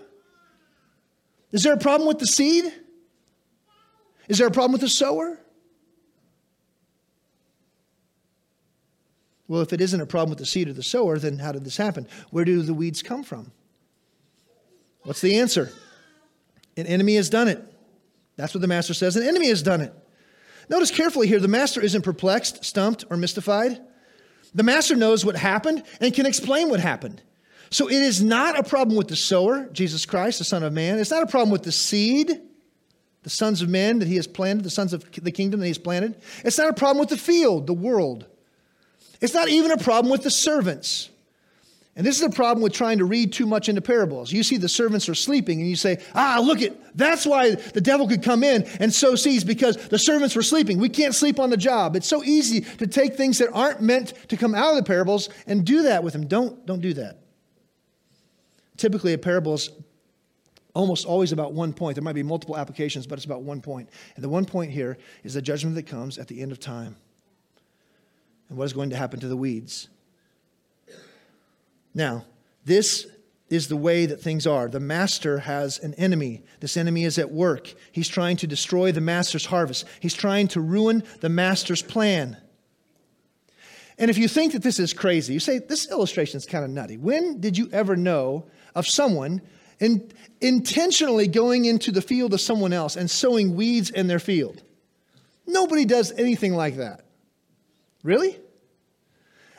Is 1.53 1.63
there 1.63 1.75
a 1.75 1.79
problem 1.79 2.09
with 2.09 2.19
the 2.19 2.27
seed? 2.27 2.73
Is 4.27 4.39
there 4.39 4.47
a 4.47 4.51
problem 4.51 4.73
with 4.73 4.81
the 4.81 4.89
sower? 4.89 5.39
Well, 9.49 9.61
if 9.61 9.75
it 9.75 9.83
isn't 9.83 10.01
a 10.01 10.07
problem 10.07 10.31
with 10.31 10.39
the 10.39 10.47
seed 10.47 10.69
or 10.69 10.73
the 10.73 10.83
sower, 10.83 11.19
then 11.19 11.39
how 11.39 11.53
did 11.53 11.65
this 11.65 11.77
happen? 11.77 12.09
Where 12.31 12.47
do 12.47 12.63
the 12.63 12.73
weeds 12.73 13.03
come 13.03 13.23
from? 13.23 13.53
What's 15.03 15.21
the 15.21 15.39
answer? 15.39 15.71
An 16.79 16.87
enemy 16.87 17.17
has 17.17 17.29
done 17.29 17.49
it. 17.49 17.63
That's 18.37 18.55
what 18.55 18.63
the 18.63 18.67
master 18.67 18.95
says. 18.95 19.15
An 19.15 19.25
enemy 19.25 19.49
has 19.49 19.63
done 19.63 19.83
it. 19.83 19.93
Notice 20.69 20.91
carefully 20.91 21.27
here 21.27 21.41
the 21.41 21.49
master 21.49 21.81
isn't 21.81 22.03
perplexed, 22.03 22.65
stumped, 22.65 23.05
or 23.11 23.17
mystified. 23.17 23.81
The 24.55 24.63
master 24.63 24.97
knows 24.97 25.25
what 25.25 25.37
happened 25.37 25.83
and 26.01 26.15
can 26.15 26.27
explain 26.27 26.69
what 26.69 26.81
happened. 26.81 27.23
So 27.71 27.89
it 27.89 27.95
is 27.95 28.23
not 28.23 28.59
a 28.59 28.63
problem 28.63 28.97
with 28.97 29.09
the 29.09 29.17
sower, 29.17 29.67
Jesus 29.73 30.05
Christ, 30.05 30.39
the 30.39 30.45
Son 30.45 30.63
of 30.63 30.73
Man. 30.73 30.99
It's 30.99 31.11
not 31.11 31.23
a 31.23 31.27
problem 31.27 31.51
with 31.51 31.63
the 31.63 31.73
seed 31.73 32.41
the 33.23 33.31
sons 33.31 33.63
of 33.63 33.69
men 33.69 34.01
that 34.01 34.09
he 34.09 34.17
has 34.17 34.27
planted, 34.27 34.65
the 34.65 34.71
sons 34.71 34.93
of 34.93 35.11
the 35.13 35.31
kingdom 35.31 35.61
that 35.61 35.67
he 35.67 35.71
has 35.71 35.79
planted. 35.79 36.21
It's 36.45 36.59
not 36.59 36.69
a 36.69 36.73
problem 36.73 36.99
with 36.99 37.09
the 37.09 37.17
field, 37.17 37.67
the 37.67 37.73
world. 37.73 38.27
It's 39.21 39.35
not 39.35 39.49
even 39.49 39.71
a 39.71 39.79
problem 39.79 40.11
with 40.11 40.25
the 40.25 40.31
servants. 40.31 41.09
And 41.95 42.07
this 42.07 42.17
is 42.17 42.23
a 42.23 42.31
problem 42.31 42.63
with 42.63 42.73
trying 42.73 42.99
to 42.99 43.05
read 43.05 43.35
too 43.35 43.45
much 43.45 43.69
into 43.69 43.83
parables. 43.83 44.33
You 44.33 44.43
see 44.43 44.57
the 44.57 44.69
servants 44.69 45.11
are 45.11 45.15
sleeping 45.15 45.61
and 45.61 45.69
you 45.69 45.77
say, 45.77 46.03
ah, 46.15 46.41
look 46.43 46.63
at, 46.63 46.97
that's 46.97 47.27
why 47.27 47.55
the 47.55 47.83
devil 47.83 48.09
could 48.09 48.23
come 48.23 48.43
in 48.43 48.65
and 48.81 48.93
sow 48.93 49.15
seeds 49.15 49.45
because 49.45 49.77
the 49.89 49.99
servants 49.99 50.35
were 50.35 50.43
sleeping. 50.43 50.79
We 50.79 50.89
can't 50.89 51.15
sleep 51.15 51.39
on 51.39 51.51
the 51.51 51.57
job. 51.59 51.95
It's 51.95 52.09
so 52.09 52.25
easy 52.25 52.63
to 52.63 52.87
take 52.87 53.17
things 53.17 53.39
that 53.39 53.51
aren't 53.53 53.83
meant 53.83 54.15
to 54.29 54.39
come 54.39 54.55
out 54.55 54.71
of 54.71 54.77
the 54.77 54.85
parables 54.85 55.29
and 55.47 55.67
do 55.67 55.83
that 55.83 56.03
with 56.03 56.15
them. 56.15 56.27
Don't, 56.27 56.65
don't 56.65 56.81
do 56.81 56.95
that. 56.95 57.19
Typically, 58.79 59.13
a 59.13 59.19
parable 59.19 59.53
is 59.53 59.69
almost 60.75 61.05
always 61.05 61.33
about 61.33 61.53
one 61.53 61.75
point. 61.75 61.97
There 61.97 62.03
might 62.03 62.15
be 62.15 62.23
multiple 62.23 62.57
applications, 62.57 63.07
but 63.07 63.19
it's 63.19 63.27
about 63.27 63.43
one 63.43 63.61
point. 63.61 63.91
And 64.15 64.25
the 64.25 64.31
one 64.31 64.47
point 64.47 64.71
here 64.71 64.97
is 65.25 65.35
the 65.35 65.43
judgment 65.43 65.75
that 65.77 65.87
comes 65.87 66.17
at 66.17 66.27
the 66.27 66.41
end 66.41 66.53
of 66.53 66.59
time 66.59 66.97
and 68.49 68.57
what 68.57 68.65
is 68.65 68.73
going 68.73 68.89
to 68.91 68.97
happen 68.97 69.21
to 69.21 69.29
the 69.29 69.37
weeds. 69.37 69.89
Now, 71.95 72.25
this 72.65 73.07
is 73.49 73.69
the 73.69 73.77
way 73.77 74.07
that 74.07 74.21
things 74.21 74.47
are. 74.47 74.69
The 74.69 74.81
master 74.81 75.41
has 75.41 75.79
an 75.79 75.95
enemy. 75.95 76.43
This 76.61 76.77
enemy 76.77 77.05
is 77.05 77.19
at 77.19 77.31
work. 77.31 77.75
He's 77.93 78.09
trying 78.09 78.39
to 78.39 78.47
destroy 78.47 78.93
the 78.93 79.01
master's 79.01 79.47
harvest, 79.47 79.87
he's 80.01 80.15
trying 80.15 80.49
to 80.49 80.61
ruin 80.61 81.03
the 81.21 81.29
master's 81.29 81.83
plan. 81.83 82.37
And 83.99 84.11
if 84.11 84.17
you 84.17 84.27
think 84.27 84.55
that 84.55 84.63
this 84.63 84.81
is 84.81 84.95
crazy, 84.95 85.35
you 85.35 85.39
say, 85.39 85.59
this 85.59 85.91
illustration 85.91 86.39
is 86.39 86.47
kind 86.47 86.65
of 86.65 86.71
nutty. 86.71 86.97
When 86.97 87.41
did 87.41 87.59
you 87.59 87.69
ever 87.73 87.95
know 87.95 88.47
of 88.75 88.87
someone 88.87 89.43
and 89.83 90.15
intentionally 90.41 91.27
going 91.27 91.65
into 91.65 91.91
the 91.91 92.01
field 92.01 92.33
of 92.33 92.41
someone 92.41 92.73
else 92.73 92.97
and 92.97 93.11
sowing 93.11 93.57
weeds 93.57 93.91
in 93.91 94.07
their 94.07 94.21
field. 94.21 94.63
Nobody 95.47 95.85
does 95.85 96.13
anything 96.13 96.55
like 96.55 96.77
that. 96.77 97.05
Really? 98.05 98.39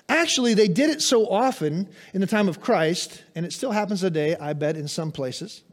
Actually, 0.09 0.53
they 0.53 0.67
did 0.67 0.89
it 0.89 1.01
so 1.01 1.27
often 1.27 1.87
in 2.13 2.21
the 2.21 2.27
time 2.27 2.49
of 2.49 2.59
Christ, 2.59 3.23
and 3.35 3.45
it 3.45 3.53
still 3.53 3.71
happens 3.71 4.01
today, 4.01 4.35
I 4.35 4.53
bet, 4.53 4.75
in 4.75 4.87
some 4.87 5.11
places. 5.11 5.63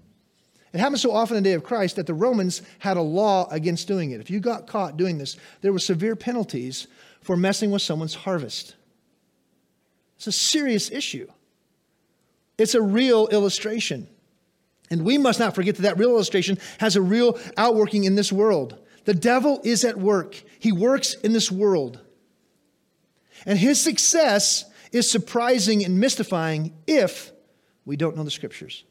It 0.72 0.78
happens 0.78 1.02
so 1.02 1.10
often 1.10 1.36
in 1.36 1.42
the 1.42 1.50
day 1.50 1.54
of 1.54 1.64
Christ 1.64 1.96
that 1.96 2.06
the 2.06 2.14
Romans 2.14 2.62
had 2.78 2.96
a 2.96 3.02
law 3.02 3.48
against 3.50 3.88
doing 3.88 4.12
it. 4.12 4.20
If 4.20 4.30
you 4.30 4.38
got 4.38 4.68
caught 4.68 4.96
doing 4.96 5.18
this, 5.18 5.36
there 5.62 5.72
were 5.72 5.80
severe 5.80 6.14
penalties 6.14 6.86
for 7.22 7.36
messing 7.36 7.70
with 7.70 7.82
someone's 7.82 8.14
harvest. 8.14 8.76
It's 10.16 10.28
a 10.28 10.32
serious 10.32 10.90
issue. 10.90 11.28
It's 12.56 12.74
a 12.74 12.82
real 12.82 13.26
illustration. 13.28 14.06
And 14.90 15.04
we 15.04 15.18
must 15.18 15.40
not 15.40 15.54
forget 15.54 15.76
that 15.76 15.82
that 15.82 15.98
real 15.98 16.10
illustration 16.10 16.58
has 16.78 16.94
a 16.94 17.02
real 17.02 17.38
outworking 17.56 18.04
in 18.04 18.14
this 18.14 18.32
world. 18.32 18.78
The 19.06 19.14
devil 19.14 19.60
is 19.64 19.84
at 19.84 19.96
work, 19.96 20.40
he 20.58 20.72
works 20.72 21.14
in 21.14 21.32
this 21.32 21.50
world. 21.50 22.00
And 23.46 23.58
his 23.58 23.80
success 23.80 24.64
is 24.92 25.10
surprising 25.10 25.84
and 25.84 26.00
mystifying 26.00 26.74
if 26.86 27.32
we 27.84 27.96
don't 27.96 28.16
know 28.16 28.24
the 28.24 28.30
scriptures. 28.30 28.84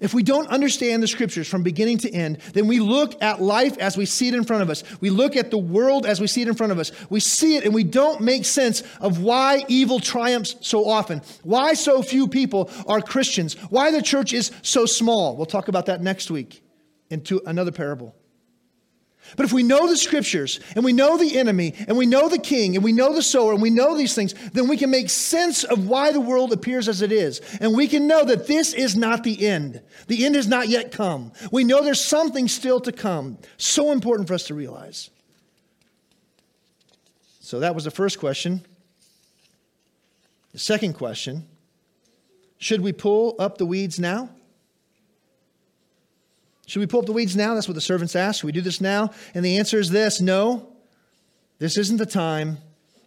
If 0.00 0.14
we 0.14 0.22
don't 0.22 0.48
understand 0.48 1.02
the 1.02 1.06
scriptures 1.06 1.46
from 1.46 1.62
beginning 1.62 1.98
to 1.98 2.10
end, 2.10 2.38
then 2.54 2.66
we 2.66 2.80
look 2.80 3.22
at 3.22 3.42
life 3.42 3.76
as 3.76 3.98
we 3.98 4.06
see 4.06 4.28
it 4.28 4.34
in 4.34 4.44
front 4.44 4.62
of 4.62 4.70
us. 4.70 4.82
We 5.00 5.10
look 5.10 5.36
at 5.36 5.50
the 5.50 5.58
world 5.58 6.06
as 6.06 6.20
we 6.20 6.26
see 6.26 6.40
it 6.40 6.48
in 6.48 6.54
front 6.54 6.72
of 6.72 6.78
us. 6.78 6.90
We 7.10 7.20
see 7.20 7.56
it 7.56 7.64
and 7.64 7.74
we 7.74 7.84
don't 7.84 8.22
make 8.22 8.46
sense 8.46 8.82
of 9.00 9.20
why 9.20 9.62
evil 9.68 10.00
triumphs 10.00 10.56
so 10.62 10.88
often, 10.88 11.20
why 11.42 11.74
so 11.74 12.00
few 12.00 12.28
people 12.28 12.70
are 12.86 13.02
Christians, 13.02 13.54
why 13.68 13.90
the 13.90 14.00
church 14.00 14.32
is 14.32 14.50
so 14.62 14.86
small. 14.86 15.36
We'll 15.36 15.44
talk 15.44 15.68
about 15.68 15.86
that 15.86 16.00
next 16.00 16.30
week 16.30 16.62
into 17.10 17.42
another 17.44 17.72
parable. 17.72 18.14
But 19.36 19.46
if 19.46 19.52
we 19.52 19.62
know 19.62 19.86
the 19.86 19.96
scriptures 19.96 20.60
and 20.74 20.84
we 20.84 20.92
know 20.92 21.16
the 21.16 21.38
enemy 21.38 21.74
and 21.86 21.96
we 21.96 22.06
know 22.06 22.28
the 22.28 22.38
king 22.38 22.74
and 22.74 22.84
we 22.84 22.92
know 22.92 23.14
the 23.14 23.22
sower 23.22 23.52
and 23.52 23.62
we 23.62 23.70
know 23.70 23.96
these 23.96 24.14
things, 24.14 24.34
then 24.52 24.66
we 24.66 24.76
can 24.76 24.90
make 24.90 25.08
sense 25.08 25.62
of 25.62 25.86
why 25.86 26.10
the 26.10 26.20
world 26.20 26.52
appears 26.52 26.88
as 26.88 27.00
it 27.00 27.12
is. 27.12 27.40
And 27.60 27.74
we 27.74 27.86
can 27.86 28.06
know 28.06 28.24
that 28.24 28.46
this 28.46 28.72
is 28.72 28.96
not 28.96 29.22
the 29.22 29.46
end. 29.46 29.82
The 30.08 30.24
end 30.24 30.34
has 30.34 30.48
not 30.48 30.68
yet 30.68 30.90
come. 30.90 31.32
We 31.52 31.64
know 31.64 31.82
there's 31.82 32.00
something 32.00 32.48
still 32.48 32.80
to 32.80 32.92
come. 32.92 33.38
So 33.56 33.92
important 33.92 34.26
for 34.26 34.34
us 34.34 34.46
to 34.48 34.54
realize. 34.54 35.10
So 37.40 37.60
that 37.60 37.74
was 37.74 37.84
the 37.84 37.90
first 37.90 38.18
question. 38.18 38.64
The 40.52 40.58
second 40.58 40.94
question 40.94 41.46
should 42.58 42.80
we 42.80 42.92
pull 42.92 43.36
up 43.38 43.58
the 43.58 43.66
weeds 43.66 43.98
now? 43.98 44.28
Should 46.70 46.78
we 46.78 46.86
pull 46.86 47.00
up 47.00 47.06
the 47.06 47.12
weeds 47.12 47.34
now? 47.34 47.54
That's 47.54 47.66
what 47.66 47.74
the 47.74 47.80
servants 47.80 48.14
asked. 48.14 48.38
Should 48.38 48.46
we 48.46 48.52
do 48.52 48.60
this 48.60 48.80
now? 48.80 49.10
And 49.34 49.44
the 49.44 49.58
answer 49.58 49.80
is 49.80 49.90
this 49.90 50.20
no, 50.20 50.68
this 51.58 51.76
isn't 51.76 51.96
the 51.96 52.06
time, 52.06 52.58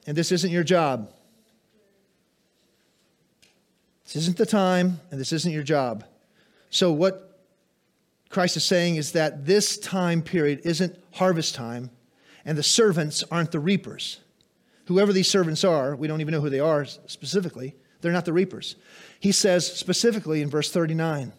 and 0.05 0.17
this 0.17 0.33
isn't 0.33 0.51
your 0.51 0.65
job. 0.65 1.09
This 4.03 4.17
isn't 4.17 4.35
the 4.35 4.45
time, 4.45 4.99
and 5.11 5.17
this 5.17 5.31
isn't 5.31 5.53
your 5.53 5.63
job. 5.63 6.03
So, 6.71 6.91
what 6.91 7.39
Christ 8.27 8.57
is 8.57 8.65
saying 8.65 8.97
is 8.97 9.13
that 9.13 9.45
this 9.45 9.77
time 9.77 10.21
period 10.21 10.59
isn't 10.65 11.01
harvest 11.13 11.55
time, 11.55 11.89
and 12.43 12.57
the 12.57 12.63
servants 12.63 13.23
aren't 13.31 13.53
the 13.53 13.61
reapers. 13.61 14.19
Whoever 14.87 15.13
these 15.13 15.29
servants 15.29 15.63
are, 15.63 15.95
we 15.95 16.09
don't 16.09 16.19
even 16.19 16.33
know 16.33 16.41
who 16.41 16.49
they 16.49 16.59
are 16.59 16.83
specifically, 16.83 17.75
they're 18.01 18.11
not 18.11 18.25
the 18.25 18.33
reapers. 18.33 18.75
He 19.21 19.31
says 19.31 19.65
specifically 19.65 20.41
in 20.41 20.49
verse 20.49 20.69
39 20.69 21.31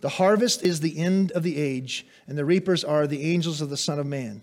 the 0.00 0.08
harvest 0.08 0.62
is 0.62 0.80
the 0.80 0.98
end 0.98 1.32
of 1.32 1.42
the 1.42 1.56
age, 1.56 2.06
and 2.26 2.36
the 2.36 2.44
reapers 2.44 2.84
are 2.84 3.06
the 3.06 3.32
angels 3.32 3.60
of 3.60 3.70
the 3.70 3.76
Son 3.76 3.98
of 3.98 4.06
Man. 4.06 4.42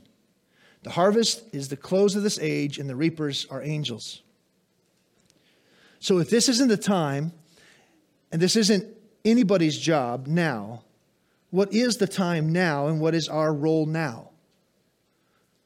The 0.84 0.90
harvest 0.92 1.44
is 1.54 1.70
the 1.70 1.78
close 1.78 2.16
of 2.16 2.24
this 2.24 2.40
age, 2.40 2.80
and 2.80 2.90
the 2.90 2.96
reapers 2.96 3.46
are 3.50 3.62
angels. 3.64 4.22
So 6.00 6.18
if 6.18 6.30
this 6.30 6.50
isn't 6.50 6.68
the 6.68 6.78
time, 6.78 7.32
and 8.32 8.42
this 8.42 8.56
isn't 8.56 8.86
anybody's 9.24 9.78
job 9.78 10.28
now, 10.28 10.84
what 11.52 11.72
is 11.72 11.98
the 11.98 12.08
time 12.08 12.52
now, 12.52 12.88
and 12.88 13.00
what 13.00 13.14
is 13.14 13.30
our 13.30 13.54
role 13.54 13.86
now? 13.86 14.32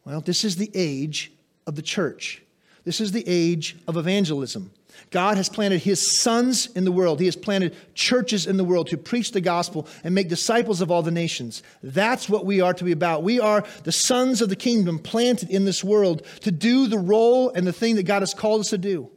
Well, 0.05 0.21
this 0.21 0.43
is 0.43 0.57
the 0.57 0.69
age 0.73 1.31
of 1.65 1.75
the 1.75 1.81
church. 1.81 2.43
This 2.87 3.01
is 3.01 3.11
the 3.11 3.25
age 3.27 3.75
of 3.85 3.97
evangelism. 3.97 4.71
God 5.11 5.35
has 5.35 5.49
planted 5.49 5.79
his 5.79 6.17
sons 6.21 6.67
in 6.67 6.85
the 6.85 6.91
world. 6.91 7.19
He 7.19 7.25
has 7.25 7.35
planted 7.35 7.75
churches 7.95 8.47
in 8.47 8.55
the 8.55 8.63
world 8.63 8.87
to 8.87 8.97
preach 8.97 9.33
the 9.33 9.41
gospel 9.41 9.89
and 10.05 10.15
make 10.15 10.29
disciples 10.29 10.79
of 10.79 10.89
all 10.89 11.03
the 11.03 11.11
nations. 11.11 11.63
That's 11.83 12.29
what 12.29 12.45
we 12.45 12.61
are 12.61 12.73
to 12.73 12.85
be 12.85 12.93
about. 12.93 13.23
We 13.23 13.41
are 13.41 13.65
the 13.83 13.91
sons 13.91 14.41
of 14.41 14.47
the 14.47 14.55
kingdom 14.55 14.99
planted 14.99 15.49
in 15.49 15.65
this 15.65 15.83
world 15.83 16.25
to 16.43 16.51
do 16.51 16.87
the 16.87 16.97
role 16.97 17.49
and 17.49 17.67
the 17.67 17.73
thing 17.73 17.97
that 17.97 18.03
God 18.03 18.21
has 18.21 18.33
called 18.33 18.61
us 18.61 18.69
to 18.69 18.77
do. 18.77 19.11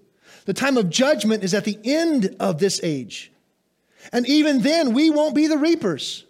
The 0.47 0.53
time 0.53 0.77
of 0.77 0.91
judgment 0.91 1.45
is 1.45 1.55
at 1.55 1.65
the 1.65 1.79
end 1.85 2.35
of 2.41 2.59
this 2.59 2.81
age. 2.83 3.31
And 4.13 4.29
even 4.29 4.63
then, 4.63 4.95
we 4.95 5.11
won't 5.11 5.37
be 5.37 5.47
the 5.47 5.59
reapers. 5.59 6.25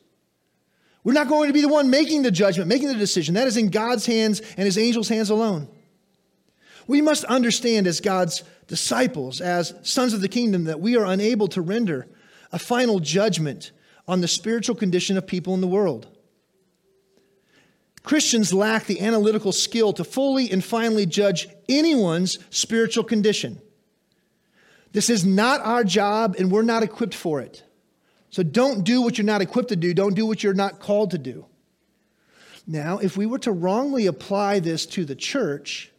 We're 1.05 1.15
not 1.15 1.29
going 1.29 1.47
to 1.47 1.55
be 1.55 1.63
the 1.63 1.69
one 1.69 1.89
making 1.89 2.21
the 2.21 2.31
judgment, 2.31 2.69
making 2.69 2.89
the 2.89 2.97
decision. 2.97 3.33
That 3.33 3.47
is 3.47 3.57
in 3.57 3.71
God's 3.71 4.05
hands 4.05 4.41
and 4.59 4.67
his 4.67 4.77
angels' 4.77 5.09
hands 5.09 5.31
alone. 5.31 5.69
We 6.91 7.03
must 7.03 7.23
understand 7.27 7.87
as 7.87 8.01
God's 8.01 8.43
disciples, 8.67 9.41
as 9.41 9.73
sons 9.85 10.13
of 10.13 10.23
the 10.23 10.29
kingdom, 10.29 10.65
that 10.65 10.81
we 10.81 10.97
are 10.97 11.05
unable 11.05 11.47
to 11.47 11.63
render 11.63 12.09
a 12.51 12.59
final 12.59 12.99
judgment 12.99 13.71
on 14.09 14.21
the 14.21 14.27
spiritual 14.27 14.75
condition 14.75 15.17
of 15.17 15.25
people 15.25 15.55
in 15.55 15.61
the 15.61 15.69
world. 15.69 16.09
Christians 18.03 18.53
lack 18.53 18.87
the 18.87 19.03
analytical 19.03 19.53
skill 19.53 19.93
to 19.93 20.03
fully 20.03 20.51
and 20.51 20.65
finally 20.65 21.07
judge 21.07 21.47
anyone's 21.69 22.41
spiritual 22.51 23.05
condition. 23.05 23.63
This 24.91 25.11
is 25.11 25.25
not 25.25 25.61
our 25.61 25.85
job, 25.85 26.35
and 26.41 26.51
we're 26.51 26.63
not 26.63 26.83
equipped 26.83 27.15
for 27.15 27.41
it. 27.41 27.63
So 28.31 28.43
don't 28.43 28.83
do 28.83 29.01
what 29.01 29.17
you're 29.17 29.25
not 29.25 29.43
equipped 29.43 29.69
to 29.69 29.77
do. 29.77 29.95
Don't 29.95 30.17
do 30.17 30.27
what 30.27 30.43
you're 30.43 30.55
not 30.55 30.81
called 30.81 31.13
to 31.13 31.19
do. 31.19 31.47
Now, 32.67 32.99
if 32.99 33.17
we 33.17 33.27
were 33.27 33.39
to 33.39 33.53
wrongly 33.53 34.07
apply 34.07 34.59
this 34.59 34.87
to 34.87 35.05
the 35.05 35.15
church, 35.15 35.93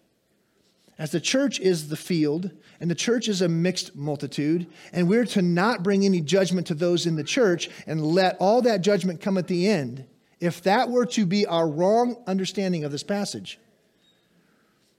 as 1.02 1.10
the 1.10 1.20
church 1.20 1.60
is 1.60 1.90
the 1.90 1.98
field, 1.98 2.52
and 2.80 2.90
the 2.90 2.94
church 2.94 3.28
is 3.28 3.42
a 3.42 3.50
mixed 3.50 3.96
multitude, 3.96 4.68
and 4.94 5.10
we're 5.10 5.26
to 5.26 5.42
not 5.42 5.82
bring 5.82 6.06
any 6.06 6.22
judgment 6.22 6.68
to 6.68 6.76
those 6.76 7.08
in 7.08 7.16
the 7.16 7.24
church 7.24 7.72
and 7.88 8.06
let 8.06 8.38
all 8.40 8.62
that 8.62 8.82
judgment 8.82 9.20
come 9.20 9.36
at 9.36 9.48
the 9.48 9.68
end, 9.68 10.06
if 10.40 10.62
that 10.62 10.92
were 10.92 11.08
to 11.08 11.26
be 11.26 11.48
our 11.48 11.68
wrong 11.68 12.18
understanding 12.28 12.84
of 12.84 12.92
this 12.92 13.02
passage, 13.02 13.60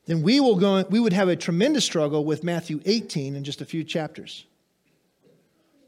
then 0.07 0.23
we, 0.23 0.41
will 0.41 0.57
go, 0.57 0.85
we 0.91 0.99
would 0.99 1.13
have 1.13 1.29
a 1.29 1.37
tremendous 1.37 1.85
struggle 1.85 2.25
with 2.25 2.43
Matthew 2.43 2.81
18 2.85 3.37
in 3.37 3.45
just 3.45 3.61
a 3.61 3.65
few 3.65 3.85
chapters. 3.85 4.45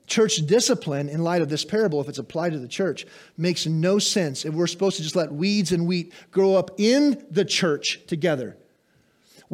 Church 0.07 0.37
discipline, 0.47 1.09
in 1.09 1.25
light 1.25 1.43
of 1.43 1.49
this 1.49 1.65
parable, 1.65 2.01
if 2.01 2.09
it's 2.09 2.19
applied 2.19 2.53
to 2.53 2.61
the 2.61 2.69
church, 2.69 3.05
makes 3.37 3.67
no 3.67 3.99
sense 3.99 4.45
if 4.45 4.55
we're 4.55 4.69
supposed 4.69 4.97
to 4.99 5.03
just 5.03 5.17
let 5.17 5.33
weeds 5.33 5.73
and 5.73 5.89
wheat 5.89 6.13
grow 6.31 6.55
up 6.55 6.71
in 6.79 7.27
the 7.33 7.45
church 7.45 7.99
together. 8.07 8.57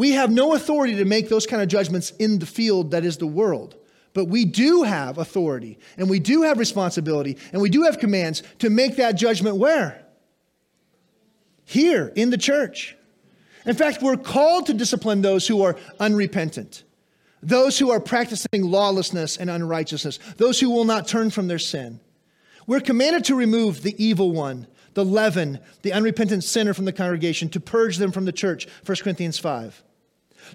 We 0.00 0.12
have 0.12 0.30
no 0.30 0.54
authority 0.54 0.96
to 0.96 1.04
make 1.04 1.28
those 1.28 1.46
kind 1.46 1.62
of 1.62 1.68
judgments 1.68 2.12
in 2.18 2.38
the 2.38 2.46
field 2.46 2.92
that 2.92 3.04
is 3.04 3.18
the 3.18 3.26
world. 3.26 3.76
But 4.14 4.28
we 4.28 4.46
do 4.46 4.82
have 4.82 5.18
authority 5.18 5.78
and 5.98 6.08
we 6.08 6.18
do 6.18 6.40
have 6.40 6.56
responsibility 6.56 7.36
and 7.52 7.60
we 7.60 7.68
do 7.68 7.82
have 7.82 7.98
commands 7.98 8.42
to 8.60 8.70
make 8.70 8.96
that 8.96 9.12
judgment 9.12 9.56
where? 9.56 10.02
Here 11.66 12.14
in 12.16 12.30
the 12.30 12.38
church. 12.38 12.96
In 13.66 13.76
fact, 13.76 14.00
we're 14.00 14.16
called 14.16 14.64
to 14.68 14.72
discipline 14.72 15.20
those 15.20 15.46
who 15.46 15.60
are 15.60 15.76
unrepentant, 15.98 16.82
those 17.42 17.78
who 17.78 17.90
are 17.90 18.00
practicing 18.00 18.62
lawlessness 18.62 19.36
and 19.36 19.50
unrighteousness, 19.50 20.18
those 20.38 20.60
who 20.60 20.70
will 20.70 20.86
not 20.86 21.08
turn 21.08 21.28
from 21.28 21.46
their 21.46 21.58
sin. 21.58 22.00
We're 22.66 22.80
commanded 22.80 23.26
to 23.26 23.34
remove 23.34 23.82
the 23.82 24.02
evil 24.02 24.32
one, 24.32 24.66
the 24.94 25.04
leaven, 25.04 25.58
the 25.82 25.92
unrepentant 25.92 26.42
sinner 26.42 26.72
from 26.72 26.86
the 26.86 26.92
congregation, 26.94 27.50
to 27.50 27.60
purge 27.60 27.98
them 27.98 28.12
from 28.12 28.24
the 28.24 28.32
church, 28.32 28.66
1 28.86 28.96
Corinthians 29.02 29.38
5. 29.38 29.82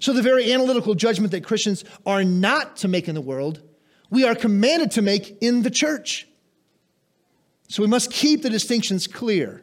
So, 0.00 0.12
the 0.12 0.22
very 0.22 0.52
analytical 0.52 0.94
judgment 0.94 1.32
that 1.32 1.44
Christians 1.44 1.84
are 2.04 2.24
not 2.24 2.76
to 2.78 2.88
make 2.88 3.08
in 3.08 3.14
the 3.14 3.20
world, 3.20 3.62
we 4.10 4.24
are 4.24 4.34
commanded 4.34 4.92
to 4.92 5.02
make 5.02 5.38
in 5.40 5.62
the 5.62 5.70
church. 5.70 6.28
So, 7.68 7.82
we 7.82 7.88
must 7.88 8.10
keep 8.10 8.42
the 8.42 8.50
distinctions 8.50 9.06
clear. 9.06 9.62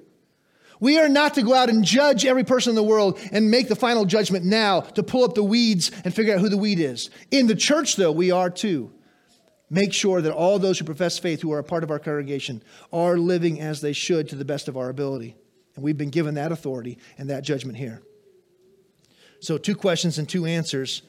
We 0.80 1.00
are 1.00 1.08
not 1.08 1.36
to 1.36 1.44
go 1.44 1.54
out 1.54 1.70
and 1.70 1.84
judge 1.84 2.26
every 2.26 2.44
person 2.44 2.72
in 2.72 2.76
the 2.76 2.84
world 2.84 3.18
and 3.32 3.50
make 3.50 3.70
the 3.70 3.76
final 3.76 4.04
judgment 4.04 4.44
now 4.44 4.82
to 4.82 5.02
pull 5.02 5.24
up 5.24 5.34
the 5.34 5.44
weeds 5.44 5.92
and 6.04 6.14
figure 6.14 6.34
out 6.34 6.42
who 6.42 6.50
the 6.50 6.58
weed 6.58 6.80
is. 6.80 7.10
In 7.32 7.48
the 7.48 7.56
church, 7.56 7.96
though, 7.96 8.12
we 8.12 8.32
are 8.32 8.50
too. 8.50 8.92
Make 9.70 9.94
sure 9.94 10.22
that 10.22 10.34
all 10.34 10.60
those 10.60 10.78
who 10.78 10.86
profess 10.86 11.18
faith, 11.18 11.42
who 11.42 11.54
are 11.54 11.60
a 11.60 11.64
part 11.64 11.84
of 11.84 11.90
our 11.90 12.00
congregation, 12.00 12.62
are 12.92 13.18
living 13.18 13.62
as 13.62 13.80
they 13.80 13.94
should 13.94 14.28
to 14.30 14.36
the 14.36 14.44
best 14.44 14.68
of 14.68 14.76
our 14.76 14.90
ability. 14.90 15.36
And 15.76 15.84
we've 15.84 15.98
been 15.98 16.10
given 16.10 16.36
that 16.36 16.52
authority 16.52 16.98
and 17.18 17.30
that 17.30 17.44
judgment 17.44 17.78
here. 17.78 18.02
So, 19.44 19.58
two 19.58 19.76
questions 19.76 20.18
and 20.18 20.30
two 20.30 20.46
answers. 20.46 21.02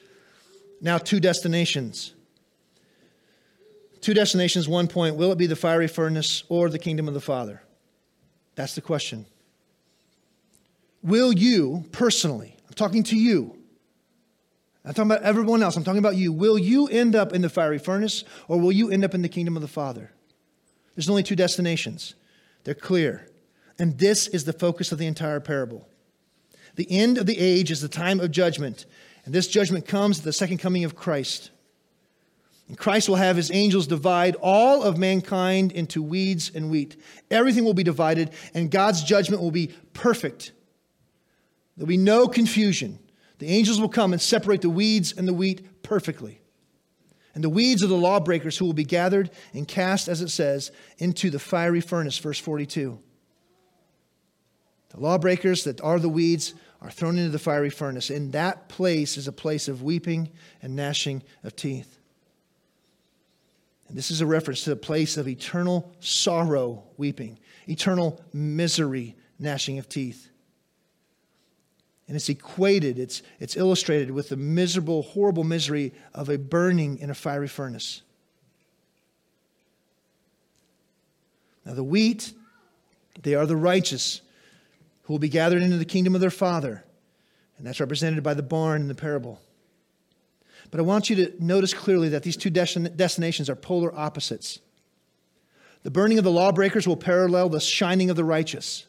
Now, 0.81 0.99
two 0.99 1.21
destinations. 1.21 2.15
Two 4.01 4.13
destinations, 4.13 4.69
one 4.69 4.89
point. 4.89 5.15
Will 5.15 5.31
it 5.31 5.39
be 5.39 5.47
the 5.47 5.55
fiery 5.55 5.87
furnace 5.87 6.43
or 6.49 6.69
the 6.69 6.81
kingdom 6.81 7.07
of 7.07 7.15
the 7.15 7.21
Father? 7.21 7.63
That's 8.57 8.75
the 8.75 8.81
question. 8.81 9.27
Will 11.01 11.33
you 11.33 11.85
personally, 11.93 12.57
I'm 12.67 12.75
talking 12.75 13.05
to 13.05 13.17
you, 13.17 13.57
I'm 14.85 14.95
talking 14.95 15.13
about 15.13 15.23
everyone 15.23 15.63
else, 15.63 15.77
I'm 15.77 15.85
talking 15.85 16.01
about 16.01 16.17
you, 16.17 16.33
will 16.33 16.59
you 16.59 16.89
end 16.89 17.15
up 17.15 17.33
in 17.33 17.41
the 17.41 17.49
fiery 17.49 17.79
furnace 17.79 18.25
or 18.49 18.59
will 18.59 18.73
you 18.73 18.91
end 18.91 19.05
up 19.05 19.15
in 19.15 19.23
the 19.23 19.29
kingdom 19.29 19.55
of 19.55 19.63
the 19.63 19.69
Father? 19.69 20.11
There's 20.97 21.09
only 21.09 21.23
two 21.23 21.37
destinations, 21.37 22.17
they're 22.65 22.75
clear. 22.75 23.29
And 23.79 23.97
this 23.97 24.27
is 24.27 24.45
the 24.45 24.53
focus 24.53 24.91
of 24.91 24.99
the 24.99 25.07
entire 25.07 25.39
parable. 25.39 25.87
The 26.77 26.91
end 26.91 27.19
of 27.19 27.27
the 27.27 27.39
age 27.39 27.71
is 27.71 27.81
the 27.81 27.89
time 27.89 28.21
of 28.21 28.31
judgment, 28.31 28.87
and 29.25 29.35
this 29.35 29.49
judgment 29.49 29.87
comes 29.87 30.19
at 30.19 30.25
the 30.25 30.33
second 30.33 30.59
coming 30.59 30.85
of 30.85 30.97
Christ. 30.97 31.51
And 32.69 32.79
Christ 32.79 33.09
will 33.09 33.17
have 33.17 33.37
his 33.37 33.51
angels 33.51 33.87
divide 33.87 34.37
all 34.41 34.83
of 34.83 34.97
mankind 34.97 35.73
into 35.73 36.03
weeds 36.03 36.51
and 36.55 36.71
wheat. 36.71 36.97
Everything 37.31 37.65
will 37.65 37.75
be 37.75 37.83
divided, 37.83 38.31
and 38.55 38.71
God's 38.71 39.03
judgment 39.03 39.43
will 39.43 39.51
be 39.51 39.75
perfect. 39.93 40.53
There'll 41.77 41.89
be 41.89 41.97
no 41.97 42.27
confusion. 42.27 42.99
The 43.39 43.49
angels 43.49 43.81
will 43.81 43.89
come 43.89 44.13
and 44.13 44.23
separate 44.23 44.63
the 44.63 44.71
weeds 44.71 45.13
and 45.13 45.29
the 45.29 45.35
wheat 45.35 45.83
perfectly. 45.83 46.41
And 47.35 47.43
the 47.43 47.51
weeds 47.51 47.83
are 47.83 47.89
the 47.89 47.97
lawbreakers 47.97 48.57
who 48.57 48.65
will 48.65 48.73
be 48.73 48.85
gathered 48.85 49.31
and 49.53 49.67
cast, 49.67 50.09
as 50.09 50.23
it 50.23 50.29
says, 50.29 50.71
into 50.99 51.31
the 51.31 51.41
fiery 51.41 51.81
furnace, 51.81 52.17
verse 52.19 52.39
42. 52.39 52.99
The 54.91 55.01
lawbreakers 55.01 55.65
that 55.65 55.81
are 55.81 55.99
the 55.99 56.09
weeds 56.09 56.55
are 56.85 56.91
thrown 56.91 57.17
into 57.17 57.31
the 57.31 57.39
fiery 57.39 57.71
furnace. 57.71 58.11
In 58.11 58.31
that 58.33 58.69
place 58.69 59.17
is 59.17 59.27
a 59.27 59.33
place 59.33 59.69
of 59.69 59.83
weeping 59.83 60.31
and 60.61 60.77
gnashing 60.77 61.23
of 61.43 61.57
teeth. 61.57 61.99
And 63.89 63.97
this 63.97 64.11
is 64.11 64.21
a 64.21 64.27
reference 64.27 64.65
to 64.65 64.71
the 64.71 64.77
place 64.77 65.17
of 65.17 65.27
eternal 65.27 65.91
sorrow, 66.01 66.85
weeping, 66.99 67.39
eternal 67.67 68.23
misery, 68.35 69.17
gnashing 69.39 69.79
of 69.79 69.89
teeth. 69.89 70.29
And 72.07 72.17
it's 72.17 72.29
equated, 72.29 72.99
it's, 72.99 73.23
it's 73.41 73.57
illustrated 73.57 74.11
with 74.11 74.29
the 74.29 74.37
miserable, 74.37 75.03
horrible 75.03 75.45
misery 75.45 75.95
of 76.13 76.29
a 76.29 76.37
burning 76.37 76.99
in 76.99 77.09
a 77.09 77.15
fiery 77.15 77.49
furnace. 77.49 78.03
Now, 81.65 81.73
the 81.73 81.85
wheat, 81.85 82.35
they 83.23 83.35
are 83.35 83.47
the 83.47 83.57
righteous 83.57 84.21
who 85.05 85.15
will 85.15 85.19
be 85.19 85.29
gathered 85.29 85.63
into 85.63 85.79
the 85.79 85.85
kingdom 85.85 86.15
of 86.15 86.21
their 86.21 86.31
Father. 86.31 86.85
And 87.57 87.67
that's 87.67 87.81
represented 87.81 88.23
by 88.23 88.35
the 88.35 88.43
barn 88.43 88.83
in 88.83 88.89
the 88.89 88.95
parable. 88.95 89.41
But 90.71 90.81
I 90.81 90.83
want 90.83 91.09
you 91.09 91.17
to 91.17 91.33
notice 91.39 91.73
clearly 91.73 92.09
that 92.11 92.23
these 92.23 92.37
two 92.37 92.51
destinations 92.51 93.49
are 93.49 93.55
polar 93.55 93.95
opposites. 93.95 94.59
The 95.83 95.91
burning 95.91 96.19
of 96.19 96.25
the 96.25 96.31
lawbreakers 96.31 96.89
will 96.89 96.97
parallel 96.97 97.51
the 97.51 97.61
shining 97.61 98.11
of 98.11 98.17
the 98.17 98.25
righteous. 98.25 98.87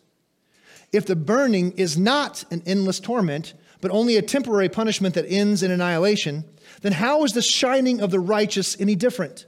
If 0.91 1.05
the 1.05 1.15
burning 1.15 1.73
is 1.73 1.97
not 1.97 2.45
an 2.49 2.63
endless 2.65 2.99
torment, 2.99 3.53
but 3.81 3.91
only 3.91 4.15
a 4.15 4.21
temporary 4.21 4.69
punishment 4.69 5.13
that 5.15 5.29
ends 5.29 5.61
in 5.61 5.69
annihilation, 5.69 6.45
then 6.81 6.93
how 6.93 7.23
is 7.25 7.33
the 7.33 7.41
shining 7.41 7.99
of 7.99 8.11
the 8.11 8.19
righteous 8.19 8.79
any 8.79 8.95
different? 8.95 9.45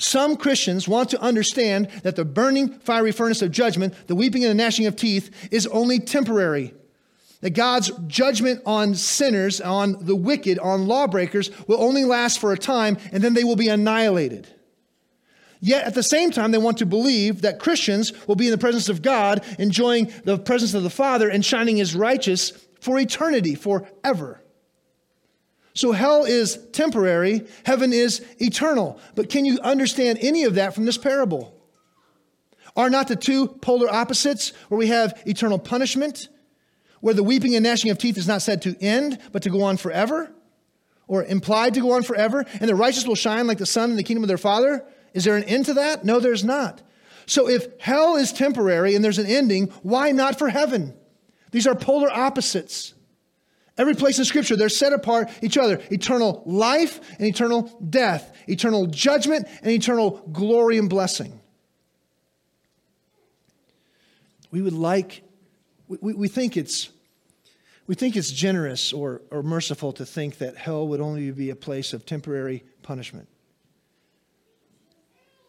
Some 0.00 0.38
Christians 0.38 0.88
want 0.88 1.10
to 1.10 1.20
understand 1.20 1.90
that 2.04 2.16
the 2.16 2.24
burning 2.24 2.78
fiery 2.78 3.12
furnace 3.12 3.42
of 3.42 3.50
judgment, 3.50 3.94
the 4.06 4.14
weeping 4.14 4.44
and 4.44 4.50
the 4.50 4.62
gnashing 4.62 4.86
of 4.86 4.96
teeth, 4.96 5.30
is 5.50 5.66
only 5.66 5.98
temporary. 5.98 6.72
That 7.42 7.50
God's 7.50 7.90
judgment 8.06 8.62
on 8.64 8.94
sinners, 8.94 9.60
on 9.60 10.06
the 10.06 10.16
wicked, 10.16 10.58
on 10.58 10.86
lawbreakers 10.86 11.50
will 11.66 11.82
only 11.82 12.04
last 12.04 12.38
for 12.38 12.52
a 12.52 12.58
time 12.58 12.96
and 13.12 13.22
then 13.22 13.34
they 13.34 13.44
will 13.44 13.56
be 13.56 13.68
annihilated. 13.68 14.48
Yet 15.60 15.84
at 15.84 15.94
the 15.94 16.02
same 16.02 16.30
time, 16.30 16.50
they 16.50 16.58
want 16.58 16.78
to 16.78 16.86
believe 16.86 17.42
that 17.42 17.58
Christians 17.58 18.26
will 18.26 18.36
be 18.36 18.46
in 18.46 18.52
the 18.52 18.58
presence 18.58 18.88
of 18.88 19.02
God, 19.02 19.44
enjoying 19.58 20.10
the 20.24 20.38
presence 20.38 20.72
of 20.72 20.82
the 20.82 20.88
Father 20.88 21.28
and 21.28 21.44
shining 21.44 21.78
as 21.78 21.94
righteous 21.94 22.52
for 22.80 22.98
eternity, 22.98 23.54
forever. 23.54 24.40
So 25.80 25.92
hell 25.92 26.26
is 26.26 26.58
temporary, 26.72 27.46
heaven 27.64 27.94
is 27.94 28.22
eternal. 28.38 29.00
But 29.14 29.30
can 29.30 29.46
you 29.46 29.58
understand 29.60 30.18
any 30.20 30.44
of 30.44 30.56
that 30.56 30.74
from 30.74 30.84
this 30.84 30.98
parable? 30.98 31.58
Are 32.76 32.90
not 32.90 33.08
the 33.08 33.16
two 33.16 33.48
polar 33.48 33.90
opposites 33.90 34.52
where 34.68 34.76
we 34.76 34.88
have 34.88 35.22
eternal 35.24 35.58
punishment, 35.58 36.28
where 37.00 37.14
the 37.14 37.22
weeping 37.22 37.56
and 37.56 37.64
gnashing 37.64 37.90
of 37.90 37.96
teeth 37.96 38.18
is 38.18 38.28
not 38.28 38.42
said 38.42 38.60
to 38.60 38.76
end, 38.78 39.20
but 39.32 39.42
to 39.44 39.48
go 39.48 39.62
on 39.62 39.78
forever, 39.78 40.30
or 41.08 41.24
implied 41.24 41.72
to 41.72 41.80
go 41.80 41.92
on 41.92 42.02
forever, 42.02 42.44
and 42.60 42.68
the 42.68 42.74
righteous 42.74 43.06
will 43.06 43.14
shine 43.14 43.46
like 43.46 43.56
the 43.56 43.64
sun 43.64 43.90
in 43.90 43.96
the 43.96 44.02
kingdom 44.02 44.22
of 44.22 44.28
their 44.28 44.36
Father? 44.36 44.84
Is 45.14 45.24
there 45.24 45.38
an 45.38 45.44
end 45.44 45.64
to 45.64 45.72
that? 45.72 46.04
No, 46.04 46.20
there's 46.20 46.44
not. 46.44 46.82
So 47.24 47.48
if 47.48 47.80
hell 47.80 48.16
is 48.16 48.34
temporary 48.34 48.94
and 48.94 49.02
there's 49.02 49.18
an 49.18 49.24
ending, 49.24 49.68
why 49.82 50.12
not 50.12 50.38
for 50.38 50.50
heaven? 50.50 50.92
These 51.52 51.66
are 51.66 51.74
polar 51.74 52.10
opposites. 52.10 52.92
Every 53.80 53.94
place 53.94 54.18
in 54.18 54.26
Scripture, 54.26 54.56
they're 54.56 54.68
set 54.68 54.92
apart 54.92 55.30
each 55.40 55.56
other 55.56 55.80
eternal 55.90 56.42
life 56.44 57.00
and 57.18 57.26
eternal 57.26 57.62
death, 57.88 58.30
eternal 58.46 58.86
judgment 58.86 59.48
and 59.62 59.72
eternal 59.72 60.22
glory 60.30 60.76
and 60.76 60.90
blessing. 60.90 61.40
We 64.50 64.60
would 64.60 64.74
like, 64.74 65.22
we, 65.88 66.12
we 66.12 66.28
think 66.28 66.58
it's. 66.58 66.90
We 67.86 67.94
think 67.96 68.16
it's 68.16 68.30
generous 68.30 68.92
or, 68.92 69.22
or 69.32 69.42
merciful 69.42 69.92
to 69.94 70.06
think 70.06 70.38
that 70.38 70.56
hell 70.56 70.86
would 70.86 71.00
only 71.00 71.30
be 71.32 71.50
a 71.50 71.56
place 71.56 71.92
of 71.92 72.06
temporary 72.06 72.62
punishment 72.82 73.26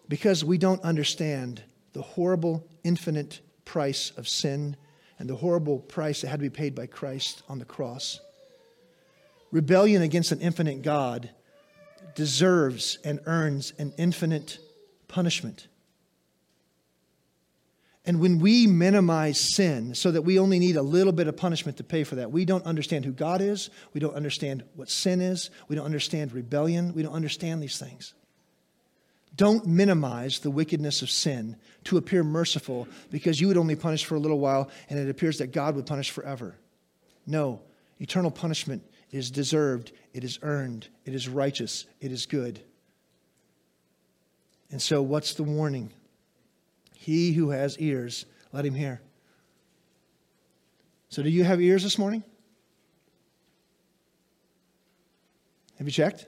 because 0.07 0.43
we 0.43 0.57
don't 0.57 0.82
understand 0.82 1.61
the 1.93 2.01
horrible, 2.01 2.65
infinite 2.84 3.41
price 3.63 4.11
of 4.17 4.27
sin 4.27 4.75
and 5.22 5.30
the 5.30 5.36
horrible 5.36 5.78
price 5.78 6.22
that 6.22 6.30
had 6.30 6.39
to 6.39 6.43
be 6.43 6.49
paid 6.49 6.74
by 6.74 6.88
Christ 6.88 7.43
on 7.47 7.59
the 7.59 7.65
cross. 7.65 8.19
Rebellion 9.51 10.01
against 10.01 10.32
an 10.32 10.41
infinite 10.41 10.82
God 10.82 11.30
deserves 12.15 12.97
and 13.03 13.19
earns 13.28 13.72
an 13.78 13.93
infinite 13.99 14.57
punishment. 15.07 15.67
And 18.03 18.19
when 18.19 18.39
we 18.39 18.65
minimize 18.65 19.39
sin 19.39 19.93
so 19.93 20.09
that 20.09 20.24
we 20.24 20.39
only 20.39 20.57
need 20.57 20.76
a 20.76 20.82
little 20.82 21.13
bit 21.13 21.28
of 21.28 21.38
punishment 21.38 21.78
to 21.78 21.84
pay 21.84 22.03
for 22.03 22.15
that, 22.15 22.32
we 22.32 22.43
don't 22.43 22.65
understand 22.65 23.05
who 23.05 23.11
God 23.11 23.41
is. 23.41 23.69
We 23.93 23.99
don't 23.99 24.15
understand 24.15 24.63
what 24.76 24.89
sin 24.89 25.22
is. 25.22 25.51
We 25.67 25.76
don't 25.76 25.86
understand 25.86 26.34
rebellion. 26.34 26.95
We 26.95 27.03
don't 27.03 27.13
understand 27.13 27.61
these 27.61 27.78
things. 27.78 28.15
Don't 29.42 29.66
minimize 29.66 30.38
the 30.38 30.52
wickedness 30.52 31.02
of 31.02 31.10
sin 31.10 31.56
to 31.86 31.98
appear 31.98 32.24
merciful 32.24 32.88
because 33.10 33.42
you 33.42 33.48
would 33.48 33.58
only 33.58 33.76
punish 33.76 34.06
for 34.06 34.14
a 34.14 34.20
little 34.20 34.38
while 34.38 34.70
and 34.88 35.00
it 35.00 35.10
appears 35.10 35.39
that 35.39 35.52
God 35.52 35.76
would 35.76 35.88
punish 35.88 36.12
forever. 36.12 36.60
No, 37.26 37.60
eternal 38.00 38.30
punishment 38.30 38.84
is 39.10 39.32
deserved, 39.32 39.94
it 40.14 40.24
is 40.24 40.38
earned, 40.44 40.89
it 41.06 41.16
is 41.16 41.28
righteous, 41.28 41.88
it 42.00 42.12
is 42.12 42.28
good. 42.28 42.62
And 44.70 44.80
so, 44.80 45.02
what's 45.02 45.34
the 45.34 45.42
warning? 45.42 45.92
He 46.94 47.32
who 47.32 47.50
has 47.50 47.80
ears, 47.80 48.28
let 48.52 48.64
him 48.64 48.76
hear. 48.76 49.02
So, 51.10 51.24
do 51.24 51.32
you 51.32 51.46
have 51.46 51.60
ears 51.60 51.82
this 51.82 51.98
morning? 51.98 52.24
Have 55.80 55.88
you 55.88 55.92
checked? 55.92 56.28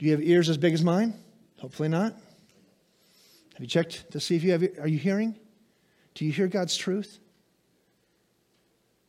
Do 0.00 0.06
you 0.06 0.12
have 0.12 0.22
ears 0.22 0.48
as 0.48 0.56
big 0.56 0.72
as 0.72 0.82
mine? 0.82 1.12
Hopefully 1.58 1.90
not. 1.90 2.14
Have 2.14 3.60
you 3.60 3.66
checked 3.66 4.10
to 4.12 4.18
see 4.18 4.34
if 4.34 4.42
you 4.42 4.52
have, 4.52 4.62
are 4.80 4.88
you 4.88 4.96
hearing? 4.96 5.36
Do 6.14 6.24
you 6.24 6.32
hear 6.32 6.48
God's 6.48 6.74
truth? 6.74 7.18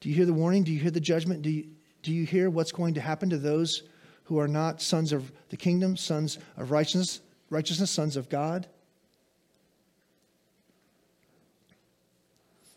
Do 0.01 0.09
you 0.09 0.15
hear 0.15 0.25
the 0.25 0.33
warning? 0.33 0.65
Do 0.65 0.73
you 0.73 0.81
hear 0.81 0.91
the 0.91 0.99
judgment? 0.99 1.43
Do 1.43 1.49
you, 1.49 1.67
do 2.03 2.11
you 2.11 2.25
hear 2.25 2.49
what's 2.49 2.73
going 2.73 2.95
to 2.95 3.01
happen 3.01 3.29
to 3.29 3.37
those 3.37 3.83
who 4.25 4.37
are 4.37 4.49
not 4.49 4.81
sons 4.81 5.13
of 5.13 5.31
the 5.47 5.55
kingdom, 5.55 5.95
sons 5.95 6.39
of 6.57 6.71
righteousness, 6.71 7.21
righteousness, 7.49 7.89
sons 7.89 8.17
of 8.17 8.27
God? 8.27 8.67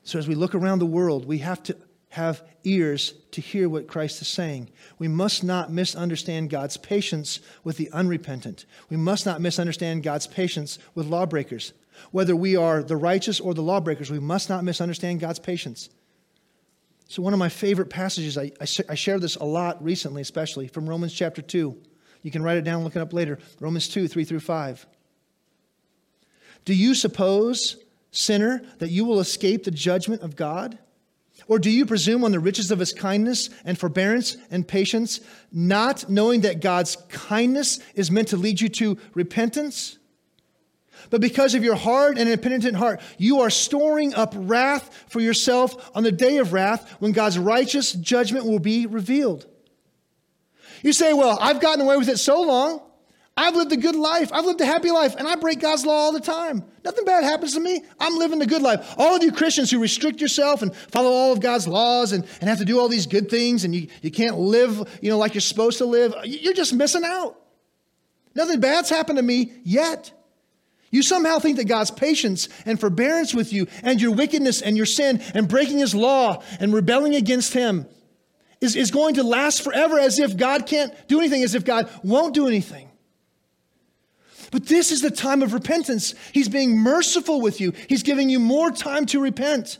So 0.04 0.20
as 0.20 0.28
we 0.28 0.36
look 0.36 0.54
around 0.54 0.78
the 0.78 0.86
world, 0.86 1.26
we 1.26 1.38
have 1.38 1.64
to 1.64 1.76
have 2.14 2.44
ears 2.62 3.12
to 3.32 3.40
hear 3.40 3.68
what 3.68 3.88
Christ 3.88 4.22
is 4.22 4.28
saying. 4.28 4.70
We 5.00 5.08
must 5.08 5.42
not 5.42 5.72
misunderstand 5.72 6.48
God's 6.48 6.76
patience 6.76 7.40
with 7.64 7.76
the 7.76 7.90
unrepentant. 7.90 8.66
We 8.88 8.96
must 8.96 9.26
not 9.26 9.40
misunderstand 9.40 10.04
God's 10.04 10.28
patience 10.28 10.78
with 10.94 11.06
lawbreakers. 11.06 11.72
Whether 12.12 12.36
we 12.36 12.54
are 12.54 12.84
the 12.84 12.96
righteous 12.96 13.40
or 13.40 13.52
the 13.52 13.62
lawbreakers, 13.62 14.12
we 14.12 14.20
must 14.20 14.48
not 14.48 14.62
misunderstand 14.62 15.18
God's 15.18 15.40
patience. 15.40 15.90
So, 17.08 17.20
one 17.20 17.32
of 17.32 17.40
my 17.40 17.48
favorite 17.48 17.90
passages, 17.90 18.38
I, 18.38 18.52
I, 18.60 18.66
I 18.88 18.94
share 18.94 19.18
this 19.18 19.34
a 19.34 19.44
lot 19.44 19.82
recently, 19.82 20.22
especially 20.22 20.68
from 20.68 20.88
Romans 20.88 21.12
chapter 21.12 21.42
2. 21.42 21.76
You 22.22 22.30
can 22.30 22.44
write 22.44 22.58
it 22.58 22.64
down, 22.64 22.84
look 22.84 22.94
it 22.94 23.02
up 23.02 23.12
later. 23.12 23.40
Romans 23.58 23.88
2, 23.88 24.06
3 24.06 24.24
through 24.24 24.40
5. 24.40 24.86
Do 26.64 26.74
you 26.74 26.94
suppose, 26.94 27.76
sinner, 28.12 28.62
that 28.78 28.90
you 28.90 29.04
will 29.04 29.18
escape 29.18 29.64
the 29.64 29.72
judgment 29.72 30.22
of 30.22 30.36
God? 30.36 30.78
Or 31.46 31.58
do 31.58 31.70
you 31.70 31.84
presume 31.86 32.24
on 32.24 32.32
the 32.32 32.40
riches 32.40 32.70
of 32.70 32.78
his 32.78 32.92
kindness 32.92 33.50
and 33.64 33.78
forbearance 33.78 34.36
and 34.50 34.66
patience, 34.66 35.20
not 35.52 36.08
knowing 36.08 36.42
that 36.42 36.60
God's 36.60 36.96
kindness 37.08 37.80
is 37.94 38.10
meant 38.10 38.28
to 38.28 38.36
lead 38.36 38.60
you 38.60 38.68
to 38.70 38.98
repentance? 39.14 39.98
But 41.10 41.20
because 41.20 41.54
of 41.54 41.62
your 41.62 41.74
hard 41.74 42.18
and 42.18 42.28
impenitent 42.28 42.76
heart, 42.76 43.00
you 43.18 43.40
are 43.40 43.50
storing 43.50 44.14
up 44.14 44.32
wrath 44.36 45.04
for 45.08 45.20
yourself 45.20 45.90
on 45.94 46.02
the 46.02 46.12
day 46.12 46.38
of 46.38 46.52
wrath 46.52 46.96
when 46.98 47.12
God's 47.12 47.38
righteous 47.38 47.92
judgment 47.92 48.46
will 48.46 48.58
be 48.58 48.86
revealed. 48.86 49.46
You 50.82 50.92
say, 50.92 51.12
Well, 51.12 51.38
I've 51.40 51.60
gotten 51.60 51.84
away 51.84 51.96
with 51.96 52.08
it 52.08 52.18
so 52.18 52.42
long. 52.42 52.82
I've 53.36 53.56
lived 53.56 53.72
a 53.72 53.76
good 53.76 53.96
life. 53.96 54.32
I've 54.32 54.44
lived 54.44 54.60
a 54.60 54.66
happy 54.66 54.92
life, 54.92 55.16
and 55.16 55.26
I 55.26 55.34
break 55.34 55.60
God's 55.60 55.84
law 55.84 55.94
all 55.94 56.12
the 56.12 56.20
time. 56.20 56.64
Nothing 56.84 57.04
bad 57.04 57.24
happens 57.24 57.54
to 57.54 57.60
me. 57.60 57.82
I'm 57.98 58.16
living 58.16 58.40
a 58.40 58.46
good 58.46 58.62
life. 58.62 58.94
All 58.96 59.16
of 59.16 59.22
you 59.24 59.32
Christians 59.32 59.72
who 59.72 59.80
restrict 59.80 60.20
yourself 60.20 60.62
and 60.62 60.74
follow 60.74 61.10
all 61.10 61.32
of 61.32 61.40
God's 61.40 61.66
laws 61.66 62.12
and, 62.12 62.24
and 62.40 62.48
have 62.48 62.58
to 62.58 62.64
do 62.64 62.78
all 62.78 62.88
these 62.88 63.06
good 63.06 63.28
things 63.28 63.64
and 63.64 63.74
you, 63.74 63.88
you 64.02 64.12
can't 64.12 64.38
live, 64.38 64.98
you 65.02 65.10
know, 65.10 65.18
like 65.18 65.34
you're 65.34 65.40
supposed 65.40 65.78
to 65.78 65.84
live, 65.84 66.14
you're 66.24 66.54
just 66.54 66.72
missing 66.74 67.02
out. 67.04 67.36
Nothing 68.36 68.60
bad's 68.60 68.90
happened 68.90 69.18
to 69.18 69.22
me 69.22 69.52
yet. 69.64 70.12
You 70.90 71.02
somehow 71.02 71.40
think 71.40 71.56
that 71.56 71.66
God's 71.66 71.90
patience 71.90 72.48
and 72.66 72.78
forbearance 72.78 73.34
with 73.34 73.52
you 73.52 73.66
and 73.82 74.00
your 74.00 74.12
wickedness 74.12 74.62
and 74.62 74.76
your 74.76 74.86
sin 74.86 75.20
and 75.34 75.48
breaking 75.48 75.78
his 75.78 75.92
law 75.92 76.40
and 76.60 76.72
rebelling 76.72 77.16
against 77.16 77.52
him 77.52 77.86
is, 78.60 78.76
is 78.76 78.92
going 78.92 79.16
to 79.16 79.24
last 79.24 79.62
forever 79.62 79.98
as 79.98 80.20
if 80.20 80.36
God 80.36 80.66
can't 80.66 80.94
do 81.08 81.18
anything, 81.18 81.42
as 81.42 81.56
if 81.56 81.64
God 81.64 81.90
won't 82.04 82.32
do 82.32 82.46
anything. 82.46 82.90
But 84.54 84.66
this 84.66 84.92
is 84.92 85.02
the 85.02 85.10
time 85.10 85.42
of 85.42 85.52
repentance. 85.52 86.14
He's 86.30 86.48
being 86.48 86.78
merciful 86.78 87.40
with 87.40 87.60
you, 87.60 87.72
He's 87.88 88.04
giving 88.04 88.30
you 88.30 88.38
more 88.38 88.70
time 88.70 89.04
to 89.06 89.18
repent. 89.18 89.78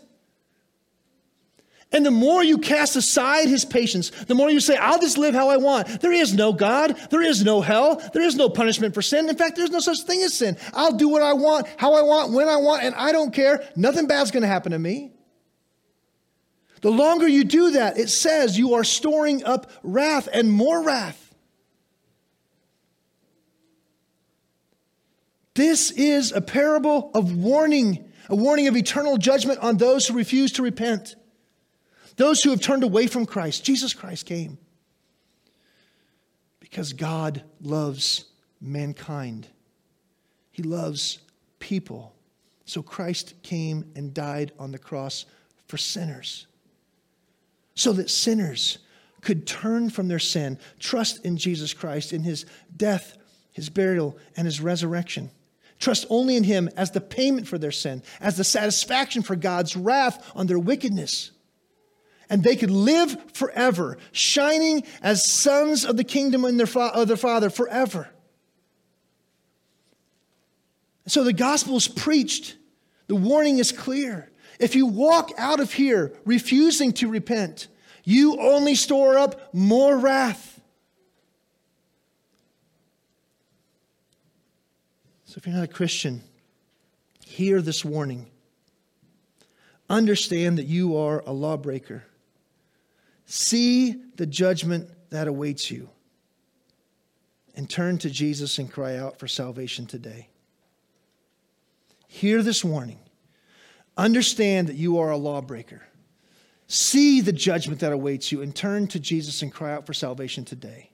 And 1.93 2.05
the 2.05 2.11
more 2.11 2.43
you 2.43 2.59
cast 2.59 2.97
aside 2.97 3.47
his 3.47 3.64
patience, 3.64 4.11
the 4.11 4.35
more 4.35 4.51
you 4.51 4.59
say, 4.59 4.77
I'll 4.77 4.99
just 4.99 5.16
live 5.16 5.33
how 5.33 5.49
I 5.49 5.59
want. 5.59 6.01
There 6.01 6.11
is 6.11 6.35
no 6.35 6.53
God. 6.53 6.97
There 7.11 7.22
is 7.22 7.45
no 7.45 7.61
hell. 7.61 8.03
There 8.12 8.25
is 8.25 8.35
no 8.35 8.49
punishment 8.49 8.95
for 8.95 9.03
sin. 9.03 9.29
In 9.29 9.37
fact, 9.37 9.55
there's 9.55 9.70
no 9.70 9.79
such 9.79 10.01
thing 10.01 10.20
as 10.22 10.35
sin. 10.35 10.57
I'll 10.72 10.97
do 10.97 11.09
what 11.09 11.22
I 11.22 11.35
want, 11.35 11.68
how 11.77 11.95
I 11.95 12.03
want, 12.03 12.33
when 12.33 12.49
I 12.49 12.57
want, 12.57 12.83
and 12.83 12.97
I 12.97 13.12
don't 13.12 13.33
care. 13.33 13.64
Nothing 13.77 14.09
bad's 14.09 14.33
going 14.33 14.43
to 14.43 14.49
happen 14.49 14.72
to 14.72 14.79
me. 14.81 15.12
The 16.81 16.91
longer 16.91 17.29
you 17.29 17.45
do 17.45 17.70
that, 17.72 17.97
it 17.97 18.09
says 18.09 18.59
you 18.59 18.75
are 18.75 18.83
storing 18.83 19.45
up 19.45 19.70
wrath 19.85 20.29
and 20.33 20.51
more 20.51 20.83
wrath. 20.83 21.24
This 25.55 25.93
is 25.93 26.33
a 26.33 26.41
parable 26.41 27.13
of 27.15 27.37
warning, 27.37 28.11
a 28.29 28.35
warning 28.35 28.67
of 28.67 28.77
eternal 28.77 29.19
judgment 29.19 29.61
on 29.61 29.77
those 29.77 30.07
who 30.07 30.15
refuse 30.15 30.53
to 30.53 30.63
repent, 30.63 31.15
those 32.17 32.43
who 32.43 32.51
have 32.51 32.61
turned 32.61 32.83
away 32.83 33.07
from 33.07 33.25
Christ. 33.25 33.65
Jesus 33.65 33.95
Christ 33.95 34.27
came 34.27 34.59
because 36.59 36.93
God 36.93 37.45
loves 37.61 38.25
mankind, 38.61 39.47
He 40.51 40.63
loves 40.63 41.21
people. 41.61 42.13
So 42.67 42.83
Christ 42.83 43.35
came 43.43 43.93
and 43.95 44.15
died 44.15 44.53
on 44.59 44.73
the 44.73 44.79
cross 44.79 45.27
for 45.69 45.77
sinners, 45.77 46.47
so 47.75 47.93
that 47.93 48.11
sinners 48.11 48.79
could 49.21 49.47
turn 49.47 49.91
from 49.91 50.09
their 50.09 50.19
sin, 50.19 50.59
trust 50.81 51.25
in 51.25 51.37
Jesus 51.37 51.73
Christ, 51.75 52.13
in 52.13 52.25
His 52.25 52.45
death, 52.77 53.17
His 53.53 53.69
burial, 53.69 54.19
and 54.37 54.47
His 54.47 54.61
resurrection. 54.61 55.31
Trust 55.85 56.07
only 56.09 56.37
in 56.37 56.45
Him 56.45 56.70
as 56.78 56.93
the 56.93 57.01
payment 57.03 57.47
for 57.47 57.59
their 57.59 57.70
sin, 57.70 58.03
as 58.18 58.39
the 58.39 58.43
satisfaction 58.43 59.20
for 59.20 59.37
God's 59.37 59.76
wrath 59.76 60.32
on 60.35 60.47
their 60.47 60.59
wickedness. 60.59 61.30
And 62.30 62.43
they 62.43 62.57
could 62.57 62.70
live 62.70 63.14
forever, 63.35 63.99
shining 64.11 64.85
as 65.03 65.30
sons 65.30 65.85
of 65.85 65.99
the 65.99 66.03
kingdom 66.03 66.47
and 66.47 66.59
their, 66.59 66.66
fa- 66.66 66.91
of 66.95 67.09
their 67.09 67.18
Father 67.18 67.51
forever. 67.51 68.09
So 71.07 71.22
the 71.22 71.35
gospel 71.35 71.76
is 71.76 71.87
preached. 71.87 72.57
The 73.09 73.14
warning 73.14 73.59
is 73.59 73.70
clear. 73.70 74.32
If 74.59 74.74
you 74.74 74.87
walk 74.87 75.32
out 75.37 75.61
of 75.61 75.74
here 75.74 76.14
refusing 76.24 76.95
to 76.95 77.09
repent, 77.09 77.68
you 78.05 78.41
only 78.41 78.74
store 78.74 79.18
up 79.18 79.55
more 79.55 79.99
wrath. 79.99 80.54
So 85.35 85.39
if 85.39 85.47
you're 85.49 85.57
not 85.57 85.64
a 85.64 85.66
Christian, 85.66 86.22
hear 87.26 87.61
this 87.61 87.85
warning. 87.85 88.30
Understand 89.91 90.59
that 90.59 90.66
you 90.66 90.97
are 90.97 91.24
a 91.26 91.32
lawbreaker. 91.32 92.05
See 93.26 94.01
the 94.14 94.26
judgment 94.26 94.89
that 95.11 95.26
awaits 95.26 95.72
you. 95.72 95.91
And 97.57 97.68
turn 97.68 97.99
to 97.99 98.11
Jesus 98.11 98.61
and 98.61 98.70
cry 98.70 98.97
out 98.97 99.18
for 99.18 99.26
salvation 99.26 99.87
today. 99.87 100.28
Hear 102.07 102.41
this 102.41 102.64
warning. 102.64 103.01
Understand 103.97 104.68
that 104.68 104.76
you 104.76 105.01
are 105.01 105.11
a 105.11 105.16
lawbreaker. 105.16 105.82
See 106.68 107.20
the 107.20 107.32
judgment 107.32 107.80
that 107.80 107.93
awaits 107.93 108.30
you 108.30 108.41
and 108.41 108.55
turn 108.55 108.87
to 108.87 109.01
Jesus 109.01 109.43
and 109.43 109.53
cry 109.53 109.72
out 109.72 109.85
for 109.85 109.95
salvation 109.95 110.45
today. 110.45 110.93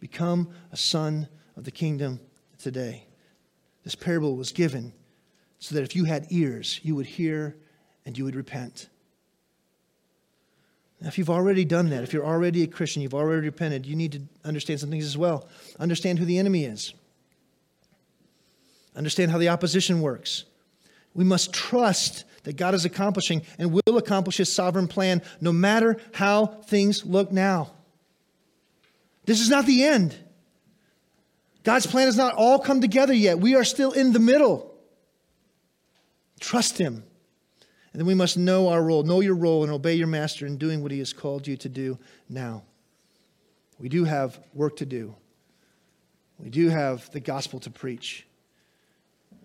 Become 0.00 0.50
a 0.70 0.76
son 0.76 1.28
of 1.56 1.64
the 1.64 1.70
kingdom 1.70 2.20
today. 2.58 3.04
This 3.84 3.94
parable 3.94 4.36
was 4.36 4.52
given 4.52 4.92
so 5.58 5.74
that 5.74 5.82
if 5.82 5.96
you 5.96 6.04
had 6.04 6.26
ears, 6.30 6.80
you 6.82 6.94
would 6.94 7.06
hear 7.06 7.56
and 8.04 8.16
you 8.16 8.24
would 8.24 8.36
repent. 8.36 8.88
Now, 11.00 11.08
if 11.08 11.18
you've 11.18 11.30
already 11.30 11.64
done 11.64 11.90
that, 11.90 12.02
if 12.02 12.12
you're 12.12 12.26
already 12.26 12.62
a 12.64 12.66
Christian, 12.66 13.02
you've 13.02 13.14
already 13.14 13.46
repented, 13.46 13.86
you 13.86 13.94
need 13.94 14.12
to 14.12 14.22
understand 14.44 14.80
some 14.80 14.90
things 14.90 15.04
as 15.04 15.16
well. 15.16 15.48
Understand 15.78 16.18
who 16.18 16.24
the 16.24 16.38
enemy 16.38 16.64
is, 16.64 16.92
understand 18.96 19.30
how 19.30 19.38
the 19.38 19.48
opposition 19.48 20.00
works. 20.00 20.44
We 21.14 21.24
must 21.24 21.52
trust 21.52 22.24
that 22.44 22.56
God 22.56 22.74
is 22.74 22.84
accomplishing 22.84 23.42
and 23.58 23.72
will 23.72 23.96
accomplish 23.96 24.36
his 24.36 24.52
sovereign 24.52 24.88
plan 24.88 25.22
no 25.40 25.52
matter 25.52 25.96
how 26.12 26.46
things 26.46 27.04
look 27.04 27.32
now. 27.32 27.70
This 29.24 29.40
is 29.40 29.50
not 29.50 29.66
the 29.66 29.84
end. 29.84 30.16
God's 31.64 31.86
plan 31.86 32.06
has 32.06 32.16
not 32.16 32.34
all 32.34 32.58
come 32.58 32.80
together 32.80 33.12
yet. 33.12 33.38
We 33.38 33.54
are 33.54 33.64
still 33.64 33.92
in 33.92 34.12
the 34.12 34.18
middle. 34.18 34.74
Trust 36.40 36.78
Him. 36.78 37.04
And 37.92 38.00
then 38.00 38.06
we 38.06 38.14
must 38.14 38.36
know 38.36 38.68
our 38.68 38.82
role, 38.82 39.02
know 39.02 39.20
your 39.20 39.34
role, 39.34 39.64
and 39.64 39.72
obey 39.72 39.94
your 39.94 40.06
master 40.06 40.46
in 40.46 40.56
doing 40.56 40.82
what 40.82 40.92
He 40.92 40.98
has 40.98 41.12
called 41.12 41.46
you 41.46 41.56
to 41.58 41.68
do 41.68 41.98
now. 42.28 42.62
We 43.78 43.88
do 43.88 44.04
have 44.04 44.40
work 44.54 44.76
to 44.76 44.86
do, 44.86 45.14
we 46.38 46.50
do 46.50 46.68
have 46.68 47.10
the 47.10 47.20
gospel 47.20 47.60
to 47.60 47.70
preach. 47.70 48.24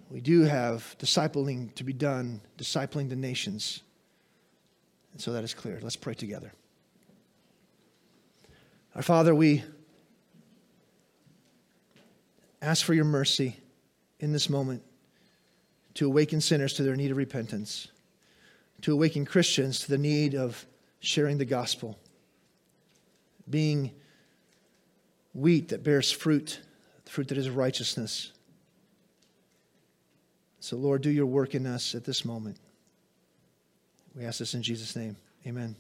We 0.10 0.22
do 0.22 0.42
have 0.42 0.96
discipling 1.00 1.74
to 1.74 1.84
be 1.84 1.92
done, 1.92 2.42
discipling 2.60 3.10
the 3.10 3.16
nations. 3.16 3.82
And 5.12 5.20
so 5.20 5.34
that 5.34 5.44
is 5.44 5.56
clear. 5.56 5.80
Let's 5.82 5.96
pray 5.96 6.14
together. 6.14 6.54
Our 8.94 9.02
Father, 9.02 9.34
we 9.34 9.64
ask 12.64 12.86
for 12.86 12.94
your 12.94 13.06
mercy 13.06 13.58
in 14.20 14.32
this 14.32 14.50
moment 14.50 14.82
to 15.96 16.08
awaken 16.08 16.42
sinners 16.42 16.74
to 16.74 16.84
their 16.84 16.96
need 16.96 17.12
of 17.12 17.18
repentance, 17.18 17.90
to 18.82 18.94
awaken 18.94 19.26
Christians 19.26 19.82
to 19.82 19.90
the 19.90 19.98
need 19.98 20.34
of 20.34 20.66
sharing 21.00 21.38
the 21.38 21.46
gospel, 21.46 22.00
being 23.50 23.92
wheat 25.34 25.70
that 25.70 25.84
bears 25.84 26.10
fruit, 26.10 26.62
fruit 27.06 27.28
that 27.28 27.38
is 27.38 27.50
righteousness. 27.50 28.32
So, 30.62 30.78
Lord, 30.78 31.02
do 31.02 31.10
your 31.10 31.26
work 31.26 31.56
in 31.56 31.68
us 31.68 31.94
at 31.94 32.06
this 32.06 32.24
moment. 32.24 32.58
We 34.16 34.24
ask 34.24 34.40
this 34.40 34.54
in 34.54 34.64
Jesus' 34.64 34.96
name. 34.96 35.18
Amen. 35.46 35.76